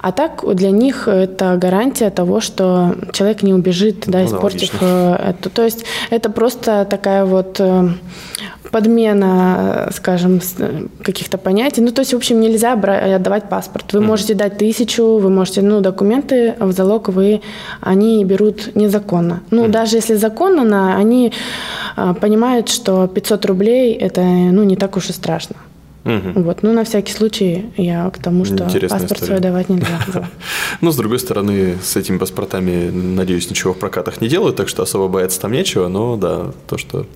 А 0.00 0.12
так 0.12 0.44
для 0.54 0.70
них 0.70 1.08
это 1.08 1.56
гарантия 1.56 2.10
того, 2.10 2.40
что 2.40 2.94
человек 3.12 3.42
не 3.42 3.52
убежит, 3.52 4.04
да, 4.06 4.20
ну, 4.20 4.26
испортив 4.26 4.70
да, 4.80 5.18
э, 5.20 5.30
это. 5.30 5.50
То 5.50 5.64
есть 5.64 5.84
это 6.10 6.30
просто 6.30 6.86
такая 6.88 7.24
вот 7.24 7.56
э, 7.58 7.88
подмена, 8.70 9.88
скажем, 9.92 10.40
каких-то 11.02 11.38
понятий. 11.38 11.80
Ну, 11.80 11.90
то 11.90 12.02
есть, 12.02 12.12
в 12.12 12.16
общем, 12.16 12.40
нельзя 12.40 12.72
отдавать 12.74 13.48
паспорт. 13.48 13.92
Вы 13.92 14.00
mm 14.00 14.06
можете 14.06 14.34
дать 14.34 14.56
тысячу, 14.56 15.18
вы 15.18 15.30
можете, 15.30 15.62
ну, 15.62 15.80
документы 15.80 16.54
в 16.60 16.72
залог 16.72 16.95
вы, 17.08 17.40
они 17.80 18.24
берут 18.24 18.74
незаконно. 18.74 19.40
Ну, 19.50 19.64
mm 19.64 19.70
даже 19.70 19.96
если 19.96 20.14
законно, 20.14 20.96
они 20.96 21.32
а, 21.96 22.14
понимают, 22.14 22.68
что 22.68 23.06
500 23.06 23.46
рублей 23.46 23.94
это, 23.94 24.22
ну, 24.22 24.64
не 24.64 24.76
так 24.76 24.96
уж 24.96 25.10
и 25.10 25.12
страшно. 25.12 25.56
Угу. 26.06 26.40
Вот. 26.42 26.62
Ну, 26.62 26.72
на 26.72 26.84
всякий 26.84 27.12
случай 27.12 27.66
я 27.76 28.08
к 28.10 28.18
тому, 28.18 28.44
что 28.44 28.64
Интересная 28.64 29.00
паспорт 29.00 29.22
история. 29.22 29.26
свой 29.26 29.40
давать 29.40 29.68
нельзя. 29.68 30.00
Ну, 30.80 30.92
с 30.92 30.96
другой 30.96 31.18
стороны, 31.18 31.76
с 31.82 31.96
этими 31.96 32.18
паспортами, 32.18 32.90
надеюсь, 32.90 33.50
ничего 33.50 33.72
в 33.72 33.78
прокатах 33.78 34.20
не 34.20 34.28
делают, 34.28 34.56
так 34.56 34.68
что 34.68 34.82
особо 34.82 35.08
бояться 35.08 35.40
там 35.40 35.52
нечего, 35.52 35.88
но 35.88 36.16
да, 36.16 36.52
то, 36.68 36.76
что 36.78 37.06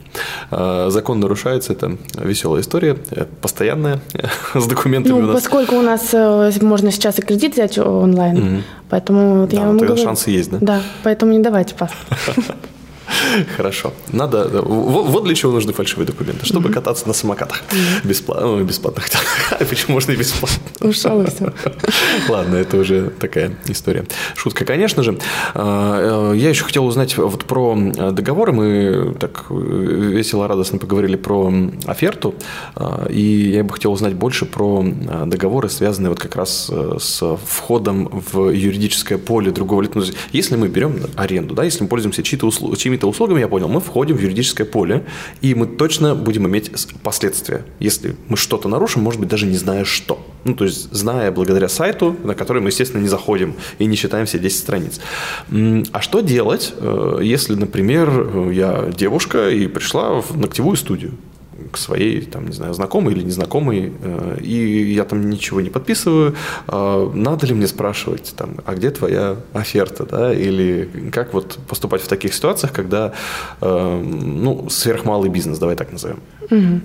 э, 0.50 0.88
закон 0.90 1.20
нарушается, 1.20 1.72
это 1.72 1.96
веселая 2.16 2.62
история, 2.62 2.96
э, 3.10 3.26
постоянная, 3.40 4.00
с 4.54 4.66
документами 4.66 5.12
ну, 5.12 5.18
у 5.18 5.22
нас. 5.22 5.42
поскольку 5.42 5.76
у 5.76 5.82
нас 5.82 6.08
э, 6.12 6.50
можно 6.62 6.90
сейчас 6.90 7.18
и 7.18 7.22
кредит 7.22 7.52
взять 7.52 7.78
онлайн, 7.78 8.64
поэтому 8.88 9.46
я 9.50 9.66
вам 9.66 9.78
говорю, 9.78 9.96
шансы 9.96 10.30
есть, 10.30 10.50
да? 10.50 10.58
Да, 10.60 10.82
поэтому 11.04 11.32
не 11.32 11.40
давайте 11.40 11.74
паспорт. 11.74 12.08
Хорошо. 13.56 13.92
Надо. 14.12 14.48
Вот 14.62 15.24
для 15.24 15.34
чего 15.34 15.52
нужны 15.52 15.72
фальшивые 15.72 16.06
документы. 16.06 16.46
Чтобы 16.46 16.70
кататься 16.70 17.06
на 17.06 17.14
самокатах. 17.14 17.62
Бесплатно. 18.04 18.46
Ну, 18.46 18.64
бесплатно. 18.64 19.02
Почему 19.58 19.92
можно 19.94 20.12
и 20.12 20.16
бесплатно? 20.16 20.58
Ушел 20.80 21.24
все. 21.26 21.52
Ладно, 22.28 22.56
это 22.56 22.76
уже 22.76 23.10
такая 23.10 23.52
история. 23.66 24.04
Шутка, 24.34 24.64
конечно 24.64 25.02
же. 25.02 25.18
А, 25.54 26.32
э, 26.32 26.36
я 26.36 26.50
еще 26.50 26.64
хотел 26.64 26.86
узнать 26.86 27.16
вот 27.16 27.44
про 27.44 27.74
договоры. 28.12 28.52
Мы 28.52 29.14
так 29.18 29.46
весело, 29.50 30.48
радостно 30.48 30.78
поговорили 30.78 31.16
про 31.16 31.52
оферту. 31.86 32.34
А, 32.74 33.06
и 33.08 33.50
я 33.50 33.64
бы 33.64 33.72
хотел 33.72 33.92
узнать 33.92 34.14
больше 34.14 34.46
про 34.46 34.84
договоры, 35.26 35.68
связанные 35.68 36.10
вот 36.10 36.20
как 36.20 36.36
раз 36.36 36.68
э, 36.70 36.96
с 36.98 37.36
входом 37.44 38.22
в 38.32 38.50
юридическое 38.50 39.18
поле 39.18 39.50
другого 39.50 39.82
лица. 39.82 39.92
Ну, 39.98 40.04
если 40.32 40.56
мы 40.56 40.68
берем 40.68 41.00
аренду, 41.16 41.54
да, 41.54 41.64
если 41.64 41.82
мы 41.82 41.88
пользуемся 41.88 42.22
чьими-то 42.22 42.46
услугами, 42.46 43.09
услугами, 43.10 43.40
я 43.40 43.48
понял, 43.48 43.68
мы 43.68 43.80
входим 43.80 44.16
в 44.16 44.20
юридическое 44.20 44.66
поле, 44.66 45.04
и 45.40 45.54
мы 45.54 45.66
точно 45.66 46.14
будем 46.14 46.46
иметь 46.46 46.70
последствия. 47.02 47.64
Если 47.78 48.16
мы 48.28 48.36
что-то 48.36 48.68
нарушим, 48.68 49.02
может 49.02 49.20
быть, 49.20 49.28
даже 49.28 49.46
не 49.46 49.56
зная 49.56 49.84
что. 49.84 50.24
Ну, 50.44 50.54
то 50.54 50.64
есть, 50.64 50.92
зная 50.92 51.30
благодаря 51.30 51.68
сайту, 51.68 52.16
на 52.24 52.34
который 52.34 52.62
мы, 52.62 52.68
естественно, 52.70 53.02
не 53.02 53.08
заходим 53.08 53.54
и 53.78 53.86
не 53.86 53.96
читаем 53.96 54.26
все 54.26 54.38
10 54.38 54.58
страниц. 54.58 55.00
А 55.92 56.00
что 56.00 56.20
делать, 56.20 56.72
э, 56.76 57.20
если, 57.22 57.54
например, 57.54 58.08
э, 58.10 58.50
я 58.54 58.90
девушка 58.96 59.50
и 59.50 59.66
пришла 59.66 60.20
в 60.20 60.36
ногтевую 60.36 60.76
студию? 60.76 61.12
К 61.72 61.76
своей, 61.76 62.20
там, 62.22 62.46
не 62.46 62.52
знаю, 62.52 62.74
знакомой 62.74 63.14
или 63.14 63.22
незнакомой, 63.22 63.92
э, 64.02 64.38
и 64.40 64.92
я 64.92 65.04
там 65.04 65.30
ничего 65.30 65.60
не 65.60 65.70
подписываю, 65.70 66.34
э, 66.68 67.10
надо 67.14 67.46
ли 67.46 67.54
мне 67.54 67.66
спрашивать, 67.66 68.34
там, 68.36 68.56
а 68.64 68.74
где 68.74 68.90
твоя 68.90 69.36
оферта, 69.52 70.04
да, 70.04 70.32
или 70.32 70.88
как 71.12 71.34
вот 71.34 71.58
поступать 71.68 72.02
в 72.02 72.08
таких 72.08 72.34
ситуациях, 72.34 72.72
когда, 72.72 73.12
э, 73.60 74.02
ну, 74.02 74.68
сверхмалый 74.68 75.30
бизнес, 75.30 75.58
давай 75.58 75.76
так 75.76 75.92
назовем. 75.92 76.20
Угу. 76.50 76.80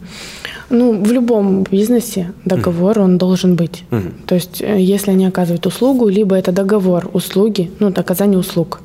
Ну, 0.70 1.04
в 1.04 1.12
любом 1.12 1.64
бизнесе 1.64 2.34
договор, 2.46 2.98
угу. 2.98 3.06
он 3.06 3.18
должен 3.18 3.56
быть. 3.56 3.84
Угу. 3.92 4.10
То 4.26 4.36
есть, 4.36 4.62
если 4.62 5.12
они 5.12 5.28
оказывают 5.28 5.66
услугу, 5.66 6.10
либо 6.10 6.36
это 6.36 6.52
договор 6.52 7.10
услуги, 7.14 7.70
ну, 7.80 7.88
оказание 7.88 8.40
услуг. 8.40 8.80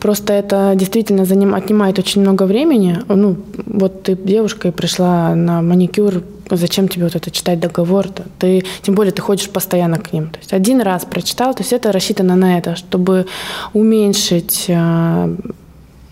Просто 0.00 0.32
это 0.32 0.72
действительно 0.76 1.24
заним, 1.24 1.54
отнимает 1.54 1.98
очень 1.98 2.20
много 2.20 2.44
времени. 2.44 2.98
Ну, 3.08 3.36
вот 3.66 4.02
ты 4.04 4.16
девушка 4.16 4.68
и 4.68 4.70
пришла 4.70 5.34
на 5.34 5.62
маникюр, 5.62 6.22
зачем 6.50 6.88
тебе 6.88 7.04
вот 7.04 7.16
это 7.16 7.30
читать 7.30 7.60
договор? 7.60 8.06
-то? 8.06 8.22
Ты, 8.38 8.64
тем 8.82 8.94
более 8.94 9.12
ты 9.12 9.22
ходишь 9.22 9.48
постоянно 9.48 9.98
к 9.98 10.12
ним. 10.12 10.28
То 10.30 10.38
есть 10.38 10.52
один 10.52 10.80
раз 10.80 11.04
прочитал, 11.04 11.54
то 11.54 11.62
есть 11.62 11.72
это 11.72 11.92
рассчитано 11.92 12.36
на 12.36 12.58
это, 12.58 12.76
чтобы 12.76 13.26
уменьшить 13.72 14.66
э, 14.68 15.36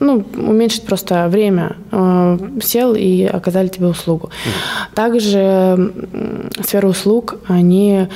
ну, 0.00 0.24
уменьшить 0.36 0.84
просто 0.84 1.28
время. 1.28 1.76
Э, 1.92 2.38
сел 2.62 2.94
и 2.94 3.24
оказали 3.24 3.68
тебе 3.68 3.86
услугу. 3.86 4.30
Также 4.94 5.92
сфера 6.62 6.88
услуг, 6.88 7.36
они 7.48 8.08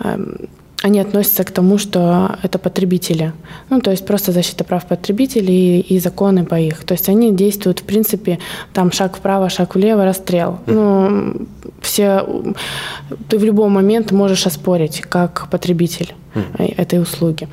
эм, 0.00 0.48
они 0.84 1.00
относятся 1.00 1.44
к 1.44 1.50
тому, 1.50 1.78
что 1.78 2.36
это 2.42 2.58
потребители. 2.58 3.32
Ну, 3.70 3.80
то 3.80 3.90
есть 3.90 4.06
просто 4.06 4.32
защита 4.32 4.64
прав 4.64 4.84
потребителей 4.84 5.80
и, 5.80 5.98
законы 5.98 6.44
по 6.44 6.56
их. 6.56 6.84
То 6.84 6.94
есть 6.94 7.08
они 7.08 7.32
действуют, 7.32 7.80
в 7.80 7.84
принципе, 7.84 8.38
там 8.74 8.92
шаг 8.92 9.16
вправо, 9.16 9.48
шаг 9.48 9.76
влево, 9.76 10.04
расстрел. 10.04 10.58
Ну, 10.66 11.46
все, 11.80 12.26
ты 13.28 13.38
в 13.38 13.44
любой 13.44 13.68
момент 13.70 14.12
можешь 14.12 14.46
оспорить 14.46 15.00
как 15.00 15.48
потребитель 15.50 16.14
этой 16.58 17.00
услуги. 17.00 17.48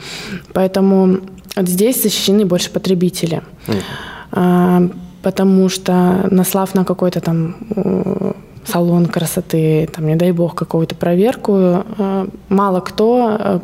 Поэтому 0.54 1.20
здесь 1.56 2.04
защищены 2.04 2.46
больше 2.46 2.70
потребители. 2.70 3.41
А, 4.32 4.82
потому 5.22 5.70
что 5.70 6.28
наслав 6.32 6.76
на 6.76 6.84
какой-то 6.84 7.22
там 7.22 7.56
салон 8.65 9.06
красоты, 9.06 9.89
там, 9.93 10.08
не 10.08 10.15
дай 10.15 10.32
бог, 10.32 10.56
какую-то 10.56 10.95
проверку, 10.95 11.54
э, 11.97 12.28
мало 12.50 12.80
кто, 12.80 13.38
э, 13.39 13.60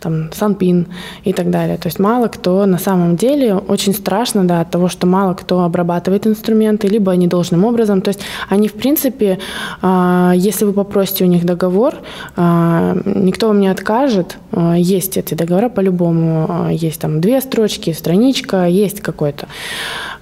там, 0.00 0.32
Санпин 0.32 0.86
и 1.24 1.32
так 1.32 1.50
далее. 1.50 1.76
То 1.76 1.88
есть 1.88 1.98
мало 1.98 2.28
кто 2.28 2.66
на 2.66 2.78
самом 2.78 3.16
деле, 3.16 3.54
очень 3.54 3.94
страшно, 3.94 4.44
да, 4.44 4.60
от 4.60 4.70
того, 4.70 4.88
что 4.88 5.06
мало 5.06 5.34
кто 5.34 5.62
обрабатывает 5.62 6.26
инструменты, 6.26 6.88
либо 6.88 7.12
они 7.12 7.26
должным 7.26 7.64
образом. 7.64 8.00
То 8.00 8.08
есть 8.08 8.20
они, 8.48 8.68
в 8.68 8.74
принципе, 8.74 9.38
э, 9.82 10.32
если 10.34 10.64
вы 10.64 10.72
попросите 10.72 11.24
у 11.24 11.28
них 11.28 11.44
договор, 11.44 11.94
никто 12.36 13.48
вам 13.48 13.60
не 13.60 13.68
откажет. 13.68 14.38
Есть 14.76 15.16
эти 15.16 15.34
договора 15.34 15.68
по-любому. 15.68 16.68
Есть 16.70 17.00
там 17.00 17.20
две 17.20 17.40
строчки, 17.40 17.92
страничка, 17.92 18.66
есть 18.66 19.00
какой-то. 19.00 19.46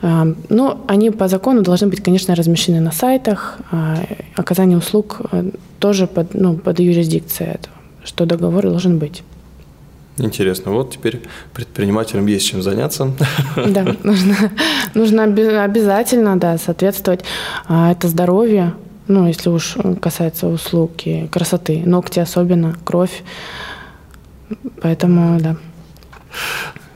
Но 0.03 0.81
они 0.87 1.11
по 1.11 1.29
закону 1.29 1.63
должны 1.63 1.89
быть, 1.89 2.03
конечно, 2.03 2.35
размещены 2.35 2.81
на 2.81 2.93
сайтах, 2.93 3.59
оказание 4.37 4.79
услуг 4.79 5.21
э, 5.33 5.51
тоже 5.79 6.07
под, 6.07 6.35
ну, 6.35 6.57
под 6.57 6.81
юрисдикцией 6.81 7.53
этого, 7.53 7.75
что 8.05 8.27
договор 8.27 8.65
должен 8.65 8.99
быть. 8.99 9.23
Интересно. 10.19 10.73
Вот 10.73 10.93
теперь 10.93 11.23
предпринимателям 11.55 12.27
есть 12.27 12.47
чем 12.47 12.63
заняться. 12.63 13.13
Да, 13.57 13.97
нужно, 14.03 14.37
нужно 14.95 15.25
обязательно 15.65 16.39
да, 16.39 16.59
соответствовать. 16.59 17.25
А, 17.67 17.93
это 17.93 18.09
здоровье, 18.09 18.75
ну, 19.09 19.27
если 19.27 19.49
уж 19.49 19.77
касается 20.01 20.47
услуг 20.47 20.93
и 21.05 21.27
красоты, 21.29 21.83
ногти 21.85 22.21
особенно, 22.21 22.77
кровь. 22.85 23.23
Поэтому, 24.83 25.41
да. 25.41 25.57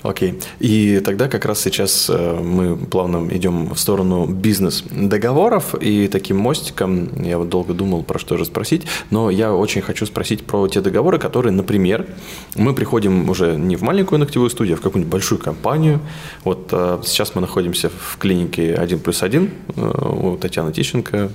Окей. 0.04 0.38
И 0.60 1.00
тогда 1.00 1.28
как 1.28 1.46
раз 1.46 1.62
сейчас 1.62 2.10
э, 2.10 2.38
мы 2.38 2.76
плавно 2.76 3.26
идем 3.34 3.72
в 3.72 3.78
сторону 3.78 4.26
бизнес-договоров, 4.26 5.74
и 5.80 6.08
таким 6.08 6.36
мостиком, 6.36 7.08
я 7.22 7.38
вот 7.38 7.48
долго 7.48 7.72
думал, 7.72 8.02
про 8.02 8.18
что 8.18 8.36
же 8.36 8.44
спросить, 8.44 8.82
но 9.08 9.30
я 9.30 9.54
очень 9.54 9.80
хочу 9.80 10.04
спросить 10.04 10.44
про 10.44 10.68
те 10.68 10.82
договоры, 10.82 11.18
которые, 11.18 11.52
например, 11.52 12.06
мы 12.54 12.74
приходим 12.74 13.30
уже 13.30 13.56
не 13.56 13.76
в 13.76 13.82
маленькую 13.82 14.18
ногтевую 14.18 14.50
студию, 14.50 14.74
а 14.74 14.78
в 14.78 14.82
какую-нибудь 14.82 15.10
большую 15.10 15.38
компанию. 15.38 16.00
Вот 16.44 16.68
э, 16.72 16.98
сейчас 17.06 17.34
мы 17.34 17.40
находимся 17.40 17.88
в 17.88 18.18
клинике 18.18 18.74
1 18.74 18.98
плюс 18.98 19.22
1 19.22 19.50
э, 19.76 20.08
у 20.20 20.36
Татьяны 20.36 20.70
Тищенко, 20.70 21.30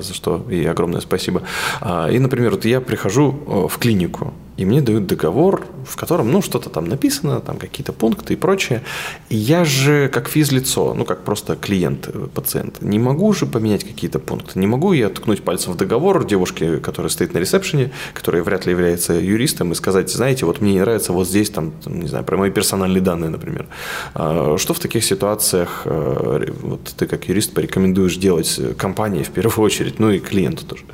за 0.00 0.14
что 0.14 0.46
ей 0.48 0.70
огромное 0.70 1.02
спасибо. 1.02 1.42
А, 1.82 2.08
и, 2.10 2.18
например, 2.18 2.52
вот 2.52 2.64
я 2.64 2.80
прихожу 2.80 3.68
в 3.68 3.78
клинику, 3.78 4.32
и 4.60 4.64
мне 4.66 4.82
дают 4.82 5.06
договор, 5.06 5.66
в 5.86 5.96
котором, 5.96 6.30
ну, 6.30 6.42
что-то 6.42 6.68
там 6.68 6.84
написано, 6.84 7.40
там 7.40 7.56
какие-то 7.56 7.94
пункты 7.94 8.34
и 8.34 8.36
прочее. 8.36 8.82
И 9.30 9.36
я 9.36 9.64
же, 9.64 10.10
как 10.12 10.28
физлицо, 10.28 10.92
ну, 10.92 11.06
как 11.06 11.24
просто 11.24 11.56
клиент, 11.56 12.10
э, 12.12 12.28
пациент, 12.34 12.82
не 12.82 12.98
могу 12.98 13.32
же 13.32 13.46
поменять 13.46 13.84
какие-то 13.84 14.18
пункты. 14.18 14.58
Не 14.58 14.66
могу 14.66 14.92
я 14.92 15.08
ткнуть 15.08 15.42
пальцем 15.42 15.72
в 15.72 15.76
договор 15.78 16.26
девушке, 16.26 16.76
которая 16.76 17.08
стоит 17.08 17.32
на 17.32 17.38
ресепшене, 17.38 17.90
которая 18.12 18.42
вряд 18.42 18.66
ли 18.66 18.72
является 18.72 19.14
юристом, 19.14 19.72
и 19.72 19.74
сказать, 19.74 20.10
знаете, 20.10 20.44
вот 20.44 20.60
мне 20.60 20.74
не 20.74 20.80
нравится 20.80 21.14
вот 21.14 21.26
здесь, 21.26 21.48
там, 21.48 21.72
не 21.86 22.08
знаю, 22.08 22.26
про 22.26 22.36
мои 22.36 22.50
персональные 22.50 23.00
данные, 23.00 23.30
например. 23.30 23.66
А 24.12 24.58
что 24.58 24.74
в 24.74 24.78
таких 24.78 25.04
ситуациях 25.04 25.82
э, 25.86 26.52
вот 26.60 26.84
ты 26.98 27.06
как 27.06 27.28
юрист 27.28 27.54
порекомендуешь 27.54 28.16
делать 28.18 28.60
компании 28.76 29.22
в 29.22 29.30
первую 29.30 29.64
очередь, 29.64 29.98
ну 29.98 30.10
и 30.10 30.18
клиенту 30.18 30.66
тоже? 30.66 30.84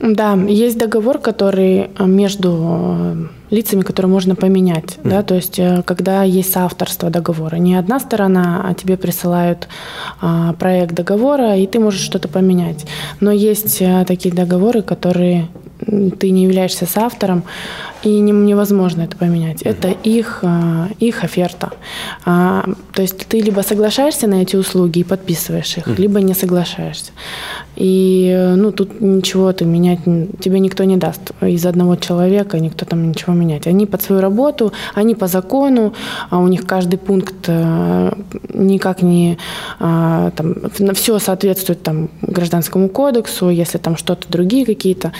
Да, 0.00 0.34
есть 0.34 0.78
договор, 0.78 1.18
который 1.18 1.90
э, 1.96 2.06
между 2.06 2.50
э, 2.52 3.14
лицами, 3.50 3.82
которые 3.82 4.10
можно 4.10 4.34
поменять, 4.34 4.98
mm. 5.02 5.08
да, 5.08 5.22
то 5.22 5.34
есть 5.34 5.58
э, 5.58 5.82
когда 5.84 6.24
есть 6.24 6.52
соавторство 6.52 7.10
договора, 7.10 7.56
не 7.56 7.76
одна 7.76 8.00
сторона, 8.00 8.64
а 8.68 8.74
тебе 8.74 8.96
присылают 8.96 9.68
а, 10.20 10.52
проект 10.54 10.94
договора, 10.94 11.56
и 11.56 11.66
ты 11.66 11.78
можешь 11.78 12.00
что-то 12.00 12.28
поменять. 12.28 12.86
Но 13.20 13.30
есть 13.30 13.80
а, 13.82 14.04
такие 14.04 14.34
договоры, 14.34 14.82
которые 14.82 15.48
ты 16.18 16.30
не 16.30 16.44
являешься 16.44 16.86
соавтором, 16.86 17.44
и 18.04 18.20
невозможно 18.20 19.02
это 19.02 19.16
поменять. 19.16 19.62
Это 19.62 19.88
их, 19.88 20.40
а, 20.42 20.88
их 21.00 21.24
оферта. 21.24 21.72
А, 22.26 22.64
то 22.92 23.02
есть 23.02 23.26
ты 23.26 23.40
либо 23.40 23.62
соглашаешься 23.62 24.26
на 24.26 24.42
эти 24.42 24.56
услуги 24.56 24.98
и 24.98 25.04
подписываешь 25.04 25.78
их, 25.78 25.98
либо 25.98 26.20
не 26.20 26.34
соглашаешься. 26.34 27.12
И 27.76 28.52
ну, 28.56 28.72
тут 28.72 29.00
ничего 29.00 29.52
ты 29.52 29.64
менять, 29.64 30.00
тебе 30.40 30.60
никто 30.60 30.84
не 30.84 30.96
даст. 30.96 31.32
Из 31.40 31.64
одного 31.64 31.96
человека 31.96 32.60
никто 32.60 32.84
там 32.84 33.08
ничего 33.08 33.32
менять. 33.32 33.66
Они 33.66 33.86
под 33.86 34.02
свою 34.02 34.20
работу, 34.20 34.72
они 34.94 35.14
по 35.14 35.26
закону, 35.26 35.94
а 36.30 36.38
у 36.38 36.48
них 36.48 36.66
каждый 36.66 36.98
пункт 36.98 37.34
э, 37.46 38.12
никак 38.52 39.02
не 39.02 39.38
там, 39.78 40.56
все 40.94 41.18
соответствует 41.18 41.82
там, 41.82 42.10
гражданскому 42.22 42.88
кодексу, 42.88 43.48
если 43.48 43.78
там 43.78 43.96
что-то 43.96 44.26
другие 44.28 44.66
какие-то 44.66 45.12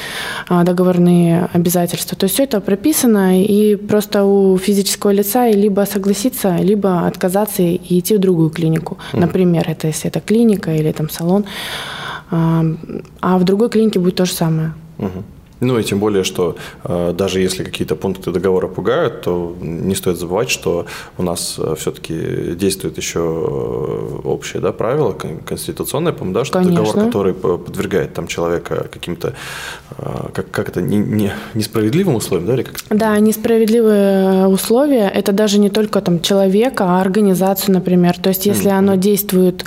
договорные 0.62 1.48
обязательства. 1.52 2.16
То 2.16 2.24
есть 2.24 2.34
все 2.34 2.44
это 2.44 2.60
прописано, 2.60 3.42
и 3.42 3.76
просто 3.76 4.24
у 4.24 4.56
физического 4.58 5.10
лица 5.12 5.50
либо 5.50 5.86
согласиться, 5.86 6.56
либо 6.56 7.06
отказаться 7.06 7.62
и 7.62 7.98
идти 7.98 8.16
в 8.16 8.20
другую 8.20 8.50
клинику. 8.50 8.98
Например, 9.12 9.64
это 9.68 9.88
если 9.88 10.10
это 10.10 10.20
клиника 10.20 10.70
или 10.70 10.92
там 10.92 11.10
салон. 11.10 11.44
А 12.30 13.38
в 13.38 13.44
другой 13.44 13.68
клинике 13.68 13.98
будет 13.98 14.16
то 14.16 14.24
же 14.24 14.32
самое. 14.32 14.72
Mm-hmm. 14.98 15.22
Ну 15.60 15.78
и 15.78 15.84
тем 15.84 15.98
более, 15.98 16.24
что 16.24 16.56
э, 16.84 17.14
даже 17.16 17.40
если 17.40 17.64
какие-то 17.64 17.96
пункты 17.96 18.30
договора 18.30 18.66
пугают, 18.66 19.22
то 19.22 19.54
не 19.60 19.94
стоит 19.94 20.18
забывать, 20.18 20.50
что 20.50 20.86
у 21.16 21.22
нас 21.22 21.56
э, 21.58 21.74
все-таки 21.78 22.54
действует 22.54 22.96
еще 22.96 23.20
э, 23.20 24.20
общее 24.24 24.60
да, 24.60 24.72
правило, 24.72 25.12
конституционное, 25.12 26.12
по-моему, 26.12 26.34
да, 26.34 26.44
что 26.44 26.58
Конечно. 26.58 26.84
договор, 26.84 27.06
который 27.06 27.34
подвергает 27.34 28.14
там 28.14 28.26
человека 28.26 28.88
каким-то, 28.92 29.34
э, 29.98 30.28
как, 30.32 30.50
как 30.50 30.68
это, 30.68 30.82
не, 30.82 30.96
не, 30.96 31.32
несправедливым 31.54 32.16
условиям, 32.16 32.46
да, 32.46 32.54
или 32.54 32.62
как 32.62 32.76
Да, 32.90 33.18
несправедливые 33.18 34.48
условия, 34.48 35.08
это 35.08 35.32
даже 35.32 35.58
не 35.58 35.70
только 35.70 36.00
там 36.00 36.20
человека, 36.20 36.84
а 36.84 37.00
организацию, 37.00 37.74
например. 37.74 38.18
То 38.18 38.30
есть 38.30 38.46
если 38.46 38.70
mm-hmm. 38.70 38.78
оно 38.78 38.94
действует 38.96 39.64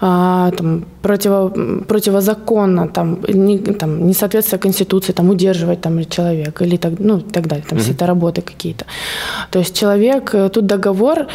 э, 0.00 0.52
там, 0.56 0.84
противо, 1.02 1.48
противозаконно, 1.88 2.88
там, 2.88 3.18
не, 3.28 3.58
там, 3.58 4.06
не 4.06 4.14
соответствует 4.14 4.62
Конституции, 4.62 5.12
там, 5.12 5.30
удерживать 5.30 5.80
там 5.80 6.04
человека 6.04 6.64
или 6.64 6.76
так, 6.76 6.92
ну, 6.98 7.18
и 7.18 7.22
так 7.22 7.46
далее, 7.46 7.64
там 7.68 7.78
mm-hmm. 7.78 7.82
все 7.82 7.92
это 7.92 8.06
работы 8.06 8.42
какие-то. 8.42 8.84
То 9.50 9.58
есть 9.58 9.76
человек, 9.76 10.34
э, 10.34 10.48
тут 10.48 10.66
договор, 10.66 11.26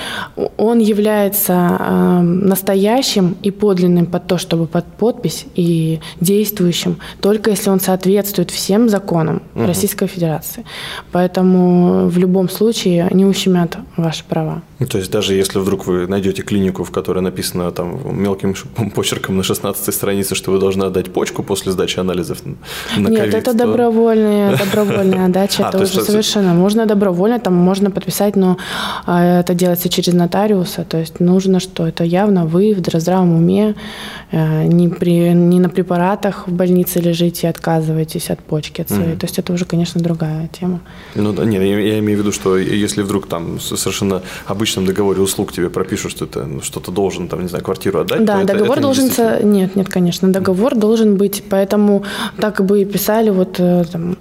он 0.57 0.79
является 0.79 1.77
э, 1.79 2.21
настоящим 2.21 3.35
и 3.45 3.51
подлинным 3.51 4.05
под 4.05 4.27
то, 4.27 4.37
чтобы 4.37 4.67
под 4.67 4.85
подпись 4.85 5.45
и 5.55 5.99
действующим, 6.21 6.97
только 7.21 7.51
если 7.51 7.69
он 7.69 7.79
соответствует 7.79 8.51
всем 8.51 8.89
законам 8.89 9.41
mm-hmm. 9.55 9.67
Российской 9.67 10.07
Федерации. 10.07 10.65
Поэтому 11.11 12.07
в 12.07 12.17
любом 12.17 12.49
случае 12.49 13.07
не 13.11 13.25
ущемят 13.25 13.77
ваши 13.97 14.23
права. 14.23 14.61
То 14.89 14.97
есть 14.97 15.11
даже 15.11 15.33
если 15.33 15.59
вдруг 15.59 15.85
вы 15.85 16.07
найдете 16.07 16.41
клинику, 16.41 16.83
в 16.83 16.91
которой 16.91 17.19
написано 17.19 17.71
там 17.71 17.99
мелким 18.21 18.55
почерком 18.95 19.37
на 19.37 19.43
16 19.43 19.93
странице, 19.93 20.35
что 20.35 20.51
вы 20.51 20.59
должны 20.59 20.83
отдать 20.85 21.11
почку 21.11 21.43
после 21.43 21.71
сдачи 21.71 21.99
анализов 21.99 22.39
на 22.97 23.09
Нет, 23.09 23.21
COVID, 23.21 23.37
это 23.37 23.51
то... 23.51 23.57
добровольная, 23.57 24.57
добровольная 24.57 25.25
отдача, 25.29 25.63
это 25.63 25.83
уже 25.83 26.01
совершенно. 26.03 26.53
Можно 26.53 26.85
добровольно, 26.85 27.39
там 27.39 27.53
можно 27.53 27.91
подписать, 27.91 28.35
но 28.35 28.57
а, 29.05 29.39
это 29.39 29.53
делается 29.53 29.89
через 29.89 30.13
нотариуса, 30.13 30.83
то 30.83 30.97
есть 30.97 31.19
нужно, 31.19 31.59
что 31.59 31.87
это 31.87 32.03
явно 32.03 32.45
вы 32.45 32.73
в 32.73 32.99
здравом 32.99 33.35
уме, 33.35 33.75
э, 34.31 34.63
не, 34.65 34.89
при, 34.89 35.33
не 35.33 35.59
на 35.59 35.69
препаратах 35.69 36.47
в 36.47 36.51
больнице 36.51 36.99
лежите 36.99 37.47
и 37.47 37.49
отказываетесь 37.49 38.29
от 38.29 38.39
почки 38.39 38.81
от 38.81 38.89
своей. 38.89 39.15
То 39.15 39.25
есть 39.25 39.39
это 39.39 39.53
уже, 39.53 39.65
конечно, 39.65 40.01
другая 40.01 40.49
тема. 40.59 40.79
Ну 41.15 41.33
да, 41.33 41.45
нет, 41.45 41.61
я, 41.61 41.99
имею 41.99 42.17
в 42.17 42.21
виду, 42.21 42.31
что 42.31 42.57
если 42.57 43.01
вдруг 43.01 43.27
там 43.27 43.59
совершенно 43.59 44.21
обычном 44.73 44.85
договоре 44.85 45.21
услуг 45.21 45.51
тебе 45.51 45.69
пропишут, 45.69 46.11
что 46.11 46.25
ты 46.25 46.39
ну, 46.39 46.61
что-то 46.61 46.91
должен, 46.91 47.27
там, 47.27 47.41
не 47.41 47.47
знаю, 47.47 47.63
квартиру 47.63 47.99
отдать. 47.99 48.25
Да, 48.25 48.43
договор 48.43 48.77
это, 48.77 48.81
должен... 48.81 49.09
Нет, 49.51 49.75
нет, 49.75 49.89
конечно, 49.89 50.31
договор 50.31 50.75
должен 50.75 51.15
быть, 51.15 51.43
поэтому 51.49 52.03
так 52.39 52.61
бы 52.65 52.81
и 52.81 52.85
писали 52.85 53.29
вот 53.29 53.59
э, 53.59 53.83
там, 53.91 54.17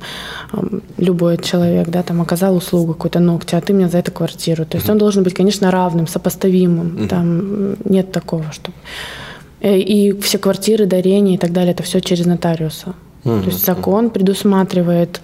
любой 0.98 1.38
человек, 1.38 1.88
да, 1.88 2.02
там 2.02 2.20
оказал 2.20 2.56
услугу 2.56 2.94
какой-то 2.94 3.20
ногти, 3.20 3.56
а 3.56 3.60
ты 3.60 3.72
мне 3.72 3.88
за 3.88 3.98
это 3.98 4.10
квартиру. 4.10 4.64
То 4.64 4.78
есть 4.78 4.90
он 4.90 4.98
должен 4.98 5.22
быть, 5.22 5.34
конечно, 5.34 5.70
равным, 5.70 6.06
сопоставимым. 6.06 7.08
Там 7.08 7.76
нет 7.84 8.12
такого, 8.12 8.44
что... 8.52 8.72
Э, 9.60 9.78
и 9.78 10.12
все 10.20 10.38
квартиры, 10.38 10.86
дарения 10.86 11.34
и 11.34 11.38
так 11.38 11.52
далее, 11.52 11.72
это 11.72 11.82
все 11.82 12.00
через 12.00 12.26
нотариуса. 12.26 12.94
То 13.24 13.46
есть 13.46 13.64
закон 13.64 14.10
предусматривает, 14.10 15.20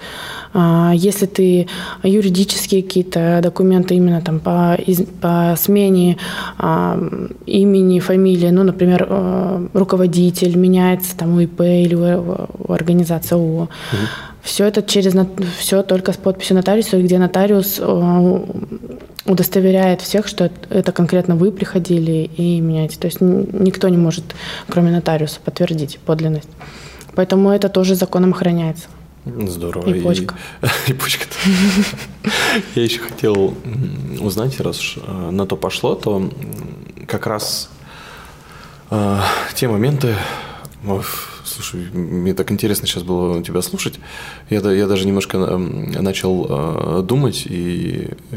а, 0.54 0.92
если 0.94 1.26
ты 1.26 1.68
юридические 2.02 2.82
какие-то 2.82 3.40
документы 3.42 3.94
именно 3.94 4.20
там 4.20 4.40
по, 4.40 4.78
по 5.20 5.54
смене 5.58 6.16
а, 6.58 6.98
имени, 7.46 8.00
фамилии, 8.00 8.50
ну, 8.50 8.62
например, 8.62 9.06
а, 9.08 9.66
руководитель 9.74 10.56
меняется 10.56 11.16
там 11.16 11.36
у 11.36 11.40
ИП 11.40 11.60
или 11.60 11.94
у, 11.94 12.72
организации 12.72 13.34
ООО, 13.34 13.62
угу. 13.62 13.68
все 14.42 14.66
это 14.66 14.82
через 14.82 15.14
все 15.58 15.82
только 15.82 16.12
с 16.12 16.16
подписью 16.16 16.56
нотариуса, 16.56 17.02
где 17.02 17.18
нотариус 17.18 17.80
удостоверяет 19.26 20.00
всех, 20.00 20.26
что 20.26 20.50
это 20.70 20.92
конкретно 20.92 21.36
вы 21.36 21.50
приходили 21.52 22.30
и 22.36 22.60
меняете. 22.60 22.98
То 22.98 23.06
есть 23.06 23.20
никто 23.20 23.88
не 23.88 23.98
может, 23.98 24.24
кроме 24.68 24.90
нотариуса, 24.90 25.40
подтвердить 25.44 25.98
подлинность. 25.98 26.48
Поэтому 27.18 27.50
это 27.50 27.68
тоже 27.68 27.96
законом 27.96 28.30
охраняется. 28.30 28.86
Здорово. 29.24 29.92
И 29.92 30.00
почка. 30.00 30.36
И, 30.86 30.92
и 30.92 30.94
почка. 30.94 31.26
Я 32.76 32.82
еще 32.84 33.00
хотел 33.00 33.54
узнать, 34.20 34.60
раз 34.60 34.94
э, 34.96 35.30
на 35.32 35.44
то 35.44 35.56
пошло, 35.56 35.96
то 35.96 36.30
как 37.08 37.26
раз 37.26 37.70
э, 38.92 39.20
те 39.56 39.66
моменты, 39.66 40.14
Слушай, 41.44 41.88
мне 41.92 42.34
так 42.34 42.52
интересно 42.52 42.86
сейчас 42.86 43.02
было 43.02 43.42
тебя 43.42 43.62
слушать. 43.62 43.98
Я, 44.50 44.60
я 44.70 44.86
даже 44.86 45.06
немножко 45.06 45.38
начал 45.38 46.46
э, 46.48 47.02
думать 47.02 47.46
и 47.46 48.10
э, 48.30 48.36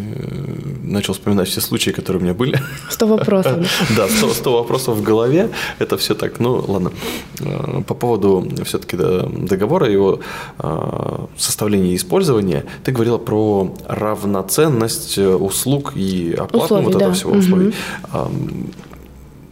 начал 0.83 1.13
вспоминать 1.13 1.47
все 1.49 1.61
случаи, 1.61 1.91
которые 1.91 2.21
у 2.21 2.23
меня 2.23 2.33
были. 2.33 2.59
Сто 2.89 3.07
вопросов. 3.07 3.59
Да, 3.95 4.07
сто 4.07 4.53
вопросов 4.53 4.97
в 4.97 5.03
голове. 5.03 5.49
Это 5.79 5.97
все 5.97 6.15
так, 6.15 6.39
ну 6.39 6.63
ладно. 6.67 6.91
Э, 7.39 7.81
по 7.85 7.93
поводу 7.93 8.47
все-таки 8.63 8.97
договора, 8.97 9.89
его 9.89 10.19
э, 10.59 11.25
составления 11.37 11.91
и 11.91 11.95
использования, 11.95 12.65
ты 12.83 12.91
говорила 12.91 13.17
про 13.17 13.75
равноценность 13.87 15.17
э, 15.17 15.27
услуг 15.27 15.93
и 15.95 16.33
оплату 16.33 16.81
вот 16.81 16.95
этого 16.95 17.13
всего 17.13 17.33
условий 17.33 17.73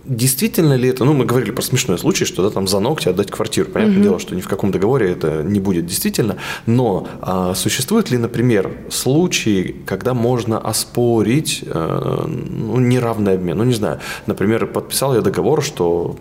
действительно 0.10 0.74
ли 0.74 0.90
это, 0.90 1.06
ну, 1.06 1.14
мы 1.14 1.26
говорили 1.26 1.52
про 1.52 1.62
смешной 1.62 1.98
случай, 2.00 2.26
что 2.26 2.44
да, 2.44 2.50
там 2.50 2.68
за 2.68 2.80
ногти 2.80 3.08
отдать 3.08 3.30
квартиру. 3.30 3.70
Понятное 3.70 3.98
угу. 3.98 4.04
дело, 4.04 4.20
что 4.20 4.36
ни 4.36 4.42
в 4.42 4.48
каком 4.48 4.72
договоре 4.72 5.12
это 5.12 5.44
не 5.44 5.60
будет 5.60 5.86
действительно. 5.86 6.38
Но 6.66 7.08
а, 7.22 7.54
существует 7.54 8.10
ли, 8.10 8.18
например, 8.18 8.72
случаи, 8.90 9.76
когда 9.86 10.14
можно 10.14 10.58
оспорить 10.60 11.64
э, 11.66 12.26
ну, 12.28 12.80
неравный 12.80 13.36
обмен? 13.36 13.58
Ну, 13.58 13.64
не 13.64 13.74
знаю, 13.74 14.00
например, 14.26 14.66
подписал 14.68 15.16
я 15.16 15.22
договор, 15.22 15.64
что 15.64 16.18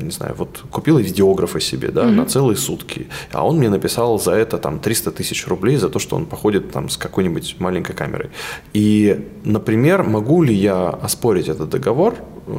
не 0.00 0.10
знаю, 0.10 0.34
вот 0.36 0.64
купила 0.70 0.98
видеографа 0.98 1.60
себе, 1.60 1.88
да, 1.88 2.04
mm-hmm. 2.04 2.10
на 2.10 2.26
целые 2.26 2.56
сутки, 2.56 3.06
а 3.32 3.46
он 3.46 3.58
мне 3.58 3.68
написал 3.68 4.18
за 4.18 4.32
это 4.32 4.58
там 4.58 4.78
300 4.78 5.10
тысяч 5.10 5.46
рублей 5.46 5.76
за 5.76 5.88
то, 5.88 5.98
что 5.98 6.16
он 6.16 6.26
походит 6.26 6.72
там 6.72 6.88
с 6.88 6.96
какой-нибудь 6.96 7.56
маленькой 7.58 7.94
камерой. 7.94 8.30
И, 8.72 9.28
например, 9.44 10.02
могу 10.02 10.42
ли 10.42 10.54
я 10.54 10.88
оспорить 10.88 11.48
этот 11.48 11.70
договор, 11.70 12.14
э, 12.46 12.52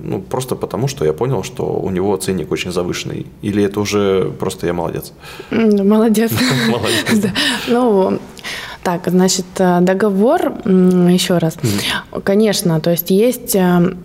ну, 0.00 0.20
просто 0.20 0.56
потому, 0.56 0.88
что 0.88 1.04
я 1.04 1.12
понял, 1.12 1.42
что 1.42 1.64
у 1.64 1.90
него 1.90 2.16
ценник 2.16 2.52
очень 2.52 2.72
завышенный? 2.72 3.26
Или 3.42 3.62
это 3.62 3.80
уже 3.80 4.32
просто 4.38 4.66
я 4.66 4.72
молодец? 4.72 5.12
Молодец. 5.50 6.32
Молодец. 6.68 7.32
Ну, 7.68 8.18
так, 8.82 9.08
значит, 9.08 9.46
э, 9.58 9.80
договор, 9.80 10.52
еще 10.64 11.38
раз. 11.38 11.56
Конечно, 12.22 12.80
то 12.80 12.90
есть 12.90 13.10
есть 13.10 13.56
э, 13.56 13.96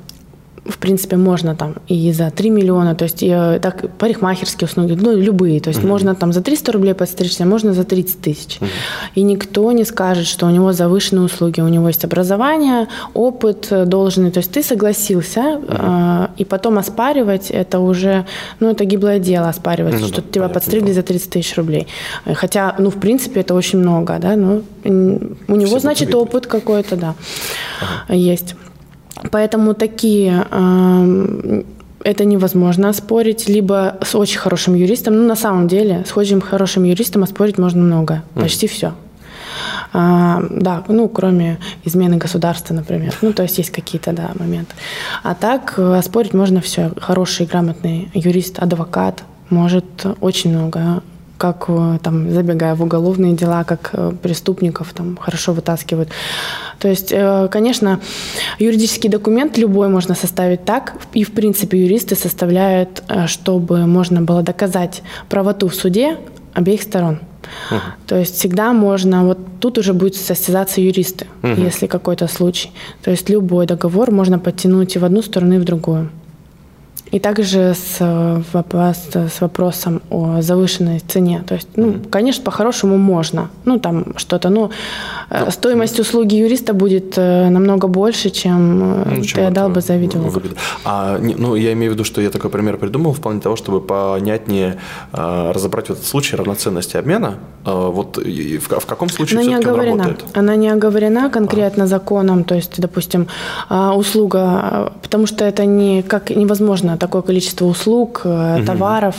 в 0.65 0.77
принципе, 0.77 1.17
можно 1.17 1.55
там 1.55 1.75
и 1.87 2.11
за 2.13 2.29
3 2.29 2.49
миллиона, 2.49 2.93
то 2.93 3.05
есть 3.05 3.23
и, 3.23 3.59
так, 3.61 3.89
парикмахерские 3.97 4.67
услуги, 4.67 4.97
ну, 5.01 5.17
любые, 5.17 5.59
то 5.59 5.69
есть 5.69 5.81
uh-huh. 5.81 5.87
можно 5.87 6.13
там 6.13 6.33
за 6.33 6.41
300 6.41 6.71
рублей 6.71 6.93
подстричься, 6.93 7.45
можно 7.45 7.73
за 7.73 7.83
30 7.83 8.21
тысяч. 8.21 8.57
Uh-huh. 8.59 8.67
И 9.15 9.23
никто 9.23 9.71
не 9.71 9.85
скажет, 9.85 10.27
что 10.27 10.45
у 10.45 10.49
него 10.49 10.71
завышенные 10.71 11.25
услуги, 11.25 11.61
у 11.61 11.67
него 11.67 11.87
есть 11.87 12.05
образование, 12.05 12.87
опыт 13.15 13.67
должный, 13.87 14.29
то 14.29 14.39
есть 14.39 14.51
ты 14.51 14.61
согласился, 14.61 15.39
uh-huh. 15.39 16.27
э, 16.29 16.41
и 16.41 16.45
потом 16.45 16.77
оспаривать, 16.77 17.49
это 17.49 17.79
уже, 17.79 18.25
ну, 18.59 18.69
это 18.69 18.85
гиблое 18.85 19.17
дело 19.17 19.49
оспаривать, 19.49 19.95
uh-huh. 19.95 20.07
что 20.07 20.21
тебя 20.21 20.47
подстригли 20.47 20.91
за 20.93 21.01
30 21.01 21.29
тысяч 21.29 21.57
рублей. 21.57 21.87
Хотя, 22.35 22.75
ну, 22.77 22.91
в 22.91 22.99
принципе, 22.99 23.39
это 23.39 23.55
очень 23.55 23.79
много, 23.79 24.19
да, 24.19 24.35
ну, 24.35 24.61
у 24.83 25.55
него, 25.55 25.65
Все 25.65 25.79
значит, 25.79 26.13
опыт 26.13 26.45
какой-то, 26.45 26.97
да, 26.97 27.15
uh-huh. 28.09 28.15
есть. 28.15 28.55
Поэтому 29.29 29.73
такие 29.73 30.45
это 32.03 32.25
невозможно 32.25 32.89
оспорить, 32.89 33.47
либо 33.47 33.97
с 34.01 34.15
очень 34.15 34.39
хорошим 34.39 34.73
юристом. 34.73 35.15
Ну, 35.15 35.27
на 35.27 35.35
самом 35.35 35.67
деле, 35.67 36.03
с 36.05 36.17
очень 36.17 36.41
хорошим 36.41 36.83
юристом 36.83 37.23
оспорить 37.23 37.59
можно 37.59 37.81
много, 37.81 38.23
почти 38.33 38.65
mm. 38.65 38.69
все. 38.69 38.93
А, 39.93 40.41
да, 40.49 40.83
ну, 40.87 41.07
кроме 41.09 41.59
измены 41.83 42.17
государства, 42.17 42.73
например. 42.73 43.13
Ну, 43.21 43.33
то 43.33 43.43
есть 43.43 43.57
есть 43.57 43.71
какие-то, 43.71 44.13
да, 44.13 44.31
моменты. 44.35 44.73
А 45.21 45.35
так 45.35 45.75
э, 45.77 45.97
оспорить 45.97 46.33
можно 46.33 46.61
все. 46.61 46.91
Хороший, 46.99 47.45
грамотный 47.45 48.09
юрист, 48.13 48.59
адвокат 48.59 49.23
может 49.49 50.05
очень 50.21 50.57
много 50.57 51.03
как 51.41 51.65
э, 51.69 51.97
там, 52.03 52.29
забегая 52.29 52.75
в 52.75 52.83
уголовные 52.83 53.33
дела, 53.33 53.63
как 53.63 53.89
э, 53.93 54.11
преступников 54.21 54.93
там 54.93 55.17
хорошо 55.17 55.53
вытаскивают. 55.53 56.09
То 56.77 56.87
есть, 56.87 57.11
э, 57.11 57.47
конечно, 57.49 57.99
юридический 58.59 59.09
документ 59.09 59.57
любой 59.57 59.87
можно 59.87 60.13
составить 60.13 60.65
так, 60.65 60.93
и 61.13 61.23
в 61.23 61.31
принципе 61.31 61.83
юристы 61.83 62.15
составляют, 62.15 63.03
чтобы 63.25 63.87
можно 63.87 64.21
было 64.21 64.43
доказать 64.43 65.01
правоту 65.29 65.67
в 65.67 65.73
суде 65.73 66.17
обеих 66.53 66.83
сторон. 66.83 67.17
Uh-huh. 67.71 67.79
То 68.05 68.17
есть 68.19 68.35
всегда 68.35 68.71
можно, 68.73 69.25
вот 69.25 69.39
тут 69.59 69.79
уже 69.79 69.93
будет 69.93 70.15
состязаться 70.15 70.79
юристы, 70.79 71.25
uh-huh. 71.41 71.65
если 71.65 71.87
какой-то 71.87 72.27
случай. 72.27 72.69
То 73.01 73.09
есть 73.09 73.29
любой 73.31 73.65
договор 73.65 74.11
можно 74.11 74.37
подтянуть 74.37 74.95
и 74.95 74.99
в 74.99 75.05
одну 75.05 75.23
сторону, 75.23 75.55
и 75.55 75.57
в 75.57 75.63
другую. 75.63 76.09
И 77.11 77.19
также 77.19 77.73
с, 77.73 77.97
э, 77.99 78.41
вопрос, 78.53 78.97
с 79.13 79.41
вопросом 79.41 80.01
о 80.09 80.41
завышенной 80.41 80.99
цене. 80.99 81.43
То 81.45 81.55
есть, 81.55 81.67
ну, 81.75 81.87
mm-hmm. 81.87 82.09
конечно, 82.09 82.43
по-хорошему 82.43 82.97
можно. 82.97 83.49
Ну, 83.65 83.79
там 83.79 84.17
что-то, 84.17 84.49
ну, 84.49 84.69
ну 85.29 85.51
стоимость 85.51 85.97
mm-hmm. 85.97 86.01
услуги 86.01 86.35
юриста 86.35 86.73
будет 86.73 87.17
э, 87.17 87.49
намного 87.49 87.87
больше, 87.87 88.29
чем 88.29 88.79
ну, 88.79 89.23
ты 89.23 89.41
отдал 89.41 89.69
бы 89.69 89.81
за 89.81 89.97
видео. 89.97 90.21
А, 90.85 91.19
ну, 91.19 91.55
я 91.55 91.73
имею 91.73 91.91
в 91.91 91.95
виду, 91.95 92.05
что 92.05 92.21
я 92.21 92.29
такой 92.29 92.49
пример 92.49 92.77
придумал 92.77 93.11
в 93.11 93.19
плане 93.19 93.41
того, 93.41 93.57
чтобы 93.57 93.81
понятнее 93.81 94.77
э, 95.11 95.51
разобрать 95.51 95.87
в 95.87 95.91
этот 95.91 96.05
случай 96.05 96.37
равноценности 96.37 96.95
обмена. 96.95 97.35
Э, 97.65 97.89
вот 97.91 98.17
в, 98.17 98.79
в 98.79 98.85
каком 98.85 99.09
случае 99.09 99.39
она 99.41 99.49
не 99.49 99.55
оговорена. 99.55 100.03
работает? 100.03 100.37
Она 100.37 100.55
не 100.55 100.69
оговорена 100.69 101.29
конкретно 101.29 101.83
а. 101.83 101.87
законом, 101.87 102.45
то 102.45 102.55
есть, 102.55 102.79
допустим, 102.79 103.27
услуга, 103.69 104.93
потому 105.01 105.27
что 105.27 105.43
это 105.43 105.65
не 105.65 106.03
как 106.03 106.29
невозможно 106.29 106.97
такое 107.01 107.21
количество 107.21 107.65
услуг, 107.65 108.21
угу. 108.23 108.65
товаров. 108.65 109.15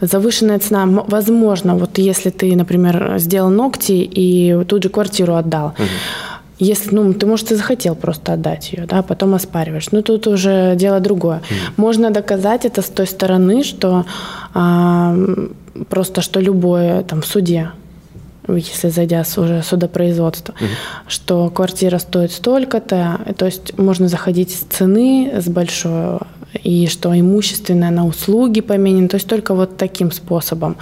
Завышенная 0.00 0.58
цена, 0.58 0.86
возможно, 0.86 1.76
вот 1.76 1.98
если 1.98 2.30
ты, 2.30 2.56
например, 2.56 3.14
сделал 3.18 3.50
ногти 3.50 3.92
и 3.92 4.64
тут 4.64 4.82
же 4.82 4.88
квартиру 4.88 5.34
отдал. 5.34 5.68
Угу. 5.68 5.88
Если, 6.58 6.94
ну, 6.94 7.12
ты, 7.14 7.26
может, 7.26 7.52
и 7.52 7.56
захотел 7.56 7.94
просто 7.94 8.32
отдать 8.32 8.72
ее, 8.72 8.86
да, 8.86 9.02
потом 9.02 9.34
оспариваешь. 9.34 9.90
Но 9.92 10.02
тут 10.02 10.26
уже 10.26 10.76
дело 10.76 11.00
другое. 11.00 11.36
Mm. 11.38 11.54
Можно 11.76 12.10
доказать 12.10 12.64
это 12.64 12.80
с 12.80 12.86
той 12.86 13.06
стороны, 13.06 13.64
что 13.64 14.04
а, 14.54 15.16
просто 15.88 16.22
что 16.22 16.40
любое 16.40 17.02
там 17.02 17.20
в 17.22 17.26
суде, 17.26 17.70
если 18.48 18.90
зайдя 18.90 19.24
с 19.24 19.36
уже 19.38 19.62
судопроизводства, 19.62 20.54
угу. 20.54 20.64
что 21.08 21.50
квартира 21.50 21.98
стоит 21.98 22.30
столько-то, 22.30 23.20
то 23.36 23.46
есть 23.46 23.76
можно 23.78 24.08
заходить 24.08 24.50
с 24.50 24.76
цены, 24.76 25.32
с 25.40 25.48
большой 25.48 26.18
и 26.62 26.86
что 26.86 27.18
имущественное 27.18 27.90
на 27.90 28.06
услуги 28.06 28.60
поменено, 28.60 29.08
то 29.08 29.16
есть 29.16 29.28
только 29.28 29.54
вот 29.54 29.76
таким 29.76 30.12
способом. 30.12 30.76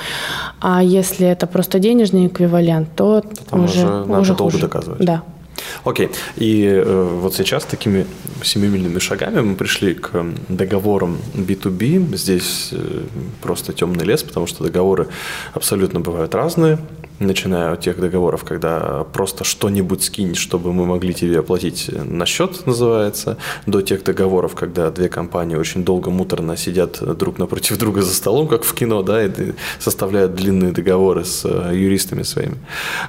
А 0.60 0.82
если 0.82 1.26
это 1.26 1.46
просто 1.46 1.78
денежный 1.78 2.26
эквивалент, 2.26 2.88
то 2.96 3.22
Там 3.50 3.64
уже, 3.64 3.86
уже, 3.86 4.20
уже 4.20 4.34
долго 4.34 4.52
хуже. 4.52 4.58
доказывать. 4.66 5.04
Да. 5.04 5.22
Окей. 5.84 6.10
И 6.36 6.64
э, 6.64 7.18
вот 7.20 7.34
сейчас 7.34 7.64
такими 7.64 8.06
семимильными 8.42 8.98
шагами 8.98 9.40
мы 9.40 9.54
пришли 9.54 9.94
к 9.94 10.24
договорам 10.48 11.18
B2B. 11.34 12.16
Здесь 12.16 12.70
э, 12.72 13.02
просто 13.40 13.72
темный 13.72 14.04
лес, 14.04 14.22
потому 14.22 14.46
что 14.46 14.64
договоры 14.64 15.08
абсолютно 15.54 16.00
бывают 16.00 16.34
разные 16.34 16.78
начиная 17.26 17.72
от 17.72 17.80
тех 17.80 17.98
договоров, 17.98 18.44
когда 18.44 19.04
просто 19.12 19.44
что-нибудь 19.44 20.02
скинь, 20.02 20.34
чтобы 20.34 20.72
мы 20.72 20.86
могли 20.86 21.14
тебе 21.14 21.38
оплатить 21.38 21.90
на 21.92 22.26
счет, 22.26 22.66
называется, 22.66 23.38
до 23.66 23.80
тех 23.80 24.04
договоров, 24.04 24.54
когда 24.54 24.90
две 24.90 25.08
компании 25.08 25.56
очень 25.56 25.84
долго 25.84 26.10
муторно 26.10 26.56
сидят 26.56 27.00
друг 27.16 27.38
напротив 27.38 27.78
друга 27.78 28.02
за 28.02 28.14
столом, 28.14 28.48
как 28.48 28.64
в 28.64 28.74
кино, 28.74 29.02
да, 29.02 29.24
и 29.24 29.30
составляют 29.78 30.34
длинные 30.34 30.72
договоры 30.72 31.24
с 31.24 31.44
э, 31.44 31.72
юристами 31.74 32.22
своими. 32.22 32.56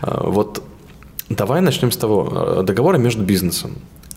А, 0.01 0.23
вот 0.29 0.63
давай 1.29 1.61
начнем 1.61 1.91
с 1.91 1.97
того, 1.97 2.59
э, 2.59 2.63
договоры 2.63 2.97
между 2.97 3.23
бизнесом. 3.23 3.71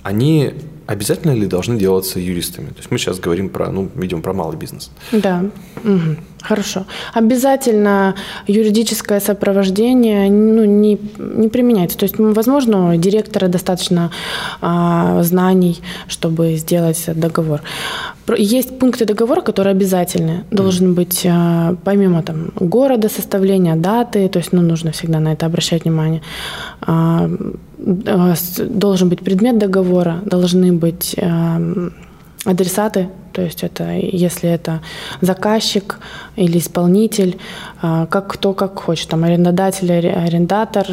Они 0.07 0.53
обязательно 0.87 1.33
ли 1.33 1.47
должны 1.47 1.77
делаться 1.79 2.21
юристами? 2.21 2.69
То 2.69 2.77
есть 2.77 2.93
мы 2.93 2.99
сейчас 2.99 3.19
говорим 3.19 3.49
про, 3.49 3.73
ну, 3.73 3.89
идем 4.01 4.23
про 4.23 4.33
малый 4.33 4.57
бизнес. 4.57 4.91
Да. 5.11 5.45
Угу. 5.83 6.17
Хорошо. 6.43 6.85
Обязательно 7.13 8.15
юридическое 8.47 9.19
сопровождение 9.19 10.31
ну, 10.31 10.65
не, 10.65 10.97
не 11.19 11.49
применяется. 11.49 11.99
То 11.99 12.05
есть, 12.05 12.19
возможно, 12.19 12.95
у 12.95 12.97
директора 12.97 13.49
достаточно 13.49 14.13
а, 14.61 15.25
знаний, 15.25 15.81
чтобы 16.07 16.55
сделать 16.55 17.03
договор. 17.07 17.63
Есть 18.37 18.79
пункты 18.79 19.07
договора, 19.07 19.41
которые 19.41 19.73
обязательны. 19.73 20.45
Должен 20.53 20.95
быть, 20.95 21.27
а, 21.29 21.75
помимо 21.85 22.23
там, 22.23 22.53
города 22.61 23.09
составления, 23.09 23.75
даты, 23.75 24.29
то 24.29 24.39
есть 24.39 24.53
ну, 24.53 24.63
нужно 24.63 24.93
всегда 24.93 25.19
на 25.19 25.33
это 25.33 25.47
обращать 25.47 25.85
внимание. 25.85 26.23
А 26.81 27.29
должен 27.79 29.09
быть 29.09 29.21
предмет 29.21 29.59
договора, 29.59 30.21
должны 30.25 30.73
быть 30.73 31.15
а, 31.21 31.61
адресаты, 32.45 33.09
то 33.33 33.43
есть 33.43 33.63
это 33.63 33.93
если 33.93 34.49
это 34.49 34.81
заказчик 35.21 35.99
или 36.37 36.59
исполнитель, 36.59 37.39
а, 37.83 38.07
как 38.07 38.29
кто 38.29 38.55
как 38.55 38.79
хочет, 38.79 39.09
там 39.09 39.25
арендодатель, 39.25 39.91
арендатор, 39.93 40.87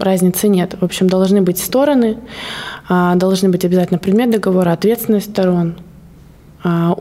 разницы 0.00 0.48
нет. 0.48 0.76
В 0.80 0.84
общем, 0.84 1.08
должны 1.08 1.42
быть 1.42 1.58
стороны, 1.58 2.18
должны 2.88 3.48
быть 3.48 3.64
обязательно 3.64 3.98
предмет 3.98 4.30
договора, 4.30 4.72
ответственность 4.72 5.30
сторон, 5.30 5.74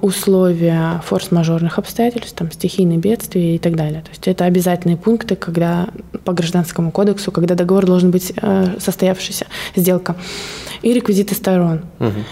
условия 0.02 1.02
форс-мажорных 1.06 1.80
обстоятельств, 1.80 2.34
там, 2.34 2.52
стихийные 2.52 2.98
бедствия 2.98 3.56
и 3.56 3.58
так 3.60 3.76
далее. 3.76 4.02
То 4.02 4.10
есть 4.12 4.28
это 4.28 4.46
обязательные 4.46 4.96
пункты, 4.98 5.36
когда 5.36 5.90
по 6.24 6.34
гражданскому 6.34 6.92
кодексу, 6.92 7.32
когда 7.32 7.56
договор 7.56 7.86
должен 7.86 8.12
быть 8.12 8.32
э, 8.42 8.76
состоявшийся, 8.80 9.48
сделка, 9.76 10.16
и 10.82 10.94
реквизиты 10.94 11.36
сторон. 11.36 11.82
Угу. 12.00 12.24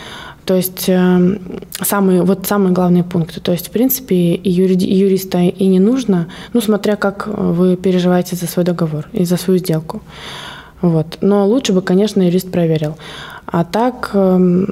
То 0.45 0.55
есть 0.55 0.87
э, 0.87 1.39
самые, 1.81 2.23
вот 2.23 2.47
самые 2.47 2.71
главные 2.71 3.03
пункты. 3.03 3.41
То 3.41 3.51
есть, 3.51 3.67
в 3.67 3.71
принципе, 3.71 4.15
и 4.15 4.49
юриди, 4.49 4.85
юриста 4.85 5.39
и 5.39 5.67
не 5.67 5.81
нужно, 5.81 6.27
ну, 6.53 6.61
смотря 6.61 6.95
как 6.95 7.27
вы 7.27 7.75
переживаете 7.75 8.37
за 8.37 8.47
свой 8.47 8.63
договор 8.63 9.09
и 9.11 9.25
за 9.25 9.35
свою 9.35 9.59
сделку. 9.59 10.01
Вот. 10.81 11.17
Но 11.19 11.45
лучше 11.45 11.73
бы, 11.73 11.81
конечно, 11.81 12.21
юрист 12.21 12.49
проверил. 12.49 12.95
А 13.45 13.65
так 13.65 14.11
э, 14.13 14.65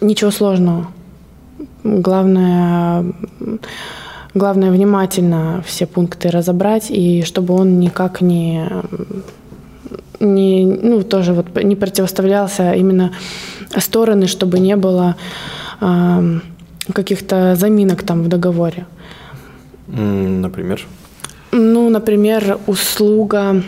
ничего 0.00 0.32
сложного. 0.32 0.88
Главное, 1.86 3.04
главное 4.34 4.72
внимательно 4.72 5.62
все 5.64 5.86
пункты 5.86 6.30
разобрать, 6.30 6.90
и 6.90 7.22
чтобы 7.22 7.54
он 7.54 7.78
никак 7.78 8.20
не, 8.20 8.68
не 10.18 10.66
ну, 10.66 11.02
тоже 11.02 11.32
вот 11.32 11.62
не 11.62 11.76
противоставлялся 11.76 12.72
именно 12.72 13.12
стороны, 13.76 14.26
чтобы 14.26 14.58
не 14.58 14.74
было 14.74 15.14
э, 15.80 16.40
каких-то 16.92 17.54
заминок 17.54 18.02
там 18.02 18.22
в 18.24 18.28
договоре. 18.28 18.86
Например? 19.86 20.84
Ну, 21.52 21.88
например, 21.88 22.58
услуга, 22.66 23.62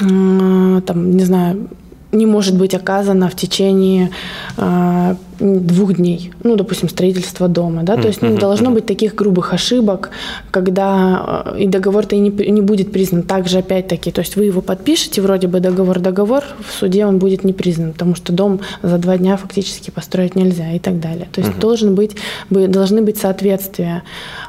э, 0.00 0.80
там, 0.86 1.10
не 1.10 1.24
знаю, 1.24 1.68
не 2.10 2.26
может 2.26 2.58
быть 2.58 2.74
оказана 2.74 3.28
в 3.28 3.34
течение 3.36 4.10
э, 4.56 5.14
двух 5.38 5.94
дней. 5.94 6.32
Ну, 6.42 6.56
допустим, 6.56 6.88
строительство 6.88 7.48
дома, 7.48 7.82
да, 7.82 7.96
то 7.96 8.08
есть 8.08 8.22
не 8.22 8.36
должно 8.36 8.70
быть 8.70 8.86
таких 8.86 9.14
грубых 9.14 9.52
ошибок, 9.52 10.10
когда 10.50 11.44
э, 11.54 11.60
и 11.60 11.66
договор-то 11.66 12.16
и 12.16 12.18
не, 12.18 12.30
не 12.50 12.60
будет 12.60 12.92
признан. 12.92 13.22
Также, 13.22 13.58
опять-таки, 13.58 14.10
то 14.10 14.20
есть 14.20 14.36
вы 14.36 14.44
его 14.44 14.60
подпишете, 14.60 15.22
вроде 15.22 15.48
бы 15.48 15.60
договор-договор, 15.60 16.44
в 16.66 16.72
суде 16.72 17.06
он 17.06 17.18
будет 17.18 17.44
не 17.44 17.52
признан, 17.52 17.92
потому 17.92 18.14
что 18.14 18.32
дом 18.32 18.60
за 18.82 18.98
два 18.98 19.18
дня 19.18 19.36
фактически 19.36 19.90
построить 19.90 20.34
нельзя 20.34 20.72
и 20.72 20.78
так 20.78 21.00
далее. 21.00 21.28
То 21.32 21.40
есть 21.40 21.52
угу. 21.52 21.60
должен 21.60 21.94
быть, 21.94 22.16
должны 22.50 23.02
быть 23.02 23.18
соответствия 23.18 24.02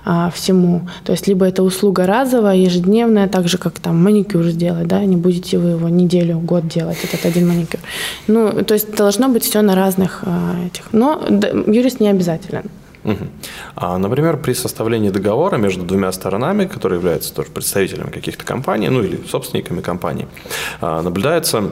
а, 0.05 0.31
всему. 0.31 0.87
То 1.03 1.11
есть 1.11 1.27
либо 1.27 1.45
это 1.45 1.63
услуга 1.63 2.05
разовая, 2.05 2.57
ежедневная, 2.57 3.27
так 3.27 3.47
же, 3.47 3.57
как 3.57 3.79
там 3.79 4.01
маникюр 4.03 4.43
сделать, 4.45 4.87
да, 4.87 5.03
не 5.05 5.17
будете 5.17 5.57
вы 5.57 5.71
его 5.71 5.89
неделю, 5.89 6.39
год 6.39 6.67
делать, 6.67 6.97
этот 7.03 7.25
один 7.25 7.47
маникюр. 7.47 7.79
Ну, 8.27 8.63
то 8.63 8.73
есть 8.73 8.95
должно 8.95 9.29
быть 9.29 9.43
все 9.43 9.61
на 9.61 9.75
разных 9.75 10.23
а, 10.25 10.55
этих. 10.79 10.93
Но 10.93 11.21
юрист 11.67 11.99
не 11.99 12.09
обязателен. 12.09 12.63
Угу. 13.03 13.25
А, 13.75 13.97
например, 13.97 14.37
при 14.37 14.53
составлении 14.53 15.09
договора 15.09 15.57
между 15.57 15.83
двумя 15.83 16.11
сторонами, 16.11 16.65
которые 16.65 16.99
являются 16.99 17.33
тоже 17.33 17.49
представителями 17.49 18.11
каких-то 18.11 18.45
компаний, 18.45 18.89
ну 18.89 19.01
или 19.01 19.19
собственниками 19.27 19.81
компаний, 19.81 20.27
а, 20.81 21.01
наблюдается 21.01 21.71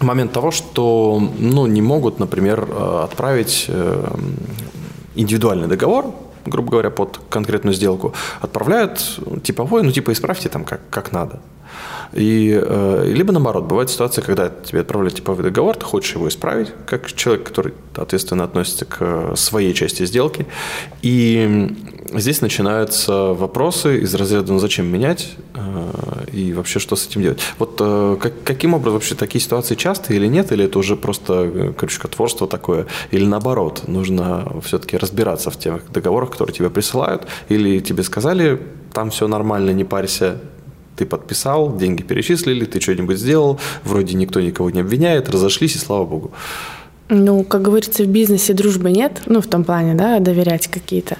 момент 0.00 0.32
того, 0.32 0.52
что 0.52 1.20
ну, 1.38 1.66
не 1.66 1.82
могут, 1.82 2.20
например, 2.20 2.68
а, 2.70 3.04
отправить 3.04 3.66
э, 3.68 4.16
индивидуальный 5.16 5.68
договор 5.68 6.14
грубо 6.46 6.70
говоря, 6.70 6.90
под 6.90 7.20
конкретную 7.28 7.74
сделку, 7.74 8.14
отправляют 8.40 9.20
типовой, 9.42 9.82
ну 9.82 9.92
типа 9.92 10.12
исправьте 10.12 10.48
там 10.48 10.64
как, 10.64 10.80
как 10.88 11.12
надо. 11.12 11.40
И, 12.12 12.58
э, 12.60 13.04
либо 13.06 13.32
наоборот, 13.32 13.64
бывает 13.64 13.90
ситуация, 13.90 14.22
когда 14.22 14.48
тебе 14.48 14.80
отправляют 14.80 15.16
типовой 15.16 15.44
договор, 15.44 15.76
ты 15.76 15.84
хочешь 15.84 16.14
его 16.14 16.28
исправить, 16.28 16.68
как 16.86 17.12
человек, 17.12 17.44
который 17.44 17.74
ответственно 17.96 18.44
относится 18.44 18.84
к 18.84 19.36
своей 19.36 19.74
части 19.74 20.06
сделки. 20.06 20.46
И 21.02 21.76
здесь 22.14 22.40
начинаются 22.40 23.34
вопросы 23.34 24.00
из 24.00 24.14
разряда 24.14 24.52
«ну 24.52 24.58
зачем 24.58 24.86
менять?» 24.86 25.36
э, 25.54 26.24
и 26.32 26.52
вообще 26.52 26.78
что 26.78 26.96
с 26.96 27.06
этим 27.06 27.22
делать. 27.22 27.40
Вот 27.58 27.76
э, 27.80 28.16
как, 28.20 28.32
каким 28.44 28.74
образом 28.74 28.94
вообще 28.94 29.14
такие 29.14 29.42
ситуации 29.42 29.74
часто 29.74 30.14
или 30.14 30.26
нет, 30.26 30.52
или 30.52 30.64
это 30.64 30.78
уже 30.78 30.96
просто 30.96 31.74
крючкотворство 31.76 32.46
такое, 32.48 32.86
или 33.10 33.26
наоборот, 33.26 33.82
нужно 33.86 34.60
все-таки 34.62 34.96
разбираться 34.96 35.50
в 35.50 35.58
тех 35.58 35.90
договорах, 35.92 36.30
которые 36.30 36.54
тебе 36.54 36.70
присылают, 36.70 37.26
или 37.48 37.80
тебе 37.80 38.02
сказали, 38.02 38.60
там 38.92 39.10
все 39.10 39.28
нормально, 39.28 39.70
не 39.70 39.84
парься, 39.84 40.38
ты 40.98 41.06
подписал, 41.06 41.76
деньги 41.76 42.02
перечислили, 42.02 42.64
ты 42.64 42.80
что-нибудь 42.80 43.18
сделал, 43.18 43.60
вроде 43.84 44.14
никто 44.14 44.40
никого 44.40 44.70
не 44.70 44.80
обвиняет, 44.80 45.28
разошлись, 45.28 45.76
и 45.76 45.78
слава 45.78 46.04
богу. 46.04 46.32
Ну, 47.10 47.42
как 47.42 47.62
говорится, 47.62 48.02
в 48.02 48.06
бизнесе 48.06 48.52
дружбы 48.52 48.90
нет, 48.90 49.22
ну, 49.26 49.40
в 49.40 49.46
том 49.46 49.64
плане, 49.64 49.94
да, 49.94 50.18
доверять 50.18 50.68
какие-то. 50.68 51.16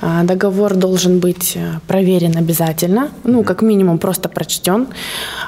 А, 0.00 0.24
договор 0.24 0.74
должен 0.74 1.18
быть 1.18 1.52
э, 1.56 1.80
проверен 1.86 2.38
обязательно, 2.38 3.10
ну, 3.22 3.44
как 3.44 3.60
минимум 3.60 3.98
просто 3.98 4.30
прочтен. 4.30 4.86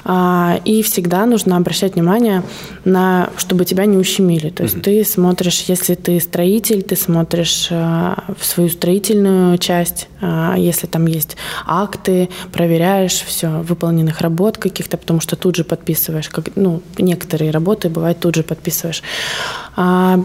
А, 0.05 0.61
и 0.67 0.83
всегда 0.83 1.25
нужно 1.25 1.57
обращать 1.57 1.95
внимание 1.95 2.43
на, 2.85 3.31
чтобы 3.39 3.65
тебя 3.65 3.87
не 3.87 3.97
ущемили. 3.97 4.51
То 4.51 4.65
есть 4.65 4.77
mm-hmm. 4.77 4.83
ты 4.83 5.05
смотришь, 5.05 5.65
если 5.69 5.95
ты 5.95 6.21
строитель, 6.21 6.83
ты 6.83 6.95
смотришь 6.95 7.69
а, 7.71 8.25
в 8.39 8.45
свою 8.45 8.69
строительную 8.69 9.57
часть, 9.57 10.09
а, 10.21 10.55
если 10.59 10.87
там 10.87 11.07
есть 11.07 11.39
акты, 11.67 12.29
проверяешь 12.53 13.23
все 13.27 13.49
выполненных 13.49 14.21
работ 14.21 14.59
каких-то, 14.59 14.99
потому 14.99 15.21
что 15.21 15.37
тут 15.37 15.57
же 15.57 15.65
подписываешь, 15.65 16.29
как, 16.29 16.51
ну, 16.57 16.83
некоторые 16.99 17.53
работы 17.53 17.89
бывает 17.89 18.21
тут 18.21 18.35
же 18.35 18.43
подписываешь. 18.43 19.03
А, 19.81 20.19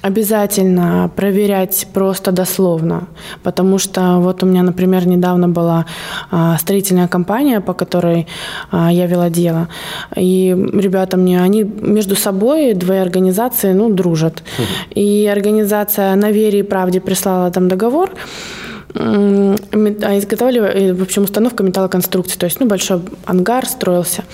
обязательно 0.00 1.10
проверять 1.14 1.86
просто 1.92 2.32
дословно, 2.32 3.08
потому 3.42 3.76
что 3.76 4.16
вот 4.20 4.42
у 4.42 4.46
меня, 4.46 4.62
например, 4.62 5.06
недавно 5.06 5.48
была 5.50 5.84
а, 6.30 6.56
строительная 6.56 7.06
компания, 7.06 7.60
по 7.60 7.74
которой 7.74 8.26
а, 8.70 8.90
я 8.90 9.04
вела 9.06 9.28
дело, 9.28 9.68
и 10.16 10.56
ребята 10.72 11.18
мне, 11.18 11.42
они 11.42 11.62
между 11.64 12.16
собой, 12.16 12.72
две 12.72 13.02
организации, 13.02 13.74
ну, 13.74 13.90
дружат. 13.90 14.42
И 14.94 15.28
организация 15.30 16.14
«На 16.16 16.30
вере 16.30 16.60
и 16.60 16.62
правде» 16.62 17.00
прислала 17.00 17.50
там 17.50 17.68
договор, 17.68 18.12
изготавливали, 18.94 20.92
в 20.92 21.02
общем, 21.02 21.24
установка 21.24 21.62
металлоконструкции, 21.62 22.38
то 22.38 22.46
есть, 22.46 22.60
ну, 22.60 22.66
большой 22.66 23.02
ангар 23.26 23.66
строился. 23.66 24.24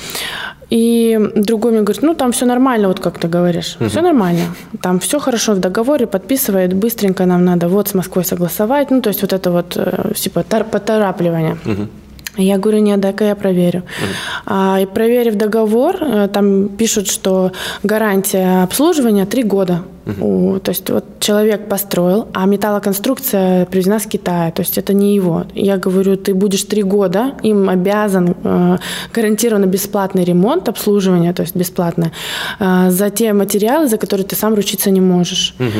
И 0.70 1.18
другой 1.36 1.72
мне 1.72 1.82
говорит, 1.82 2.02
ну 2.02 2.14
там 2.14 2.32
все 2.32 2.44
нормально, 2.44 2.88
вот 2.88 2.98
как 2.98 3.18
ты 3.18 3.28
говоришь, 3.28 3.76
угу. 3.78 3.88
все 3.88 4.00
нормально, 4.00 4.42
там 4.82 4.98
все 4.98 5.20
хорошо 5.20 5.54
в 5.54 5.60
договоре, 5.60 6.06
подписывает, 6.06 6.72
быстренько 6.72 7.24
нам 7.24 7.44
надо 7.44 7.68
вот 7.68 7.88
с 7.88 7.94
Москвой 7.94 8.24
согласовать, 8.24 8.90
ну 8.90 9.00
то 9.00 9.10
есть 9.10 9.22
вот 9.22 9.32
это 9.32 9.50
вот 9.52 9.76
э, 9.76 10.12
типа 10.14 10.42
поторапливание. 10.42 11.56
Угу. 11.64 11.86
Я 12.38 12.58
говорю, 12.58 12.80
нет, 12.80 13.00
дай-ка 13.00 13.24
я 13.24 13.34
проверю. 13.34 13.80
Mm. 13.80 14.06
А, 14.46 14.80
и 14.80 14.86
проверив 14.86 15.36
договор, 15.36 15.96
э, 16.00 16.28
там 16.28 16.68
пишут, 16.68 17.08
что 17.08 17.52
гарантия 17.82 18.62
обслуживания 18.62 19.24
три 19.24 19.42
года. 19.42 19.82
Угу. 20.06 20.60
То 20.60 20.70
есть 20.70 20.88
вот 20.90 21.04
человек 21.18 21.68
построил, 21.68 22.28
а 22.32 22.46
металлоконструкция 22.46 23.66
привезена 23.66 23.98
с 23.98 24.06
Китая, 24.06 24.50
то 24.52 24.62
есть 24.62 24.78
это 24.78 24.94
не 24.94 25.16
его. 25.16 25.44
Я 25.54 25.78
говорю, 25.78 26.16
ты 26.16 26.32
будешь 26.32 26.62
три 26.62 26.82
года, 26.82 27.32
им 27.42 27.68
обязан 27.68 28.36
э, 28.44 28.78
гарантированно 29.12 29.66
бесплатный 29.66 30.24
ремонт, 30.24 30.68
обслуживание, 30.68 31.32
то 31.32 31.42
есть 31.42 31.56
бесплатное, 31.56 32.12
э, 32.60 32.90
за 32.90 33.10
те 33.10 33.32
материалы, 33.32 33.88
за 33.88 33.98
которые 33.98 34.24
ты 34.24 34.36
сам 34.36 34.54
ручиться 34.54 34.90
не 34.90 35.00
можешь. 35.00 35.54
Угу. 35.58 35.70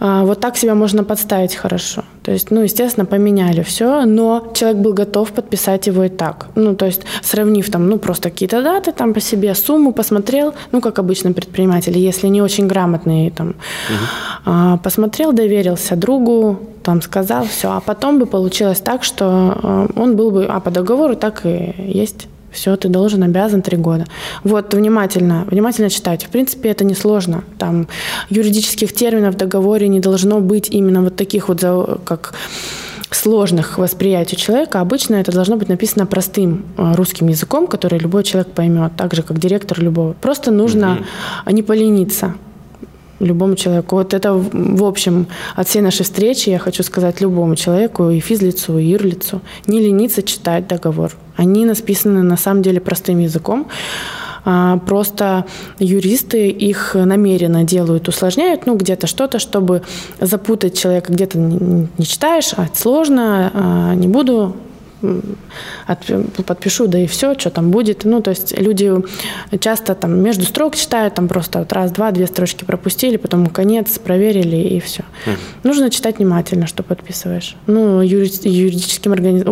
Э, 0.00 0.22
вот 0.24 0.40
так 0.40 0.56
себя 0.56 0.74
можно 0.74 1.04
подставить 1.04 1.54
хорошо. 1.54 2.02
То 2.22 2.32
есть, 2.32 2.50
ну, 2.50 2.62
естественно, 2.62 3.06
поменяли 3.06 3.62
все, 3.62 4.04
но 4.04 4.52
человек 4.54 4.78
был 4.78 4.94
готов 4.94 5.32
подписать 5.32 5.86
его 5.86 6.04
и 6.04 6.08
так. 6.08 6.48
Ну, 6.56 6.74
то 6.74 6.86
есть, 6.86 7.02
сравнив 7.22 7.70
там, 7.70 7.88
ну, 7.88 7.98
просто 7.98 8.30
какие-то 8.30 8.62
даты 8.62 8.92
там 8.92 9.14
по 9.14 9.20
себе, 9.20 9.54
сумму 9.54 9.92
посмотрел, 9.92 10.54
ну, 10.72 10.80
как 10.80 10.98
обычно 10.98 11.32
предприниматели, 11.32 11.98
если 11.98 12.28
не 12.28 12.42
очень 12.42 12.66
грамотные 12.66 13.30
там 13.30 13.54
Угу. 14.44 14.78
Посмотрел, 14.82 15.32
доверился 15.32 15.96
другу, 15.96 16.60
там 16.82 17.02
сказал, 17.02 17.44
все. 17.44 17.72
А 17.72 17.80
потом 17.80 18.18
бы 18.18 18.26
получилось 18.26 18.80
так, 18.80 19.04
что 19.04 19.24
а, 19.26 19.86
он 19.96 20.16
был 20.16 20.30
бы, 20.30 20.46
а 20.46 20.60
по 20.60 20.70
договору 20.70 21.16
так 21.16 21.44
и 21.44 21.74
есть. 21.78 22.28
Все, 22.50 22.74
ты 22.76 22.88
должен, 22.88 23.22
обязан 23.22 23.62
три 23.62 23.76
года. 23.76 24.06
Вот, 24.42 24.74
внимательно, 24.74 25.44
внимательно 25.48 25.88
читать. 25.88 26.24
В 26.24 26.30
принципе, 26.30 26.70
это 26.70 26.84
несложно. 26.84 27.44
Там 27.58 27.86
юридических 28.28 28.92
терминов 28.92 29.34
в 29.34 29.38
договоре 29.38 29.86
не 29.86 30.00
должно 30.00 30.40
быть 30.40 30.68
именно 30.68 31.02
вот 31.02 31.14
таких 31.14 31.48
вот, 31.48 31.60
как 32.04 32.34
сложных 33.12 33.78
восприятий 33.78 34.36
человека. 34.36 34.80
Обычно 34.80 35.16
это 35.16 35.30
должно 35.30 35.56
быть 35.56 35.68
написано 35.68 36.06
простым 36.06 36.64
а, 36.76 36.94
русским 36.94 37.28
языком, 37.28 37.66
который 37.66 37.98
любой 37.98 38.24
человек 38.24 38.52
поймет, 38.52 38.92
так 38.96 39.14
же, 39.14 39.22
как 39.22 39.38
директор 39.38 39.80
любого. 39.80 40.14
Просто 40.14 40.50
нужно 40.50 40.98
mm-hmm. 41.46 41.52
не 41.52 41.62
полениться 41.62 42.34
любому 43.20 43.54
человеку. 43.54 43.96
Вот 43.96 44.14
это, 44.14 44.32
в 44.34 44.84
общем, 44.84 45.26
от 45.54 45.68
всей 45.68 45.82
нашей 45.82 46.02
встречи 46.02 46.50
я 46.50 46.58
хочу 46.58 46.82
сказать 46.82 47.20
любому 47.20 47.56
человеку, 47.56 48.10
и 48.10 48.20
физлицу, 48.20 48.78
и 48.78 48.84
юрлицу, 48.84 49.40
не 49.66 49.80
лениться 49.80 50.22
читать 50.22 50.66
договор. 50.66 51.12
Они 51.36 51.64
написаны 51.64 52.22
на 52.22 52.36
самом 52.36 52.62
деле 52.62 52.80
простым 52.80 53.18
языком. 53.18 53.68
А, 54.44 54.78
просто 54.78 55.44
юристы 55.78 56.48
их 56.48 56.94
намеренно 56.94 57.64
делают, 57.64 58.08
усложняют, 58.08 58.66
ну, 58.66 58.76
где-то 58.76 59.06
что-то, 59.06 59.38
чтобы 59.38 59.82
запутать 60.20 60.78
человека. 60.78 61.12
Где-то 61.12 61.38
не 61.38 62.06
читаешь, 62.06 62.52
а 62.56 62.66
сложно, 62.74 63.50
а, 63.52 63.94
не 63.94 64.08
буду 64.08 64.56
подпишу, 66.46 66.86
да 66.86 66.98
и 66.98 67.06
все, 67.06 67.38
что 67.38 67.50
там 67.50 67.70
будет. 67.70 68.04
Ну, 68.04 68.20
то 68.20 68.30
есть 68.30 68.58
люди 68.58 68.92
часто 69.60 69.94
там 69.94 70.20
между 70.20 70.44
строк 70.44 70.76
читают, 70.76 71.14
там 71.14 71.28
просто 71.28 71.60
вот 71.60 71.72
раз, 71.72 71.90
два, 71.92 72.10
две 72.10 72.26
строчки 72.26 72.64
пропустили, 72.64 73.16
потом 73.16 73.46
конец, 73.46 73.98
проверили 73.98 74.56
и 74.56 74.80
все. 74.80 75.04
Mm. 75.26 75.38
Нужно 75.64 75.90
читать 75.90 76.18
внимательно, 76.18 76.66
что 76.66 76.82
подписываешь. 76.82 77.56
Ну, 77.66 78.02
юри 78.02 78.30
юридическим 78.48 79.12
органи 79.12 79.42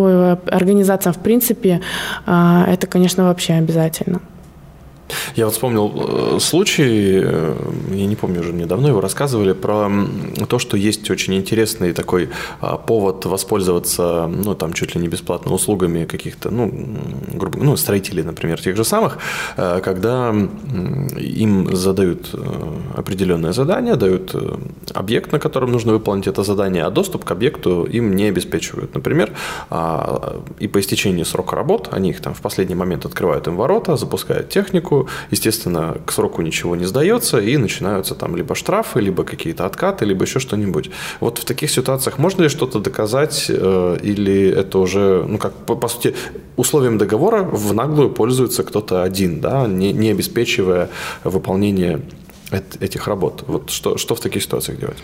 организациям, 0.51 1.15
в 1.15 1.19
принципе, 1.19 1.81
а, 2.27 2.67
это, 2.69 2.87
конечно, 2.87 3.25
вообще 3.25 3.55
обязательно. 3.55 4.21
Я 5.37 5.45
вот 5.45 5.55
вспомнил 5.55 5.93
э, 5.95 6.41
случай, 6.41 7.21
э, 7.23 7.57
я 7.91 8.07
не 8.07 8.17
помню 8.17 8.41
уже, 8.41 8.53
мне 8.53 8.67
давно 8.67 8.89
его 8.89 9.01
рассказывали, 9.01 9.53
про 9.53 9.91
то, 10.49 10.59
что 10.59 10.77
есть 10.77 11.11
очень 11.11 11.35
интересный 11.35 11.93
такой 11.93 12.29
а, 12.61 12.77
повод 12.77 13.25
воспользоваться, 13.27 14.27
ну, 14.27 14.55
там, 14.55 14.73
чуть 14.73 14.95
ли 14.95 15.01
не 15.01 15.09
бесплатно 15.09 15.53
услугами 15.53 16.05
каких-то, 16.05 16.51
ну, 16.51 16.73
грубо, 17.35 17.59
ну, 17.59 17.77
строителей, 17.77 18.23
например, 18.23 18.61
тех 18.61 18.77
же 18.77 18.85
самых, 18.85 19.19
э, 19.57 19.81
когда 19.85 20.35
им 21.19 21.77
задают 21.77 22.35
определенное 22.97 23.53
задание, 23.53 23.97
дают 23.97 24.35
объект, 24.95 25.33
на 25.33 25.39
котором 25.39 25.73
нужно 25.73 25.93
выполнить 25.93 26.27
это 26.27 26.43
задание, 26.43 26.85
а 26.85 26.91
доступ 26.91 27.25
к 27.25 27.31
объекту 27.31 27.85
им 27.85 28.17
не 28.17 28.25
обеспечивают. 28.25 28.95
Например, 28.95 29.31
а, 29.71 30.43
и 30.59 30.69
по 30.69 30.81
истечении 30.81 31.25
срока 31.25 31.57
работ, 31.57 31.89
они 31.93 32.11
их 32.11 32.21
там 32.21 32.35
в 32.35 32.41
последний 32.41 32.75
момент 32.75 33.07
открывают 33.07 33.47
им 33.47 33.57
ворота, 33.57 33.97
запускают 33.97 34.49
технику, 34.49 34.98
естественно, 35.31 35.97
к 36.07 36.13
сроку 36.13 36.43
ничего 36.43 36.77
не 36.77 36.87
сдается, 36.87 37.39
и 37.39 37.57
начинаются 37.57 38.15
там 38.15 38.37
либо 38.37 38.55
штрафы, 38.55 39.01
либо 39.01 39.25
какие-то 39.25 39.67
откаты, 39.67 40.05
либо 40.05 40.25
еще 40.25 40.41
что-нибудь. 40.41 40.91
Вот 41.21 41.39
в 41.39 41.45
таких 41.45 41.71
ситуациях 41.71 42.19
можно 42.19 42.43
ли 42.43 42.49
что-то 42.49 42.81
доказать, 42.81 43.47
э, 43.49 43.99
или 44.03 44.49
это 44.49 44.79
уже, 44.79 45.25
ну 45.29 45.39
как, 45.39 45.53
по, 45.67 45.77
по 45.77 45.89
сути, 45.89 46.15
условием 46.57 46.99
договора 46.99 47.43
в 47.43 47.75
наглую 47.75 48.11
пользуется 48.11 48.65
кто-то 48.65 49.03
один, 49.03 49.41
да, 49.41 49.67
не, 49.67 49.93
не 49.93 50.11
обеспечивая 50.11 50.89
выполнение 51.25 52.01
этих 52.81 53.09
работ. 53.09 53.45
Вот 53.47 53.71
что, 53.71 53.99
что 53.99 54.15
в 54.15 54.21
таких 54.21 54.43
ситуациях 54.43 54.79
делать? 54.79 54.99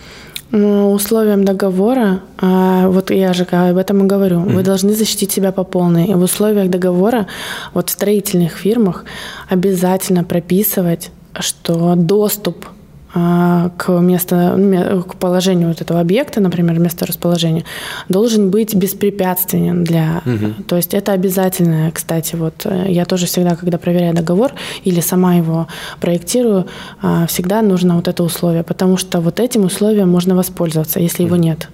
Ну, 0.51 0.91
условием 0.91 1.43
договора, 1.43 2.21
а, 2.37 2.87
вот 2.87 3.11
я 3.11 3.33
же 3.33 3.43
об 3.51 3.77
этом 3.77 4.03
и 4.03 4.07
говорю, 4.07 4.39
mm-hmm. 4.39 4.53
вы 4.53 4.63
должны 4.63 4.93
защитить 4.93 5.31
себя 5.31 5.51
по 5.51 5.63
полной. 5.63 6.13
В 6.13 6.21
условиях 6.21 6.69
договора, 6.69 7.27
вот 7.73 7.89
в 7.89 7.93
строительных 7.93 8.53
фирмах 8.53 9.05
обязательно 9.49 10.23
прописывать, 10.23 11.11
что 11.39 11.95
доступ 11.95 12.67
к, 13.15 13.89
место, 14.01 14.55
ну, 14.57 15.03
к 15.03 15.15
положению 15.15 15.69
вот 15.69 15.79
этого 15.79 16.01
объекта, 16.01 16.41
например, 16.41 16.79
место 16.79 17.05
расположения, 17.05 17.63
должен 18.09 18.49
быть 18.49 18.75
беспрепятственен 18.75 19.85
для... 19.85 20.21
Угу. 20.25 20.63
То 20.67 20.75
есть 20.75 20.93
это 20.93 21.13
обязательно, 21.13 21.91
кстати, 21.93 22.35
вот 22.35 22.65
э, 22.65 22.87
я 22.89 23.05
тоже 23.05 23.27
всегда, 23.27 23.55
когда 23.55 23.77
проверяю 23.77 24.13
договор 24.13 24.51
или 24.83 24.99
сама 24.99 25.35
его 25.35 25.67
проектирую, 26.01 26.67
а, 27.01 27.25
всегда 27.27 27.61
нужно 27.61 27.95
вот 27.95 28.09
это 28.09 28.21
условие, 28.21 28.63
потому 28.63 28.97
что 28.97 29.21
вот 29.21 29.39
этим 29.39 29.63
условием 29.63 30.09
можно 30.09 30.35
воспользоваться, 30.35 30.99
если 30.99 31.23
его 31.23 31.37
нет. 31.37 31.69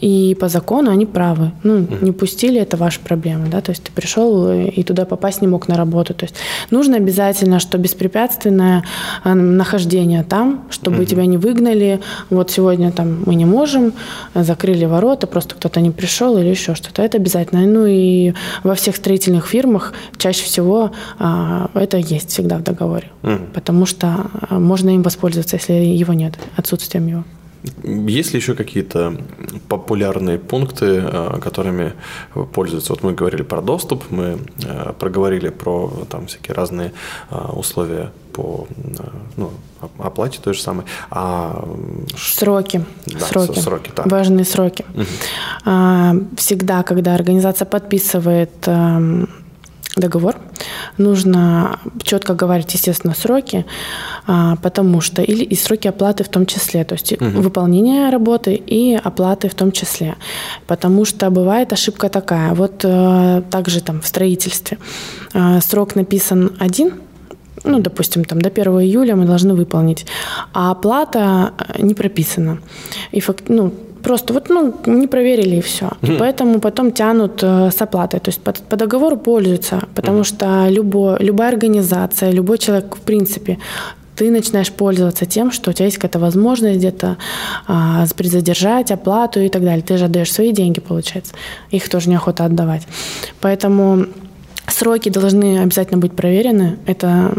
И 0.00 0.36
по 0.40 0.48
закону 0.48 0.90
они 0.90 1.06
правы. 1.06 1.52
Ну, 1.62 1.86
не 2.00 2.12
пустили, 2.12 2.60
это 2.60 2.76
ваша 2.76 3.00
проблема, 3.00 3.46
да, 3.46 3.60
то 3.60 3.70
есть 3.70 3.84
ты 3.84 3.92
пришел 3.92 4.50
и 4.50 4.82
туда 4.82 5.04
попасть 5.04 5.40
не 5.40 5.48
мог 5.48 5.68
на 5.68 5.76
работу. 5.76 6.14
То 6.14 6.24
есть 6.24 6.36
нужно 6.70 6.96
обязательно, 6.96 7.60
что 7.60 7.78
беспрепятственное 7.78 8.84
э, 9.24 9.34
нахождение 9.34 10.22
там, 10.22 10.64
чтобы 10.70 10.98
угу. 10.98 11.04
тебя 11.04 11.26
не 11.26 11.36
выгнали. 11.36 12.00
Вот 12.30 12.50
сегодня 12.50 12.92
там 12.92 13.22
мы 13.26 13.34
не 13.34 13.44
можем, 13.44 13.92
закрыли 14.34 14.84
ворота, 14.84 15.26
просто 15.26 15.54
кто-то 15.54 15.80
не 15.80 15.90
пришел 15.90 16.36
или 16.38 16.48
еще 16.48 16.74
что-то. 16.74 17.02
Это 17.02 17.18
обязательно. 17.18 17.60
Ну 17.66 17.86
и 17.86 18.34
во 18.62 18.74
всех 18.74 18.96
строительных 18.96 19.46
фирмах 19.46 19.92
чаще 20.16 20.44
всего 20.44 20.92
а, 21.18 21.70
это 21.74 21.96
есть 21.98 22.30
всегда 22.30 22.58
в 22.58 22.62
договоре, 22.62 23.10
угу. 23.22 23.38
потому 23.54 23.86
что 23.86 24.26
а, 24.48 24.58
можно 24.58 24.90
им 24.94 25.02
воспользоваться, 25.02 25.56
если 25.56 25.72
его 25.72 26.12
нет, 26.12 26.34
отсутствием 26.56 27.06
его. 27.06 27.24
Есть 27.82 28.32
ли 28.32 28.40
еще 28.40 28.54
какие-то 28.54 29.16
популярные 29.68 30.38
пункты, 30.38 31.02
э, 31.02 31.38
которыми 31.40 31.92
пользуются? 32.52 32.92
Вот 32.92 33.02
мы 33.02 33.12
говорили 33.12 33.42
про 33.42 33.62
доступ, 33.62 34.04
мы 34.10 34.38
э, 34.64 34.92
проговорили 34.98 35.48
про 35.48 35.90
там 36.10 36.26
всякие 36.26 36.54
разные 36.54 36.92
э, 37.30 37.36
условия 37.52 38.12
по 38.32 38.66
ну, 39.36 39.50
оплате 39.98 40.40
той 40.42 40.54
же 40.54 40.60
самой. 40.60 40.84
А... 41.10 41.64
Сроки. 42.16 42.84
Да, 43.06 43.20
сроки. 43.20 43.58
сроки 43.58 43.92
да. 43.96 44.02
Важные 44.06 44.44
сроки. 44.44 44.84
Угу. 44.94 46.26
Всегда, 46.36 46.82
когда 46.82 47.14
организация 47.14 47.64
подписывает 47.66 48.66
эм, 48.66 49.28
договор. 49.96 50.36
Нужно 50.98 51.78
четко 52.02 52.34
говорить, 52.34 52.74
естественно, 52.74 53.14
сроки, 53.14 53.64
а, 54.26 54.56
потому 54.56 55.00
что 55.00 55.22
или 55.22 55.44
и 55.44 55.54
сроки 55.54 55.88
оплаты 55.88 56.24
в 56.24 56.28
том 56.28 56.46
числе, 56.46 56.84
то 56.84 56.94
есть 56.94 57.12
угу. 57.12 57.42
выполнение 57.42 58.10
работы 58.10 58.54
и 58.54 58.94
оплаты 58.94 59.48
в 59.48 59.54
том 59.54 59.72
числе, 59.72 60.16
потому 60.66 61.04
что 61.04 61.30
бывает 61.30 61.72
ошибка 61.72 62.08
такая. 62.08 62.54
Вот 62.54 62.84
э, 62.84 63.42
также 63.50 63.80
там 63.80 64.00
в 64.00 64.06
строительстве 64.06 64.78
э, 65.32 65.60
срок 65.60 65.96
написан 65.96 66.52
один, 66.58 66.94
ну, 67.64 67.80
допустим, 67.80 68.24
там 68.24 68.40
до 68.40 68.48
1 68.48 68.64
июля 68.80 69.16
мы 69.16 69.24
должны 69.24 69.54
выполнить, 69.54 70.06
а 70.52 70.70
оплата 70.70 71.52
э, 71.58 71.82
не 71.82 71.94
прописана. 71.94 72.58
И 73.12 73.20
факт, 73.20 73.44
ну, 73.48 73.72
Просто 74.04 74.34
вот, 74.34 74.50
ну, 74.50 74.74
не 74.86 75.06
проверили 75.06 75.56
и 75.56 75.60
все. 75.60 75.86
Mm. 76.02 76.14
И 76.14 76.18
поэтому 76.18 76.60
потом 76.60 76.92
тянут 76.92 77.42
э, 77.42 77.70
с 77.70 77.82
оплатой. 77.82 78.20
То 78.20 78.28
есть 78.28 78.40
по, 78.42 78.52
по 78.52 78.76
договору 78.76 79.16
пользуются, 79.16 79.80
потому 79.94 80.20
mm. 80.20 80.24
что 80.24 80.68
любо, 80.68 81.16
любая 81.20 81.48
организация, 81.48 82.30
любой 82.30 82.58
человек, 82.58 82.96
в 82.96 83.00
принципе, 83.00 83.58
ты 84.16 84.30
начинаешь 84.30 84.70
пользоваться 84.70 85.26
тем, 85.26 85.50
что 85.50 85.70
у 85.70 85.72
тебя 85.72 85.86
есть 85.86 85.96
какая-то 85.96 86.18
возможность 86.18 86.78
где-то 86.78 87.16
а, 87.66 88.06
задержать 88.06 88.90
оплату 88.90 89.40
и 89.40 89.48
так 89.48 89.62
далее. 89.62 89.82
Ты 89.82 89.96
же 89.96 90.04
отдаешь 90.04 90.32
свои 90.32 90.52
деньги, 90.52 90.80
получается. 90.80 91.34
Их 91.70 91.88
тоже 91.88 92.10
неохота 92.10 92.44
отдавать. 92.44 92.86
Поэтому 93.40 94.06
Сроки 94.66 95.08
должны 95.08 95.60
обязательно 95.60 95.98
быть 95.98 96.12
проверены. 96.12 96.78
Это 96.86 97.32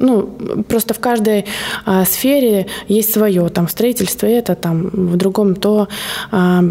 ну, 0.00 0.34
просто 0.68 0.94
в 0.94 0.98
каждой 0.98 1.44
а, 1.84 2.04
сфере 2.04 2.66
есть 2.88 3.12
свое. 3.12 3.48
Там 3.50 3.66
в 3.66 3.70
строительстве 3.70 4.38
это, 4.38 4.54
там 4.54 4.88
в 4.92 5.16
другом 5.16 5.54
то. 5.54 5.88
А, 6.30 6.64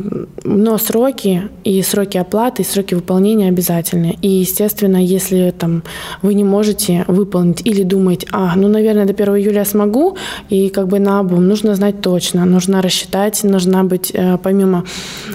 но 0.43 0.77
сроки 0.77 1.43
и 1.63 1.81
сроки 1.83 2.17
оплаты, 2.17 2.63
и 2.63 2.65
сроки 2.65 2.95
выполнения 2.95 3.47
обязательны. 3.47 4.17
И, 4.21 4.27
естественно, 4.27 4.97
если 4.97 5.53
там 5.57 5.83
вы 6.21 6.33
не 6.33 6.43
можете 6.43 7.05
выполнить 7.07 7.61
или 7.65 7.83
думаете, 7.83 8.27
а, 8.31 8.55
ну, 8.55 8.67
наверное, 8.67 9.05
до 9.05 9.13
1 9.13 9.35
июля 9.35 9.59
я 9.59 9.65
смогу, 9.65 10.17
и 10.49 10.69
как 10.69 10.87
бы 10.87 10.99
на 10.99 11.19
обум 11.19 11.47
нужно 11.47 11.75
знать 11.75 12.01
точно, 12.01 12.45
нужно 12.45 12.81
рассчитать, 12.81 13.43
нужна 13.43 13.83
быть, 13.83 14.11
э, 14.13 14.37
помимо 14.41 14.85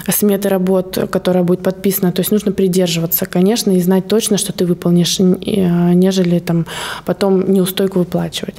сметы 0.09 0.49
работ, 0.49 0.97
которая 1.11 1.43
будет 1.43 1.61
подписана, 1.61 2.11
то 2.11 2.21
есть 2.21 2.31
нужно 2.31 2.51
придерживаться, 2.51 3.25
конечно, 3.25 3.71
и 3.71 3.79
знать 3.79 4.07
точно, 4.07 4.37
что 4.45 4.53
ты 4.53 4.65
выполнишь, 4.65 5.19
э, 5.19 5.93
нежели 5.93 6.39
там 6.39 6.65
потом 7.05 7.51
неустойку 7.51 7.99
выплачивать. 7.99 8.55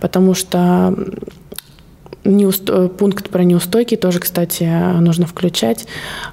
Потому 0.00 0.34
что 0.34 0.94
Неуст... 2.24 2.70
Пункт 2.98 3.30
про 3.30 3.44
неустойки 3.44 3.96
тоже, 3.96 4.18
кстати, 4.18 4.64
нужно 5.00 5.26
включать. 5.26 5.86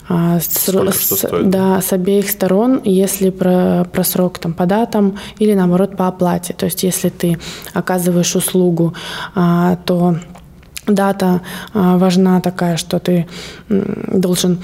А, 0.10 0.40
с... 0.40 0.68
С... 0.68 1.28
Да, 1.44 1.80
с 1.82 1.94
обеих 1.94 2.30
сторон, 2.30 2.82
если 2.84 3.30
про, 3.30 3.86
про 3.92 4.04
срок 4.04 4.40
там, 4.40 4.54
по 4.54 4.66
датам 4.66 5.18
или 5.40 5.54
наоборот 5.54 5.96
по 5.96 6.08
оплате. 6.08 6.54
То 6.54 6.66
есть 6.66 6.84
если 6.84 7.10
ты 7.10 7.38
оказываешь 7.74 8.36
услугу, 8.36 8.94
а, 9.36 9.78
то 9.86 10.18
дата 10.88 11.42
а, 11.74 11.98
важна 11.98 12.42
такая, 12.42 12.78
что 12.78 13.00
ты 13.00 13.28
должен 13.70 14.60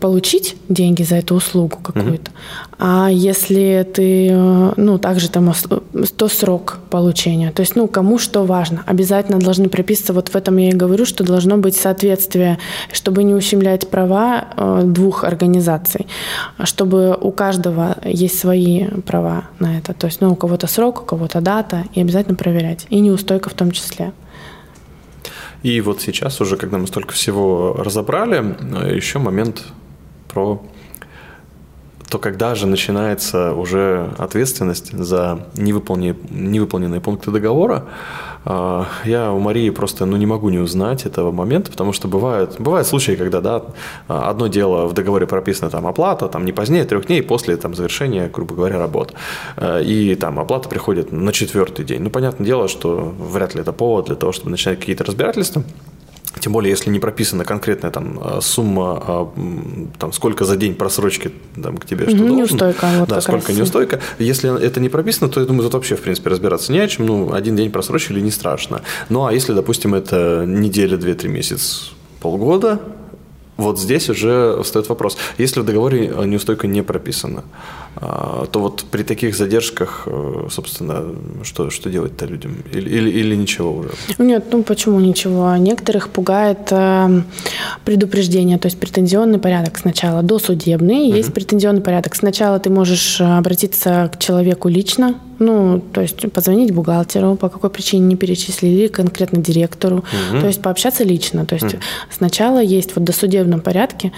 получить 0.00 0.56
деньги 0.68 1.02
за 1.02 1.16
эту 1.16 1.34
услугу 1.34 1.78
какую-то. 1.82 2.30
Mm-hmm. 2.30 2.74
А 2.78 3.08
если 3.10 3.86
ты, 3.92 4.28
э, 4.30 4.72
ну, 4.76 4.98
также 4.98 5.28
там 5.28 5.52
100 5.54 6.28
срок 6.28 6.78
получения. 6.90 7.50
То 7.50 7.60
есть, 7.60 7.76
ну, 7.76 7.86
кому 7.88 8.18
что 8.18 8.44
важно. 8.44 8.82
Обязательно 8.86 9.38
должны 9.38 9.68
прописаться, 9.68 10.12
вот 10.12 10.28
в 10.28 10.36
этом 10.36 10.56
я 10.56 10.70
и 10.70 10.72
говорю, 10.72 11.04
что 11.04 11.24
должно 11.24 11.56
быть 11.56 11.76
соответствие, 11.76 12.58
чтобы 12.92 13.24
не 13.24 13.34
ущемлять 13.34 13.88
права 13.88 14.44
э, 14.56 14.82
двух 14.84 15.24
организаций, 15.24 16.06
чтобы 16.62 17.16
у 17.20 17.30
каждого 17.30 17.96
есть 18.04 18.38
свои 18.38 18.86
права 19.06 19.44
на 19.58 19.78
это. 19.78 19.94
То 19.94 20.06
есть, 20.06 20.20
ну, 20.20 20.32
у 20.32 20.36
кого-то 20.36 20.66
срок, 20.66 21.02
у 21.02 21.04
кого-то 21.04 21.40
дата, 21.40 21.84
и 21.94 22.00
обязательно 22.00 22.36
проверять. 22.36 22.86
И 22.90 23.00
неустойка 23.00 23.50
в 23.50 23.54
том 23.54 23.70
числе. 23.70 24.12
И 25.64 25.80
вот 25.80 26.02
сейчас 26.02 26.42
уже, 26.42 26.58
когда 26.58 26.76
мы 26.76 26.86
столько 26.86 27.14
всего 27.14 27.72
разобрали, 27.72 28.36
еще 28.94 29.18
момент 29.18 29.64
про 30.28 30.62
то 32.08 32.18
когда 32.18 32.54
же 32.54 32.66
начинается 32.66 33.52
уже 33.52 34.10
ответственность 34.18 34.92
за 34.92 35.46
невыполненные, 35.54 36.16
невыполненные 36.30 37.00
пункты 37.00 37.30
договора, 37.30 37.84
а, 38.44 38.86
я 39.04 39.32
у 39.32 39.38
Марии 39.38 39.70
просто 39.70 40.04
ну, 40.04 40.16
не 40.16 40.26
могу 40.26 40.50
не 40.50 40.58
узнать 40.58 41.06
этого 41.06 41.32
момента, 41.32 41.70
потому 41.70 41.92
что 41.92 42.08
бывают, 42.08 42.56
бывают 42.58 42.86
случаи, 42.86 43.12
когда 43.12 43.40
да, 43.40 43.62
одно 44.06 44.48
дело 44.48 44.86
в 44.86 44.92
договоре 44.92 45.26
прописано 45.26 45.70
там 45.70 45.86
оплата, 45.86 46.28
там 46.28 46.44
не 46.44 46.52
позднее 46.52 46.84
трех 46.84 47.06
дней 47.06 47.22
после 47.22 47.56
там, 47.56 47.74
завершения, 47.74 48.28
грубо 48.32 48.54
говоря, 48.54 48.78
работ. 48.78 49.14
А, 49.56 49.80
и 49.80 50.14
там 50.14 50.38
оплата 50.38 50.68
приходит 50.68 51.10
на 51.12 51.32
четвертый 51.32 51.84
день. 51.84 52.02
Ну, 52.02 52.10
понятное 52.10 52.46
дело, 52.46 52.68
что 52.68 53.14
вряд 53.18 53.54
ли 53.54 53.62
это 53.62 53.72
повод 53.72 54.06
для 54.06 54.16
того, 54.16 54.32
чтобы 54.32 54.50
начинать 54.50 54.78
какие-то 54.78 55.04
разбирательства. 55.04 55.64
Тем 56.40 56.52
более, 56.52 56.70
если 56.70 56.90
не 56.90 56.98
прописана 56.98 57.44
конкретная 57.44 57.90
там 57.90 58.20
а, 58.22 58.40
сумма, 58.40 59.02
а, 59.06 59.32
там, 59.98 60.12
сколько 60.12 60.44
за 60.44 60.56
день 60.56 60.74
просрочки 60.74 61.32
там, 61.62 61.76
к 61.76 61.86
тебе 61.86 62.06
что 62.06 62.16
должен. 62.16 62.36
Неустойка. 62.36 62.88
Вот 62.98 63.08
да, 63.10 63.20
сколько 63.20 63.48
раз. 63.48 63.56
неустойка. 63.56 64.00
Если 64.18 64.62
это 64.62 64.80
не 64.80 64.88
прописано, 64.88 65.28
то 65.28 65.40
я 65.40 65.46
думаю, 65.46 65.64
тут 65.64 65.74
вообще, 65.74 65.96
в 65.96 66.00
принципе, 66.00 66.30
разбираться 66.30 66.72
не 66.72 66.80
о 66.80 66.88
чем. 66.88 67.06
Ну, 67.06 67.32
один 67.32 67.56
день 67.56 67.70
просрочили, 67.70 68.20
не 68.20 68.30
страшно. 68.30 68.82
Ну, 69.08 69.26
а 69.26 69.32
если, 69.32 69.52
допустим, 69.52 69.94
это 69.94 70.44
неделя, 70.46 70.96
две, 70.96 71.14
три 71.14 71.28
месяца, 71.28 71.90
полгода, 72.20 72.80
вот 73.56 73.78
здесь 73.78 74.10
уже 74.10 74.60
встает 74.62 74.88
вопрос. 74.88 75.16
Если 75.38 75.60
в 75.60 75.64
договоре 75.64 76.12
неустойка 76.24 76.66
не 76.66 76.82
прописана, 76.82 77.44
то 78.00 78.60
вот 78.60 78.84
при 78.90 79.02
таких 79.02 79.36
задержках, 79.36 80.08
собственно, 80.50 81.04
что, 81.42 81.70
что 81.70 81.90
делать-то 81.90 82.26
людям? 82.26 82.56
Или, 82.72 82.88
или, 82.90 83.10
или 83.10 83.34
ничего 83.36 83.72
уже? 83.72 83.90
Нет, 84.18 84.46
ну 84.52 84.62
почему 84.62 85.00
ничего? 85.00 85.56
Некоторых 85.56 86.08
пугает 86.08 86.72
предупреждение, 87.84 88.58
то 88.58 88.66
есть 88.66 88.78
претензионный 88.78 89.38
порядок 89.38 89.78
сначала, 89.78 90.22
досудебный, 90.22 91.08
угу. 91.08 91.16
есть 91.16 91.32
претензионный 91.32 91.82
порядок. 91.82 92.14
Сначала 92.14 92.58
ты 92.58 92.70
можешь 92.70 93.20
обратиться 93.20 94.10
к 94.12 94.18
человеку 94.18 94.68
лично, 94.68 95.14
ну, 95.38 95.80
то 95.92 96.00
есть 96.00 96.32
позвонить 96.32 96.72
бухгалтеру, 96.72 97.36
по 97.36 97.48
какой 97.48 97.70
причине 97.70 98.06
не 98.06 98.16
перечислили, 98.16 98.88
конкретно 98.88 99.38
директору, 99.38 99.98
угу. 99.98 100.40
то 100.40 100.46
есть 100.46 100.62
пообщаться 100.62 101.04
лично. 101.04 101.46
То 101.46 101.54
есть 101.54 101.74
угу. 101.74 101.82
сначала 102.10 102.62
есть 102.62 102.94
вот 102.94 103.02
в 103.02 103.04
досудебном 103.04 103.60
порядке, 103.60 104.12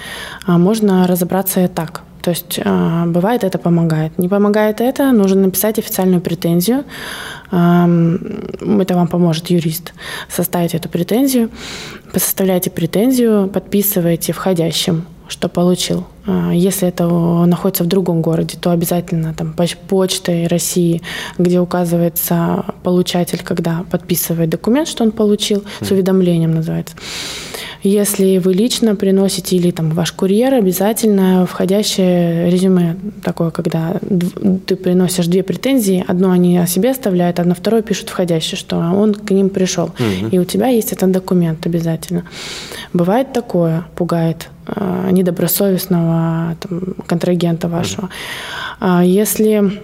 а, 0.46 0.58
можно 0.58 1.06
разобраться 1.06 1.64
и 1.64 1.68
так. 1.68 2.02
То 2.26 2.30
есть 2.30 2.58
а, 2.64 3.06
бывает 3.06 3.44
это 3.44 3.56
помогает. 3.56 4.18
Не 4.18 4.28
помогает 4.28 4.80
это, 4.80 5.12
нужно 5.12 5.42
написать 5.42 5.78
официальную 5.78 6.20
претензию. 6.20 6.82
Это 7.52 8.94
вам 8.94 9.06
поможет 9.06 9.48
юрист 9.50 9.94
составить 10.28 10.74
эту 10.74 10.88
претензию. 10.88 11.50
Составляйте 12.12 12.70
претензию, 12.70 13.46
подписываете 13.46 14.32
входящим 14.32 15.06
что 15.28 15.48
получил. 15.48 16.06
А, 16.26 16.52
если 16.52 16.88
это 16.88 17.06
находится 17.46 17.84
в 17.84 17.86
другом 17.86 18.22
городе, 18.22 18.58
то 18.60 18.70
обязательно 18.70 19.34
там 19.34 19.54
почтой 19.88 20.46
России, 20.46 21.02
где 21.38 21.60
указывается 21.60 22.64
получатель, 22.82 23.40
когда 23.42 23.84
подписывает 23.90 24.50
документ, 24.50 24.88
что 24.88 25.04
он 25.04 25.12
получил, 25.12 25.64
с 25.80 25.90
уведомлением 25.90 26.54
называется. 26.54 26.96
Если 27.82 28.38
вы 28.38 28.52
лично 28.52 28.96
приносите 28.96 29.54
или 29.56 29.70
там 29.70 29.90
ваш 29.90 30.10
курьер, 30.10 30.54
обязательно 30.54 31.46
входящее 31.46 32.50
резюме 32.50 32.96
такое, 33.22 33.50
когда 33.50 34.00
ты 34.66 34.74
приносишь 34.74 35.26
две 35.26 35.44
претензии, 35.44 36.04
одну 36.06 36.30
они 36.30 36.58
о 36.58 36.66
себе 36.66 36.90
оставляют, 36.90 37.38
а 37.38 37.44
на 37.44 37.54
второе 37.54 37.82
пишут 37.82 38.08
входящее, 38.08 38.58
что 38.58 38.78
он 38.78 39.14
к 39.14 39.30
ним 39.30 39.50
пришел. 39.50 39.86
Угу. 39.86 40.28
И 40.32 40.38
у 40.38 40.44
тебя 40.44 40.66
есть 40.66 40.92
этот 40.92 41.12
документ 41.12 41.64
обязательно. 41.64 42.24
Бывает 42.92 43.32
такое, 43.32 43.84
пугает 43.94 44.48
э, 44.66 45.10
недобросовестного 45.12 46.15
там, 46.60 46.94
контрагента 47.06 47.68
вашего. 47.68 48.08
Угу. 48.80 49.00
Если 49.02 49.80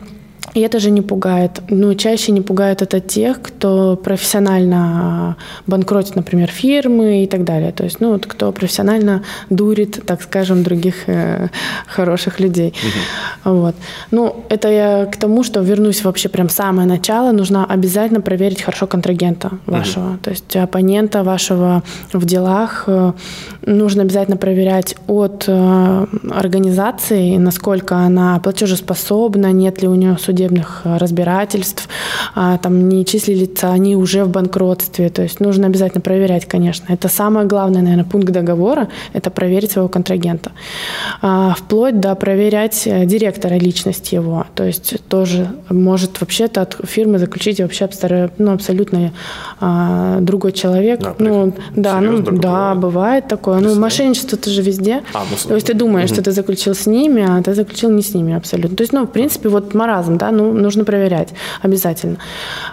и 0.54 0.60
это 0.60 0.80
же 0.80 0.90
не 0.90 1.00
пугает. 1.00 1.62
Ну, 1.70 1.94
чаще 1.94 2.32
не 2.32 2.42
пугает 2.42 2.82
это 2.82 3.00
тех, 3.00 3.40
кто 3.40 3.96
профессионально 3.96 5.36
банкротит, 5.66 6.14
например, 6.14 6.48
фирмы 6.48 7.24
и 7.24 7.26
так 7.26 7.44
далее. 7.44 7.72
То 7.72 7.84
есть, 7.84 8.00
ну, 8.00 8.12
вот 8.12 8.26
кто 8.26 8.52
профессионально 8.52 9.22
дурит, 9.48 10.04
так 10.04 10.20
скажем, 10.22 10.62
других 10.62 11.08
э, 11.08 11.48
хороших 11.86 12.38
людей. 12.38 12.74
Угу. 13.44 13.54
Вот. 13.54 13.74
Ну, 14.10 14.44
это 14.50 14.68
я 14.68 15.06
к 15.06 15.16
тому, 15.16 15.42
что 15.42 15.60
вернусь 15.60 16.04
вообще 16.04 16.28
прям 16.28 16.48
в 16.48 16.52
самое 16.52 16.86
начало. 16.86 17.32
Нужно 17.32 17.64
обязательно 17.64 18.20
проверить 18.20 18.60
хорошо 18.60 18.86
контрагента 18.86 19.52
вашего. 19.64 20.10
Угу. 20.10 20.18
То 20.22 20.30
есть 20.30 20.56
оппонента 20.56 21.22
вашего 21.22 21.82
в 22.12 22.26
делах 22.26 22.84
э, 22.88 23.12
нужно 23.64 24.02
обязательно 24.02 24.36
проверять 24.36 24.96
от 25.06 25.44
э, 25.46 26.06
организации, 26.30 27.38
насколько 27.38 27.96
она 27.96 28.38
платежеспособна, 28.40 29.50
нет 29.52 29.80
ли 29.80 29.88
у 29.88 29.94
нее 29.94 30.18
судебных 30.18 30.31
судебных 30.32 30.82
э, 30.84 30.96
разбирательств, 30.96 31.88
а, 32.34 32.56
там 32.58 32.88
не 32.88 33.04
числятся 33.04 33.70
они 33.70 33.96
уже 33.96 34.24
в 34.24 34.28
банкротстве. 34.28 35.10
То 35.10 35.22
есть 35.22 35.40
нужно 35.40 35.66
обязательно 35.66 36.00
проверять, 36.00 36.46
конечно. 36.46 36.92
Это 36.92 37.08
самое 37.08 37.46
главное, 37.46 37.82
наверное, 37.82 38.04
пункт 38.04 38.32
договора– 38.32 38.88
это 39.12 39.30
проверить 39.30 39.72
своего 39.72 39.88
контрагента. 39.88 40.52
А, 41.20 41.54
вплоть 41.58 42.00
до 42.00 42.14
проверять 42.14 42.86
э, 42.86 43.04
директора 43.04 43.58
личности 43.58 44.14
его. 44.14 44.46
То 44.54 44.64
есть 44.64 44.94
тоже 45.08 45.48
может 45.68 46.20
вообще-то 46.20 46.62
от 46.62 46.76
фирмы 46.84 47.18
заключить 47.18 47.60
вообще 47.60 47.88
ну, 48.38 48.52
абсолютно 48.52 49.12
а, 49.60 50.20
другой 50.20 50.52
человек. 50.52 51.00
Да, 51.00 51.14
ну, 51.18 51.52
да, 51.76 52.00
ну, 52.00 52.22
да, 52.22 52.74
бывает 52.74 53.28
такое. 53.28 53.60
Ну, 53.60 53.74
мошенничество 53.74 54.36
это 54.36 54.50
же 54.50 54.62
везде. 54.62 55.02
А, 55.12 55.24
ну, 55.30 55.36
То 55.48 55.54
есть 55.54 55.66
ты 55.66 55.74
думаешь, 55.74 56.10
угу. 56.10 56.14
что 56.14 56.24
ты 56.24 56.32
заключил 56.32 56.74
с 56.74 56.86
ними, 56.86 57.22
а 57.28 57.42
ты 57.42 57.54
заключил 57.54 57.90
не 57.90 58.02
с 58.02 58.14
ними 58.14 58.34
абсолютно. 58.34 58.76
То 58.76 58.82
есть, 58.82 58.92
ну, 58.92 59.04
в 59.04 59.10
принципе, 59.10 59.48
вот 59.48 59.74
маразм, 59.74 60.18
да, 60.22 60.30
ну, 60.30 60.52
нужно 60.52 60.84
проверять 60.84 61.30
обязательно. 61.62 62.18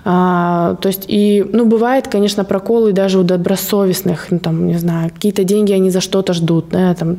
А, 0.05 0.75
то 0.75 0.87
есть, 0.87 1.05
и, 1.07 1.43
ну, 1.51 1.65
бывает, 1.65 2.07
конечно, 2.07 2.43
проколы 2.43 2.91
даже 2.91 3.19
у 3.19 3.23
добросовестных, 3.23 4.27
ну, 4.29 4.39
там, 4.39 4.67
не 4.67 4.77
знаю, 4.77 5.09
какие-то 5.09 5.43
деньги 5.43 5.73
они 5.73 5.89
за 5.89 6.01
что-то 6.01 6.33
ждут, 6.33 6.69
да, 6.69 6.93
там, 6.93 7.17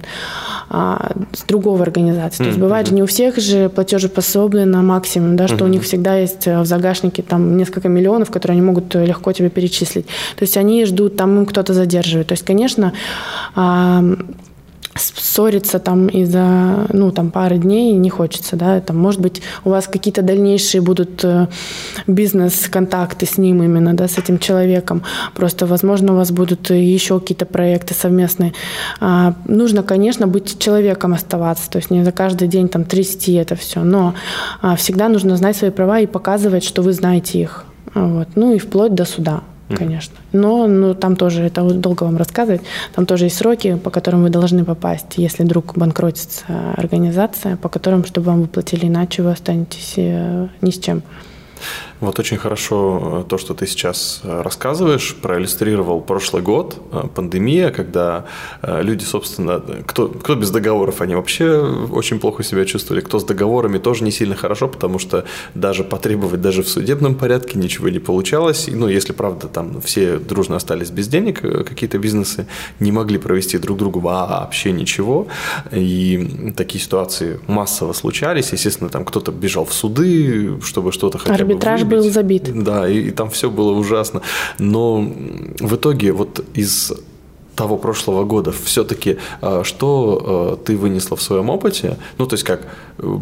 а, 0.69 1.11
с 1.33 1.43
другого 1.43 1.83
организации. 1.83 2.39
То 2.39 2.45
есть, 2.45 2.59
mm-hmm. 2.59 2.63
бывает 2.63 2.87
же 2.87 2.95
не 2.95 3.03
у 3.03 3.07
всех 3.07 3.39
же 3.39 3.69
платежеспособны 3.69 4.65
на 4.67 4.83
максимум, 4.83 5.37
да, 5.37 5.49
что 5.49 5.57
mm-hmm. 5.57 5.65
у 5.65 5.69
них 5.69 5.83
всегда 5.83 6.17
есть 6.17 6.47
в 6.47 6.65
загашнике 6.65 7.23
там 7.23 7.57
несколько 7.57 7.89
миллионов, 7.89 8.31
которые 8.31 8.57
они 8.57 8.63
могут 8.63 8.95
легко 8.95 9.33
тебе 9.33 9.51
перечислить. 9.51 10.07
То 10.37 10.43
есть, 10.43 10.57
они 10.57 10.85
ждут, 10.85 11.17
там 11.17 11.39
им 11.39 11.47
кто-то 11.47 11.75
задерживает. 11.75 12.29
То 12.29 12.35
есть, 12.35 12.45
конечно, 12.45 12.93
а, 13.57 14.05
ссориться 14.95 15.79
там 15.79 16.09
из-за, 16.09 16.87
ну, 16.93 17.11
там, 17.13 17.31
пары 17.31 17.59
дней 17.59 17.93
не 17.93 18.11
хочется, 18.11 18.57
да, 18.57 18.81
там, 18.81 18.99
может 18.99 19.21
быть, 19.21 19.41
у 19.65 19.71
вас 19.71 19.87
какие-то 19.87 20.23
дальнейшие 20.23 20.81
будут 20.81 21.25
э, 21.25 21.47
бизнес-контакты 22.07 23.27
с 23.27 23.39
ним 23.39 23.63
именно, 23.63 23.95
да, 23.95 24.09
с 24.09 24.19
этим 24.19 24.39
человеком, 24.39 25.03
просто, 25.35 25.67
возможно, 25.67 26.13
у 26.13 26.17
вас 26.17 26.33
будут 26.33 26.71
еще 26.71 27.21
какие-то 27.21 27.47
проекты 27.47 27.95
совместные. 27.95 28.53
А, 29.01 29.35
нужно, 29.47 29.83
конечно, 29.83 30.27
быть 30.27 30.59
человеком 30.59 31.15
оставаться, 31.15 31.71
то 31.71 31.79
есть 31.79 31.91
не 31.91 32.05
за 32.05 32.13
каждый 32.13 32.49
день 32.49 32.69
там 32.69 32.85
трясти 32.85 33.35
это 33.35 33.55
все, 33.55 33.85
но 33.85 34.15
а, 34.61 34.75
всегда 34.77 35.09
нужно 35.09 35.37
знать 35.37 35.57
свои 35.57 35.71
права 35.71 36.01
и 36.01 36.07
показывать, 36.07 36.65
что 36.65 36.83
вы 36.83 36.93
знаете 36.93 37.41
их, 37.41 37.65
вот, 37.95 38.29
ну, 38.35 38.55
и 38.55 38.59
вплоть 38.59 38.95
до 38.95 39.05
суда 39.05 39.43
конечно. 39.77 40.15
Но 40.33 40.67
ну, 40.67 40.95
там 40.95 41.17
тоже, 41.17 41.43
это 41.43 41.63
долго 41.63 42.05
вам 42.05 42.17
рассказывать, 42.17 42.63
там 42.95 43.07
тоже 43.07 43.27
есть 43.27 43.37
сроки, 43.37 43.77
по 43.77 43.91
которым 43.91 44.23
вы 44.23 44.31
должны 44.31 44.65
попасть, 44.65 45.15
если 45.17 45.45
вдруг 45.45 45.77
банкротится 45.77 46.45
организация, 46.77 47.57
по 47.57 47.69
которым, 47.69 48.05
чтобы 48.05 48.27
вам 48.27 48.43
выплатили, 48.43 48.87
иначе 48.87 49.23
вы 49.23 49.31
останетесь 49.33 49.95
э, 49.97 50.49
ни 50.61 50.71
с 50.71 50.79
чем. 50.79 51.03
Вот 52.01 52.19
очень 52.19 52.39
хорошо 52.39 53.25
э, 53.27 53.29
то, 53.29 53.37
что 53.37 53.53
ты 53.55 53.67
сейчас 53.67 54.21
э, 54.25 54.43
рассказываешь, 54.43 55.15
проиллюстрировал 55.17 56.01
прошлый 56.01 56.43
год, 56.43 56.79
э, 56.93 57.05
пандемия, 57.15 57.71
когда 57.71 58.25
люди, 58.63 59.05
собственно, 59.05 59.63
кто, 59.87 60.09
кто 60.09 60.35
без 60.35 60.51
договоров, 60.51 61.01
они 61.01 61.15
вообще 61.15 61.59
очень 61.93 62.19
плохо 62.19 62.43
себя 62.43 62.65
чувствовали, 62.65 63.03
кто 63.03 63.19
с 63.19 63.25
договорами 63.25 63.79
тоже 63.79 64.05
не 64.05 64.11
сильно 64.11 64.35
хорошо, 64.35 64.69
потому 64.69 64.99
что 64.99 65.25
даже 65.55 65.85
потребовать 65.85 66.41
даже 66.41 66.63
в 66.63 66.69
судебном 66.69 67.15
порядке 67.15 67.59
ничего 67.59 67.89
не 67.89 67.99
получалось. 67.99 68.69
Ну, 68.73 68.89
если, 68.89 69.13
правда, 69.13 69.49
там 69.49 69.81
все 69.83 70.19
дружно 70.19 70.57
остались 70.57 70.91
без 70.91 71.09
денег, 71.09 71.41
какие-то 71.41 71.99
бизнесы 71.99 72.47
не 72.81 72.93
могли 72.93 73.19
провести 73.19 73.59
друг 73.59 73.79
другу 73.79 74.01
вообще 74.01 74.73
ничего. 74.73 75.27
И 75.71 76.53
такие 76.57 76.83
ситуации 76.83 77.41
массово 77.47 77.93
случались. 77.93 78.53
Естественно, 78.53 78.89
там 78.89 79.05
кто-то 79.05 79.33
бежал 79.33 79.65
в 79.65 79.73
суды, 79.73 80.61
чтобы 80.63 80.93
что-то 80.93 81.19
хотя 81.19 81.45
бы 81.90 81.90
был 81.91 82.11
забит. 82.11 82.51
Да, 82.65 82.89
и, 82.89 83.09
и 83.09 83.11
там 83.11 83.29
все 83.31 83.51
было 83.51 83.73
ужасно. 83.73 84.23
Но 84.59 85.01
в 85.61 85.75
итоге 85.75 86.13
вот 86.13 86.45
из 86.55 86.93
того 87.61 87.77
прошлого 87.77 88.25
года 88.25 88.53
все-таки 88.53 89.19
а, 89.43 89.65
что 89.65 90.23
а, 90.25 90.57
ты 90.57 90.79
вынесла 90.79 91.19
в 91.19 91.23
своем 91.23 91.51
опыте? 91.51 91.99
Ну, 92.17 92.27
то 92.27 92.33
есть 92.33 92.43
как, 92.43 92.63
э, 92.97 93.19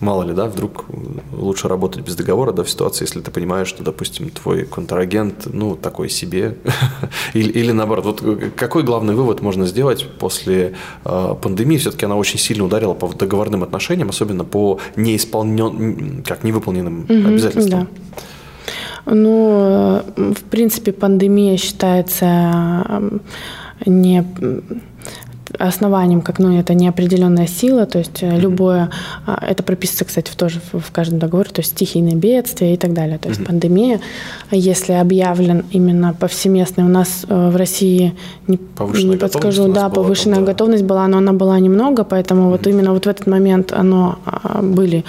мало 0.00 0.24
ли, 0.24 0.34
да, 0.34 0.46
вдруг 0.46 0.86
лучше 1.32 1.68
работать 1.68 2.04
без 2.04 2.16
договора, 2.16 2.50
да, 2.50 2.64
в 2.64 2.70
ситуации, 2.70 3.04
если 3.04 3.20
ты 3.20 3.30
понимаешь, 3.30 3.68
что, 3.68 3.84
допустим, 3.84 4.30
твой 4.30 4.64
контрагент, 4.64 5.46
ну, 5.52 5.76
такой 5.76 6.08
себе, 6.08 6.56
или, 7.34 7.52
или 7.52 7.70
наоборот. 7.70 8.20
Вот 8.20 8.42
какой 8.56 8.82
главный 8.82 9.14
вывод 9.14 9.42
можно 9.42 9.64
сделать 9.64 10.04
после 10.18 10.74
пандемии? 11.04 11.78
Все-таки 11.78 12.04
она 12.04 12.16
очень 12.16 12.40
сильно 12.40 12.64
ударила 12.64 12.94
по 12.94 13.06
договорным 13.14 13.62
отношениям, 13.62 14.08
особенно 14.08 14.42
по 14.42 14.80
неисполненным, 14.96 16.24
как 16.26 16.42
невыполненным 16.42 17.02
угу, 17.02 17.28
обязательствам. 17.28 17.86
Да. 18.16 18.22
Ну, 19.10 20.02
в 20.16 20.42
принципе, 20.50 20.92
пандемия 20.92 21.56
считается 21.56 23.22
не 23.86 24.24
основанием, 25.58 26.20
как 26.20 26.38
ну, 26.38 26.58
это 26.58 26.74
неопределенная 26.74 27.46
сила, 27.46 27.86
то 27.86 27.98
есть 27.98 28.22
mm-hmm. 28.22 28.38
любое, 28.38 28.90
а, 29.26 29.44
это 29.46 29.62
прописывается, 29.62 30.04
кстати, 30.04 30.32
тоже 30.36 30.60
в 30.72 30.90
каждом 30.92 31.18
договоре, 31.18 31.50
то 31.50 31.60
есть 31.60 31.72
стихийные 31.72 32.14
бедствия 32.14 32.74
и 32.74 32.76
так 32.76 32.92
далее, 32.92 33.18
то 33.18 33.28
есть 33.28 33.40
mm-hmm. 33.40 33.46
пандемия, 33.46 34.00
если 34.50 34.92
объявлен 34.92 35.64
именно 35.70 36.14
повсеместный, 36.14 36.84
у 36.84 36.88
нас 36.88 37.24
э, 37.28 37.50
в 37.50 37.56
России, 37.56 38.14
не, 38.46 38.58
не 39.04 39.16
подскажу, 39.16 39.72
да, 39.72 39.88
повышенная 39.88 40.40
да. 40.40 40.46
готовность 40.46 40.84
была, 40.84 41.06
но 41.08 41.18
она 41.18 41.32
была 41.32 41.58
немного, 41.58 42.04
поэтому 42.04 42.48
mm-hmm. 42.48 42.50
вот 42.50 42.66
именно 42.66 42.92
вот 42.92 43.06
в 43.06 43.08
этот 43.08 43.26
момент 43.26 43.72
оно 43.72 44.18
а, 44.24 44.60
были 44.62 45.04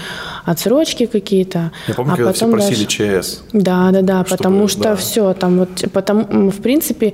отсрочки 0.45 1.05
какие-то. 1.05 1.71
Я 1.87 1.93
помню, 1.93 2.13
а 2.13 2.15
когда 2.15 2.31
потом 2.31 2.49
все 2.49 2.57
просили 2.57 2.83
дальше... 2.85 3.21
ЧС. 3.21 3.41
Да, 3.53 3.91
да, 3.91 4.01
да, 4.01 4.25
чтобы, 4.25 4.37
потому 4.37 4.67
что 4.67 4.83
да. 4.83 4.95
все, 4.95 5.33
там 5.33 5.59
вот, 5.59 5.69
потому, 5.91 6.49
в 6.51 6.57
принципе, 6.61 7.13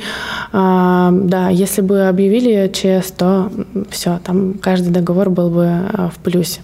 а, 0.52 1.12
да, 1.12 1.50
если 1.50 1.82
бы 1.82 2.08
объявили 2.08 2.72
ЧС, 2.72 3.12
то 3.18 3.52
все, 3.90 4.20
там 4.24 4.56
каждый 4.56 4.90
договор 4.90 5.30
был 5.30 5.50
бы 5.50 5.66
а, 5.66 6.12
в 6.14 6.18
плюсе. 6.20 6.62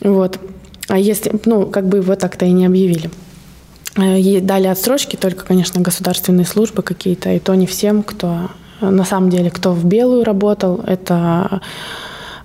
Вот. 0.00 0.38
А 0.88 0.98
если, 0.98 1.32
ну, 1.44 1.66
как 1.66 1.86
бы 1.86 1.98
его 1.98 2.14
так-то 2.16 2.44
и 2.44 2.52
не 2.52 2.66
объявили. 2.66 3.10
Э, 3.96 4.18
и 4.18 4.40
дали 4.40 4.66
отсрочки 4.66 5.16
только, 5.16 5.44
конечно, 5.44 5.80
государственные 5.80 6.46
службы 6.46 6.82
какие-то, 6.82 7.30
и 7.30 7.38
то 7.38 7.54
не 7.54 7.66
всем, 7.66 8.02
кто 8.02 8.50
на 8.80 9.04
самом 9.04 9.30
деле, 9.30 9.50
кто 9.50 9.72
в 9.72 9.84
белую 9.84 10.24
работал, 10.24 10.80
это 10.86 11.60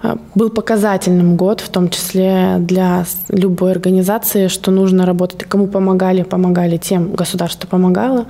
э, 0.03 0.16
был 0.36 0.49
показательным 0.49 1.36
год, 1.36 1.62
в 1.62 1.70
том 1.70 1.89
числе 1.89 2.58
для 2.60 3.05
любой 3.30 3.72
организации, 3.72 4.47
что 4.47 4.72
нужно 4.72 5.05
работать. 5.05 5.43
Кому 5.43 5.68
помогали, 5.68 6.24
помогали 6.24 6.78
тем, 6.78 7.14
государство 7.14 7.68
помогало, 7.68 8.28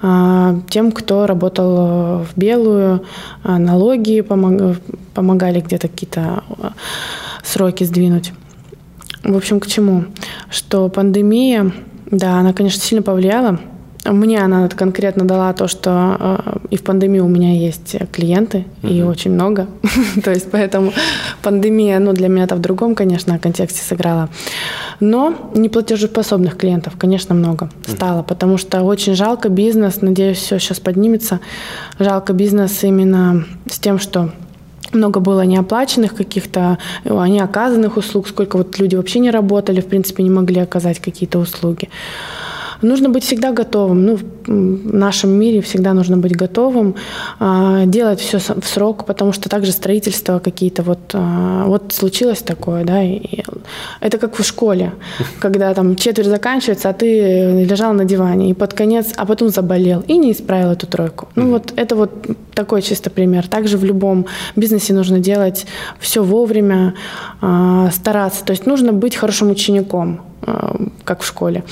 тем, 0.00 0.92
кто 0.92 1.26
работал 1.26 2.24
в 2.24 2.30
белую, 2.36 3.04
а 3.42 3.58
налоги 3.58 4.22
помогали 4.22 5.60
где-то 5.60 5.88
какие-то 5.88 6.42
э, 6.58 6.68
сроки 7.44 7.84
сдвинуть. 7.84 8.32
В 9.22 9.36
общем, 9.36 9.60
к 9.60 9.66
чему? 9.66 10.06
Что 10.48 10.88
пандемия, 10.88 11.72
да, 12.06 12.38
она, 12.38 12.54
конечно, 12.54 12.80
сильно 12.80 13.02
повлияла. 13.02 13.60
Мне 14.04 14.42
она 14.42 14.68
конкретно 14.68 15.26
дала 15.26 15.52
то, 15.52 15.68
что 15.68 16.16
э, 16.18 16.58
и 16.70 16.76
в 16.76 16.82
пандемии 16.82 17.20
у 17.20 17.28
меня 17.28 17.52
есть 17.52 17.96
клиенты, 18.12 18.64
mm-hmm. 18.82 18.90
и 18.90 19.02
очень 19.02 19.32
много. 19.32 19.66
то 20.24 20.30
есть 20.30 20.50
поэтому 20.50 20.92
пандемия, 21.42 21.98
ну, 21.98 22.14
для 22.14 22.28
меня-то 22.28 22.56
в 22.56 22.60
другом, 22.60 22.94
конечно, 22.94 23.38
контексте 23.38 23.82
сыграла. 23.82 24.30
Но 25.00 25.34
неплатежеспособных 25.54 26.56
клиентов, 26.56 26.94
конечно, 26.96 27.34
много 27.34 27.68
стало, 27.86 28.20
mm-hmm. 28.20 28.28
потому 28.28 28.56
что 28.56 28.82
очень 28.82 29.14
жалко 29.14 29.50
бизнес, 29.50 30.00
надеюсь, 30.00 30.38
все 30.38 30.58
сейчас 30.58 30.80
поднимется. 30.80 31.40
Жалко 31.98 32.32
бизнес 32.32 32.82
именно 32.82 33.44
с 33.68 33.78
тем, 33.78 33.98
что 33.98 34.30
много 34.92 35.20
было 35.20 35.42
неоплаченных 35.42 36.14
каких-то, 36.14 36.78
а 37.04 37.28
неоказанных 37.28 37.98
услуг, 37.98 38.28
сколько 38.28 38.56
вот 38.56 38.78
люди 38.78 38.96
вообще 38.96 39.18
не 39.18 39.30
работали, 39.30 39.80
в 39.80 39.86
принципе, 39.86 40.22
не 40.22 40.30
могли 40.30 40.60
оказать 40.60 41.00
какие-то 41.00 41.38
услуги. 41.38 41.90
Нужно 42.82 43.08
быть 43.08 43.24
всегда 43.24 43.52
готовым. 43.52 44.04
Ну, 44.04 44.16
в 44.16 44.94
нашем 44.94 45.30
мире 45.30 45.60
всегда 45.60 45.92
нужно 45.92 46.16
быть 46.16 46.36
готовым, 46.36 46.94
а, 47.38 47.84
делать 47.84 48.20
все 48.20 48.38
в 48.38 48.66
срок, 48.66 49.04
потому 49.04 49.32
что 49.32 49.48
также 49.48 49.72
строительство 49.72 50.38
какие-то 50.38 50.82
вот, 50.82 50.98
а, 51.12 51.64
вот 51.66 51.92
случилось 51.92 52.38
такое, 52.38 52.84
да, 52.84 53.02
и 53.02 53.44
это 54.00 54.18
как 54.18 54.38
в 54.38 54.44
школе, 54.44 54.92
когда 55.40 55.74
там 55.74 55.94
четверть 55.96 56.28
заканчивается, 56.28 56.88
а 56.88 56.92
ты 56.92 57.64
лежал 57.64 57.92
на 57.92 58.04
диване 58.04 58.50
и 58.50 58.54
под 58.54 58.74
конец, 58.74 59.12
а 59.16 59.26
потом 59.26 59.50
заболел 59.50 60.02
и 60.08 60.16
не 60.16 60.32
исправил 60.32 60.70
эту 60.72 60.86
тройку. 60.86 61.28
Ну 61.36 61.50
вот 61.50 61.72
это 61.76 61.94
вот 61.96 62.10
такой 62.54 62.82
чисто 62.82 63.10
пример. 63.10 63.46
Также 63.48 63.76
в 63.76 63.84
любом 63.84 64.26
бизнесе 64.56 64.94
нужно 64.94 65.18
делать 65.18 65.66
все 65.98 66.22
вовремя, 66.22 66.94
а, 67.40 67.90
стараться. 67.92 68.44
То 68.44 68.52
есть 68.52 68.66
нужно 68.66 68.92
быть 68.92 69.16
хорошим 69.16 69.50
учеником, 69.50 70.22
как 71.04 71.20
в 71.20 71.26
школе 71.26 71.62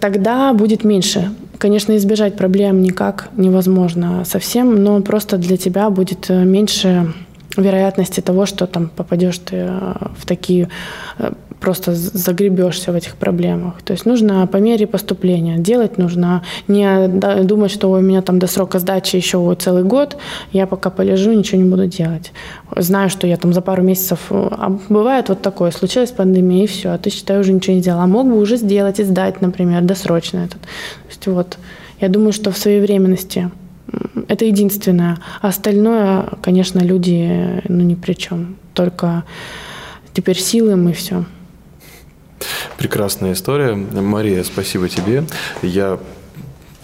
тогда 0.00 0.52
будет 0.52 0.84
меньше. 0.84 1.30
Конечно, 1.58 1.96
избежать 1.96 2.36
проблем 2.36 2.82
никак 2.82 3.28
невозможно 3.36 4.24
совсем, 4.24 4.82
но 4.82 5.00
просто 5.00 5.38
для 5.38 5.56
тебя 5.56 5.90
будет 5.90 6.30
э, 6.30 6.44
меньше 6.44 7.12
вероятности 7.56 8.20
того, 8.20 8.46
что 8.46 8.66
там 8.66 8.88
попадешь 8.88 9.38
ты 9.38 9.56
э, 9.56 9.94
в 10.16 10.26
такие 10.26 10.68
э, 11.18 11.32
просто 11.60 11.94
загребешься 11.94 12.92
в 12.92 12.94
этих 12.94 13.14
проблемах. 13.16 13.80
То 13.82 13.94
есть 13.94 14.04
нужно 14.06 14.46
по 14.46 14.58
мере 14.58 14.86
поступления. 14.86 15.56
Делать 15.56 15.96
нужно 15.98 16.42
не 16.68 17.08
думать, 17.44 17.70
что 17.70 17.90
у 17.90 18.00
меня 18.00 18.20
там 18.20 18.38
до 18.38 18.46
срока 18.46 18.78
сдачи 18.78 19.16
еще 19.16 19.56
целый 19.58 19.82
год, 19.82 20.18
я 20.52 20.66
пока 20.66 20.90
полежу, 20.90 21.32
ничего 21.32 21.62
не 21.62 21.68
буду 21.68 21.86
делать. 21.86 22.32
Знаю, 22.76 23.08
что 23.08 23.26
я 23.26 23.36
там 23.36 23.52
за 23.52 23.62
пару 23.62 23.82
месяцев... 23.82 24.26
А 24.30 24.78
бывает 24.90 25.30
вот 25.30 25.40
такое, 25.40 25.70
случилась 25.70 26.10
пандемия, 26.10 26.64
и 26.64 26.66
все, 26.66 26.90
а 26.90 26.98
ты, 26.98 27.08
считай, 27.08 27.40
уже 27.40 27.52
ничего 27.52 27.76
не 27.76 27.80
сделал. 27.80 28.00
А 28.00 28.06
мог 28.06 28.26
бы 28.26 28.38
уже 28.38 28.56
сделать 28.56 29.00
и 29.00 29.04
сдать, 29.04 29.40
например, 29.40 29.82
досрочно 29.82 30.40
этот. 30.40 30.60
То 30.60 31.08
есть 31.08 31.26
вот, 31.26 31.58
я 32.00 32.08
думаю, 32.08 32.32
что 32.32 32.50
в 32.50 32.58
своевременности 32.58 33.50
это 34.28 34.44
единственное. 34.44 35.18
Остальное, 35.40 36.28
конечно, 36.42 36.80
люди 36.80 37.62
ну, 37.68 37.82
ни 37.82 37.94
при 37.94 38.14
чем. 38.14 38.56
Только 38.72 39.24
теперь 40.12 40.38
силы 40.38 40.76
мы 40.76 40.92
все. 40.92 41.24
Прекрасная 42.76 43.32
история. 43.32 43.74
Мария, 43.74 44.42
спасибо 44.44 44.88
тебе. 44.88 45.24
Я 45.62 45.98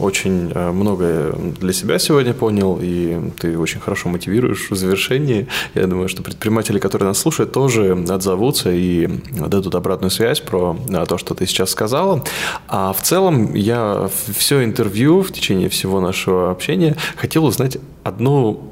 очень 0.01 0.51
э, 0.55 0.70
многое 0.70 1.32
для 1.32 1.72
себя 1.72 1.98
сегодня 1.98 2.34
понял, 2.34 2.78
и 2.80 3.18
ты 3.38 3.59
очень 3.59 3.80
хорошо 3.80 4.09
мотивируешь 4.09 4.70
в 4.70 4.76
завершении. 4.76 5.46
Я 5.74 5.86
думаю, 5.86 6.09
что 6.09 6.22
предприниматели, 6.22 6.78
которые 6.78 7.09
нас 7.09 7.18
слушают, 7.18 7.53
тоже 7.53 7.92
отзовутся 8.09 8.70
и 8.72 9.09
дадут 9.30 9.74
обратную 9.74 10.11
связь 10.11 10.40
про 10.40 10.76
э, 10.88 11.05
то, 11.07 11.18
что 11.18 11.34
ты 11.34 11.46
сейчас 11.46 11.70
сказала. 11.70 12.24
А 12.68 12.92
в 12.92 13.03
целом 13.03 13.55
я 13.55 14.09
все 14.36 14.64
интервью 14.64 15.22
в 15.22 15.32
течение 15.32 15.68
всего 15.68 16.01
нашего 16.01 16.51
общения 16.51 16.96
хотел 17.16 17.44
узнать 17.44 17.78
одну 18.03 18.70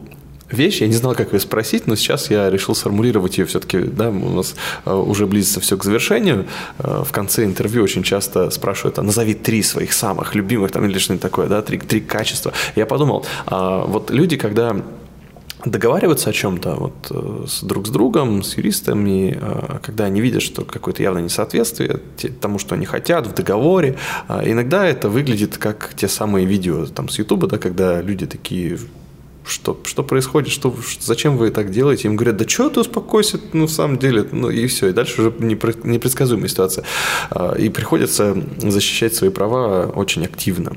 вещь, 0.50 0.80
я 0.80 0.86
не 0.86 0.94
знал, 0.94 1.14
как 1.14 1.32
ее 1.32 1.40
спросить, 1.40 1.86
но 1.86 1.96
сейчас 1.96 2.30
я 2.30 2.50
решил 2.50 2.74
сформулировать 2.74 3.38
ее 3.38 3.44
все-таки, 3.46 3.78
да, 3.80 4.10
у 4.10 4.30
нас 4.30 4.54
э, 4.84 4.94
уже 4.94 5.26
близится 5.26 5.60
все 5.60 5.76
к 5.76 5.84
завершению. 5.84 6.46
Э, 6.78 7.02
в 7.04 7.12
конце 7.12 7.44
интервью 7.44 7.82
очень 7.82 8.02
часто 8.02 8.50
спрашивают, 8.50 8.98
а 8.98 9.02
назови 9.02 9.34
три 9.34 9.62
своих 9.62 9.92
самых 9.92 10.34
любимых, 10.34 10.72
там, 10.72 10.84
или 10.86 10.98
что-нибудь 10.98 11.22
такое, 11.22 11.48
да, 11.48 11.62
три, 11.62 11.78
три 11.78 12.00
качества. 12.00 12.52
Я 12.76 12.86
подумал, 12.86 13.26
а 13.46 13.84
вот 13.84 14.10
люди, 14.10 14.36
когда 14.36 14.76
договариваются 15.64 16.30
о 16.30 16.32
чем-то 16.32 16.74
вот, 16.76 16.94
э, 17.10 17.44
с 17.46 17.62
друг 17.62 17.86
с 17.86 17.90
другом, 17.90 18.42
с 18.42 18.56
юристами, 18.56 19.38
когда 19.82 20.04
они 20.04 20.20
видят, 20.20 20.40
что 20.40 20.64
какое-то 20.64 21.02
явное 21.02 21.22
несоответствие 21.22 22.00
тому, 22.40 22.58
что 22.58 22.74
они 22.74 22.86
хотят 22.86 23.26
в 23.26 23.34
договоре. 23.34 23.96
Иногда 24.28 24.86
это 24.86 25.08
выглядит 25.08 25.58
как 25.58 25.94
те 25.96 26.06
самые 26.06 26.46
видео 26.46 26.86
там, 26.86 27.08
с 27.08 27.18
Ютуба, 27.18 27.48
да, 27.48 27.58
когда 27.58 28.00
люди 28.00 28.24
такие 28.24 28.78
что, 29.48 29.78
что 29.84 30.02
происходит, 30.02 30.52
что, 30.52 30.74
зачем 31.00 31.36
вы 31.36 31.50
так 31.50 31.70
делаете? 31.70 32.08
Им 32.08 32.16
говорят, 32.16 32.36
да 32.36 32.48
что 32.48 32.68
ты 32.68 32.80
успокойся, 32.80 33.40
ну, 33.52 33.66
в 33.66 33.70
самом 33.70 33.98
деле, 33.98 34.26
ну, 34.30 34.50
и 34.50 34.66
все, 34.66 34.88
и 34.88 34.92
дальше 34.92 35.22
уже 35.22 35.34
непредсказуемая 35.38 36.48
ситуация. 36.48 36.84
А, 37.30 37.54
и 37.54 37.68
приходится 37.68 38.36
защищать 38.58 39.14
свои 39.14 39.30
права 39.30 39.86
очень 39.86 40.24
активно. 40.24 40.76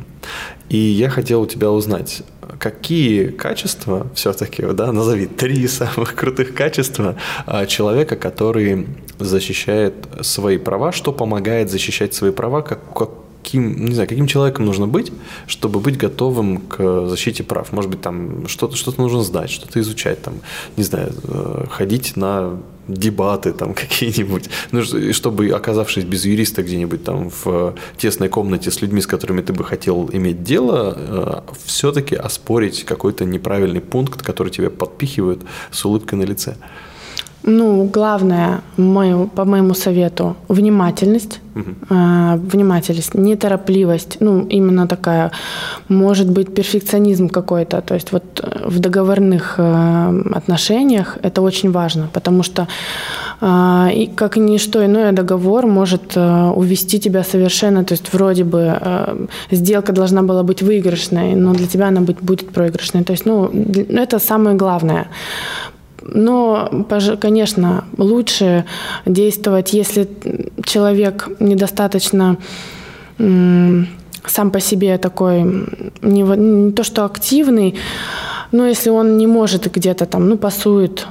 И 0.69 0.77
я 0.77 1.09
хотел 1.09 1.41
у 1.41 1.47
тебя 1.47 1.69
узнать, 1.71 2.23
какие 2.59 3.27
качества 3.27 4.07
все-таки, 4.15 4.63
да, 4.73 4.91
назови 4.91 5.25
три 5.27 5.67
самых 5.67 6.15
крутых 6.15 6.53
качества 6.53 7.17
а, 7.45 7.65
человека, 7.65 8.15
который 8.15 8.87
защищает 9.19 9.93
свои 10.21 10.57
права, 10.57 10.91
что 10.91 11.11
помогает 11.11 11.69
защищать 11.69 12.13
свои 12.13 12.31
права, 12.31 12.61
как, 12.61 12.79
как 12.93 13.09
каким, 13.41 13.85
не 13.85 13.93
знаю, 13.93 14.07
каким 14.07 14.27
человеком 14.27 14.65
нужно 14.65 14.87
быть, 14.87 15.11
чтобы 15.47 15.79
быть 15.79 15.97
готовым 15.97 16.59
к 16.59 17.07
защите 17.07 17.43
прав? 17.43 17.71
Может 17.71 17.91
быть, 17.91 18.01
там 18.01 18.47
что-то 18.47 18.75
что 18.75 18.93
нужно 18.97 19.23
сдать, 19.23 19.49
что-то 19.49 19.79
изучать, 19.79 20.21
там, 20.21 20.35
не 20.77 20.83
знаю, 20.83 21.13
э, 21.23 21.65
ходить 21.69 22.17
на 22.17 22.59
дебаты 22.87 23.53
там 23.53 23.73
какие-нибудь, 23.73 24.49
ну, 24.71 24.83
чтобы, 25.13 25.49
оказавшись 25.49 26.03
без 26.03 26.25
юриста 26.25 26.63
где-нибудь 26.63 27.03
там 27.03 27.31
в 27.43 27.75
тесной 27.97 28.29
комнате 28.29 28.71
с 28.71 28.81
людьми, 28.81 29.01
с 29.01 29.07
которыми 29.07 29.41
ты 29.41 29.53
бы 29.53 29.63
хотел 29.63 30.09
иметь 30.11 30.43
дело, 30.43 30.95
э, 30.97 31.53
все-таки 31.65 32.15
оспорить 32.15 32.83
какой-то 32.83 33.25
неправильный 33.25 33.81
пункт, 33.81 34.21
который 34.21 34.49
тебя 34.49 34.69
подпихивают 34.69 35.41
с 35.71 35.85
улыбкой 35.85 36.15
на 36.15 36.23
лице. 36.23 36.55
Ну, 37.43 37.89
главное, 37.93 38.61
мою, 38.77 39.27
по 39.27 39.45
моему 39.45 39.73
совету, 39.73 40.35
внимательность. 40.47 41.39
Угу. 41.55 41.71
Э, 41.89 42.37
внимательность, 42.37 43.15
неторопливость. 43.15 44.17
Ну, 44.19 44.45
именно 44.51 44.87
такая, 44.87 45.31
может 45.89 46.29
быть, 46.29 46.53
перфекционизм 46.53 47.29
какой-то. 47.29 47.81
То 47.81 47.95
есть 47.95 48.11
вот 48.11 48.23
э, 48.43 48.69
в 48.69 48.79
договорных 48.79 49.55
э, 49.57 50.23
отношениях 50.35 51.17
это 51.23 51.41
очень 51.41 51.71
важно, 51.71 52.07
потому 52.13 52.43
что 52.43 52.67
э, 53.41 53.89
и 53.95 54.07
как 54.15 54.37
ничто 54.37 54.85
иное 54.85 55.11
договор 55.11 55.67
может 55.67 56.15
э, 56.15 56.51
увести 56.55 56.99
тебя 56.99 57.23
совершенно, 57.23 57.83
то 57.83 57.93
есть 57.93 58.13
вроде 58.13 58.43
бы 58.43 58.77
э, 58.79 59.27
сделка 59.51 59.93
должна 59.93 60.21
была 60.21 60.43
быть 60.43 60.61
выигрышной, 60.61 61.35
но 61.35 61.53
для 61.53 61.67
тебя 61.67 61.87
она 61.87 62.01
быть, 62.01 62.21
будет 62.21 62.51
проигрышной. 62.51 63.03
То 63.03 63.13
есть, 63.13 63.25
ну, 63.25 63.49
это 63.89 64.19
самое 64.19 64.55
главное. 64.55 65.07
Но, 66.03 66.85
конечно, 67.19 67.85
лучше 67.97 68.65
действовать, 69.05 69.73
если 69.73 70.07
человек 70.63 71.29
недостаточно 71.39 72.37
сам 73.17 74.51
по 74.51 74.59
себе 74.59 74.97
такой, 74.97 75.43
не, 76.01 76.21
не 76.21 76.71
то 76.71 76.83
что 76.83 77.05
активный, 77.05 77.75
Ну, 78.53 78.65
если 78.65 78.89
он 78.89 79.17
не 79.17 79.27
может 79.27 79.71
где-то 79.71 80.05
там, 80.05 80.27
ну, 80.27 80.37
пасует 80.37 81.07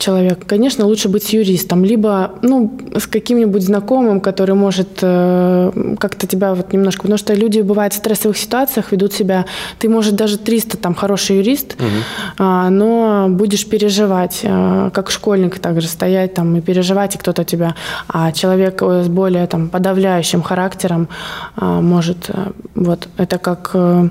человек, 0.00 0.46
конечно, 0.46 0.86
лучше 0.86 1.08
быть 1.08 1.22
с 1.24 1.30
юристом, 1.30 1.84
либо, 1.84 2.32
ну, 2.42 2.78
с 2.96 3.06
каким-нибудь 3.06 3.62
знакомым, 3.62 4.20
который 4.20 4.54
может 4.54 4.98
э, 5.02 5.94
как-то 5.98 6.26
тебя 6.26 6.54
вот 6.54 6.72
немножко, 6.72 7.02
потому 7.02 7.18
что 7.18 7.34
люди 7.34 7.60
бывают 7.60 7.92
в 7.92 7.96
стрессовых 7.96 8.36
ситуациях, 8.36 8.92
ведут 8.92 9.12
себя, 9.12 9.44
ты, 9.78 9.88
может, 9.88 10.16
даже 10.16 10.38
300 10.38 10.78
там 10.78 10.94
хороший 10.94 11.36
юрист, 11.36 11.74
угу. 11.74 12.44
э, 12.44 12.68
но 12.70 13.26
будешь 13.28 13.66
переживать, 13.66 14.40
э, 14.42 14.90
как 14.92 15.10
школьник 15.10 15.58
также 15.58 15.86
стоять 15.86 16.34
там 16.34 16.56
и 16.56 16.60
переживать, 16.60 17.14
и 17.14 17.18
кто-то 17.18 17.44
тебя, 17.44 17.74
а 18.08 18.32
человек 18.32 18.82
с 18.82 19.08
более 19.08 19.46
там 19.46 19.68
подавляющим 19.68 20.42
характером 20.42 21.08
э, 21.60 21.64
может, 21.64 22.30
э, 22.30 22.50
вот, 22.74 23.08
это 23.18 23.38
как... 23.38 23.70
Э, 23.74 24.08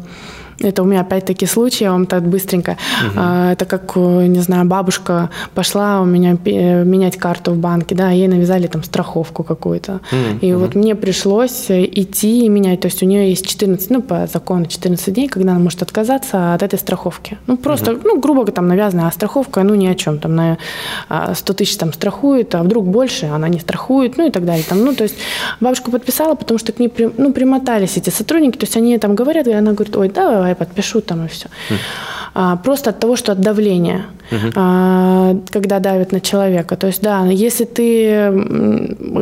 это 0.62 0.84
у 0.84 0.86
меня 0.86 1.02
опять-таки 1.02 1.46
случай, 1.46 1.86
я 1.86 1.92
вам 1.92 2.06
так 2.06 2.24
быстренько. 2.28 2.78
Угу. 3.08 3.20
Это 3.20 3.66
как, 3.66 3.96
не 3.96 4.40
знаю, 4.40 4.66
бабушка 4.66 5.30
пошла 5.54 6.02
у 6.02 6.06
меня 6.06 6.38
менять 6.44 7.18
карту 7.18 7.52
в 7.52 7.58
банке, 7.58 7.96
да, 7.96 8.10
ей 8.12 8.28
навязали 8.28 8.68
там 8.68 8.84
страховку 8.84 9.44
какую-то. 9.44 10.02
Угу. 10.12 10.40
И 10.42 10.54
угу. 10.54 10.62
вот 10.62 10.76
мне 10.76 10.96
пришлось 10.96 11.66
идти 11.70 12.46
и 12.46 12.50
менять. 12.50 12.82
То 12.82 12.88
есть 12.88 13.02
у 13.04 13.06
нее 13.06 13.30
есть 13.30 13.48
14, 13.48 13.90
ну, 13.90 14.02
по 14.02 14.28
закону 14.28 14.66
14 14.66 15.14
дней, 15.14 15.28
когда 15.28 15.52
она 15.52 15.60
может 15.60 15.82
отказаться 15.82 16.54
от 16.54 16.64
этой 16.64 16.80
страховки. 16.80 17.38
Ну, 17.48 17.58
просто, 17.58 17.94
угу. 17.94 18.02
ну, 18.04 18.20
грубо 18.20 18.46
там 18.46 18.68
навязанная, 18.68 19.08
а 19.08 19.12
страховка, 19.12 19.64
ну, 19.64 19.76
ни 19.76 19.88
о 19.88 19.96
чем. 19.96 20.20
Там 20.20 20.36
на 20.36 20.58
100 21.34 21.54
тысяч 21.54 21.78
там 21.78 21.94
страхует, 21.94 22.54
а 22.56 22.64
вдруг 22.64 22.86
больше, 22.86 23.28
она 23.28 23.48
не 23.50 23.60
страхует, 23.60 24.18
ну, 24.18 24.28
и 24.28 24.32
так 24.32 24.46
далее. 24.46 24.66
Там, 24.68 24.84
ну, 24.84 24.94
то 24.94 25.04
есть 25.04 25.16
бабушка 25.60 25.92
подписала, 25.92 26.36
потому 26.36 26.58
что 26.58 26.72
к 26.72 26.80
ней, 26.80 26.92
ну, 27.18 27.32
примотались 27.34 27.98
эти 27.98 28.10
сотрудники, 28.10 28.58
то 28.58 28.66
есть 28.66 28.78
они 28.78 28.98
там 28.98 29.16
говорят, 29.16 29.48
и 29.48 29.52
она 29.52 29.74
говорит, 29.74 29.96
ой, 29.96 30.10
да, 30.10 30.49
давай 30.50 30.56
подпишу 30.56 31.02
там 31.02 31.26
и 31.26 31.28
все. 31.28 31.48
А, 32.34 32.56
просто 32.56 32.90
от 32.90 33.00
того, 33.00 33.16
что 33.16 33.32
от 33.32 33.42
давления, 33.42 34.06
а, 34.56 35.36
когда 35.50 35.80
давят 35.80 36.12
на 36.12 36.22
человека. 36.22 36.76
То 36.76 36.88
есть, 36.88 37.02
да, 37.02 37.26
если 37.26 37.66
ты 37.66 38.32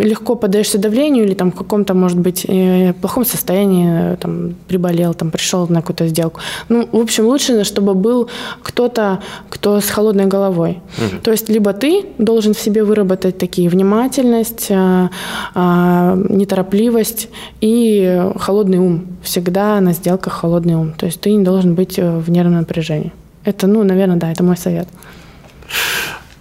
легко 0.03 0.36
поддаешься 0.36 0.78
давлению 0.78 1.25
или 1.25 1.34
там 1.34 1.51
в 1.51 1.55
каком-то, 1.55 1.93
может 1.93 2.19
быть, 2.19 2.45
э, 2.47 2.93
плохом 2.93 3.25
состоянии, 3.25 4.15
там, 4.17 4.55
приболел, 4.67 5.13
там, 5.13 5.32
пришел 5.32 5.67
на 5.69 5.82
какую-то 5.82 6.07
сделку. 6.07 6.41
Ну, 6.69 6.88
в 6.91 6.99
общем, 6.99 7.25
лучше, 7.25 7.63
чтобы 7.63 7.93
был 7.93 8.30
кто-то, 8.61 9.19
кто 9.49 9.80
с 9.80 9.89
холодной 9.89 10.25
головой. 10.25 10.82
То 11.23 11.32
есть, 11.32 11.49
либо 11.49 11.71
ты 11.73 12.05
должен 12.17 12.53
в 12.53 12.59
себе 12.59 12.84
выработать 12.84 13.38
такие 13.38 13.69
внимательность, 13.69 14.67
а, 14.69 15.09
а, 15.55 16.15
неторопливость 16.30 17.30
и 17.61 18.21
холодный 18.39 18.80
ум. 18.80 19.05
Всегда 19.23 19.80
на 19.82 19.93
сделках 19.93 20.34
холодный 20.34 20.75
ум. 20.75 20.93
То 20.97 21.05
есть, 21.05 21.16
ты 21.18 21.32
не 21.34 21.43
должен 21.43 21.76
быть 21.76 21.99
э, 21.99 22.18
в 22.18 22.30
нервном 22.30 22.59
напряжении. 22.59 23.11
Это, 23.43 23.68
ну, 23.68 23.84
наверное, 23.84 24.18
да, 24.18 24.32
это 24.32 24.43
мой 24.43 24.57
совет. 24.57 24.88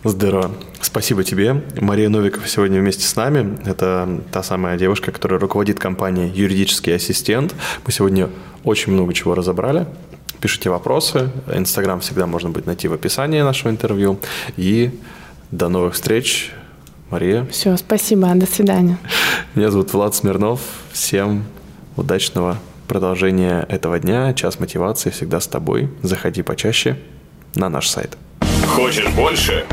Здорово. 0.05 0.53
Спасибо 0.81 1.25
тебе. 1.25 1.65
Мария 1.81 2.09
Новикова 2.09 2.47
сегодня 2.47 2.81
вместе 2.81 3.05
с 3.05 3.17
нами. 3.17 3.59
Это 3.65 4.21
та 4.31 4.43
самая 4.43 4.79
девушка, 4.79 5.11
которая 5.11 5.41
руководит 5.41 5.79
компанией 5.79 6.31
«Юридический 6.33 6.95
ассистент». 6.95 7.55
Мы 7.85 7.93
сегодня 7.93 8.29
очень 8.63 8.93
много 8.93 9.13
чего 9.15 9.35
разобрали. 9.35 9.87
Пишите 10.41 10.71
вопросы. 10.71 11.31
Инстаграм 11.53 12.01
всегда 12.01 12.27
можно 12.27 12.51
будет 12.51 12.67
найти 12.67 12.89
в 12.89 12.93
описании 12.93 13.41
нашего 13.41 13.71
интервью. 13.71 14.19
И 14.57 15.01
до 15.51 15.69
новых 15.69 15.95
встреч. 15.95 16.53
Мария. 17.11 17.47
Все, 17.51 17.77
спасибо. 17.77 18.33
До 18.35 18.47
свидания. 18.47 18.99
Меня 19.55 19.71
зовут 19.71 19.93
Влад 19.93 20.15
Смирнов. 20.15 20.61
Всем 20.93 21.45
удачного 21.97 22.59
Продолжение 22.89 23.67
этого 23.69 23.99
дня, 23.99 24.33
час 24.33 24.61
мотивации 24.61 25.11
всегда 25.11 25.41
с 25.41 25.47
тобой. 25.47 25.91
Заходи 26.03 26.43
почаще 26.43 26.97
на 27.55 27.69
наш 27.69 27.89
сайт. 27.89 28.17
Хочешь 28.67 29.09
больше? 29.09 29.65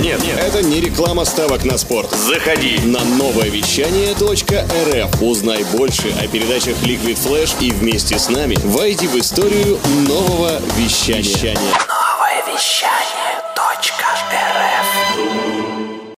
Нет, 0.00 0.22
нет, 0.24 0.38
это 0.38 0.62
не 0.62 0.80
реклама 0.80 1.24
ставок 1.24 1.64
на 1.64 1.76
спорт. 1.76 2.10
Заходи 2.10 2.78
на 2.84 3.04
новое 3.04 3.50
вещание 3.50 4.12
.рф. 4.12 5.22
Узнай 5.22 5.64
больше 5.76 6.12
о 6.22 6.26
передачах 6.26 6.76
Liquid 6.82 7.18
Flash 7.18 7.54
и 7.60 7.70
вместе 7.70 8.18
с 8.18 8.28
нами 8.28 8.56
войди 8.64 9.06
в 9.06 9.16
историю 9.16 9.78
нового 10.08 10.60
вещания. 10.76 11.22
вещания. 11.22 11.72
Новое 11.88 12.54
вещание. 12.54 13.09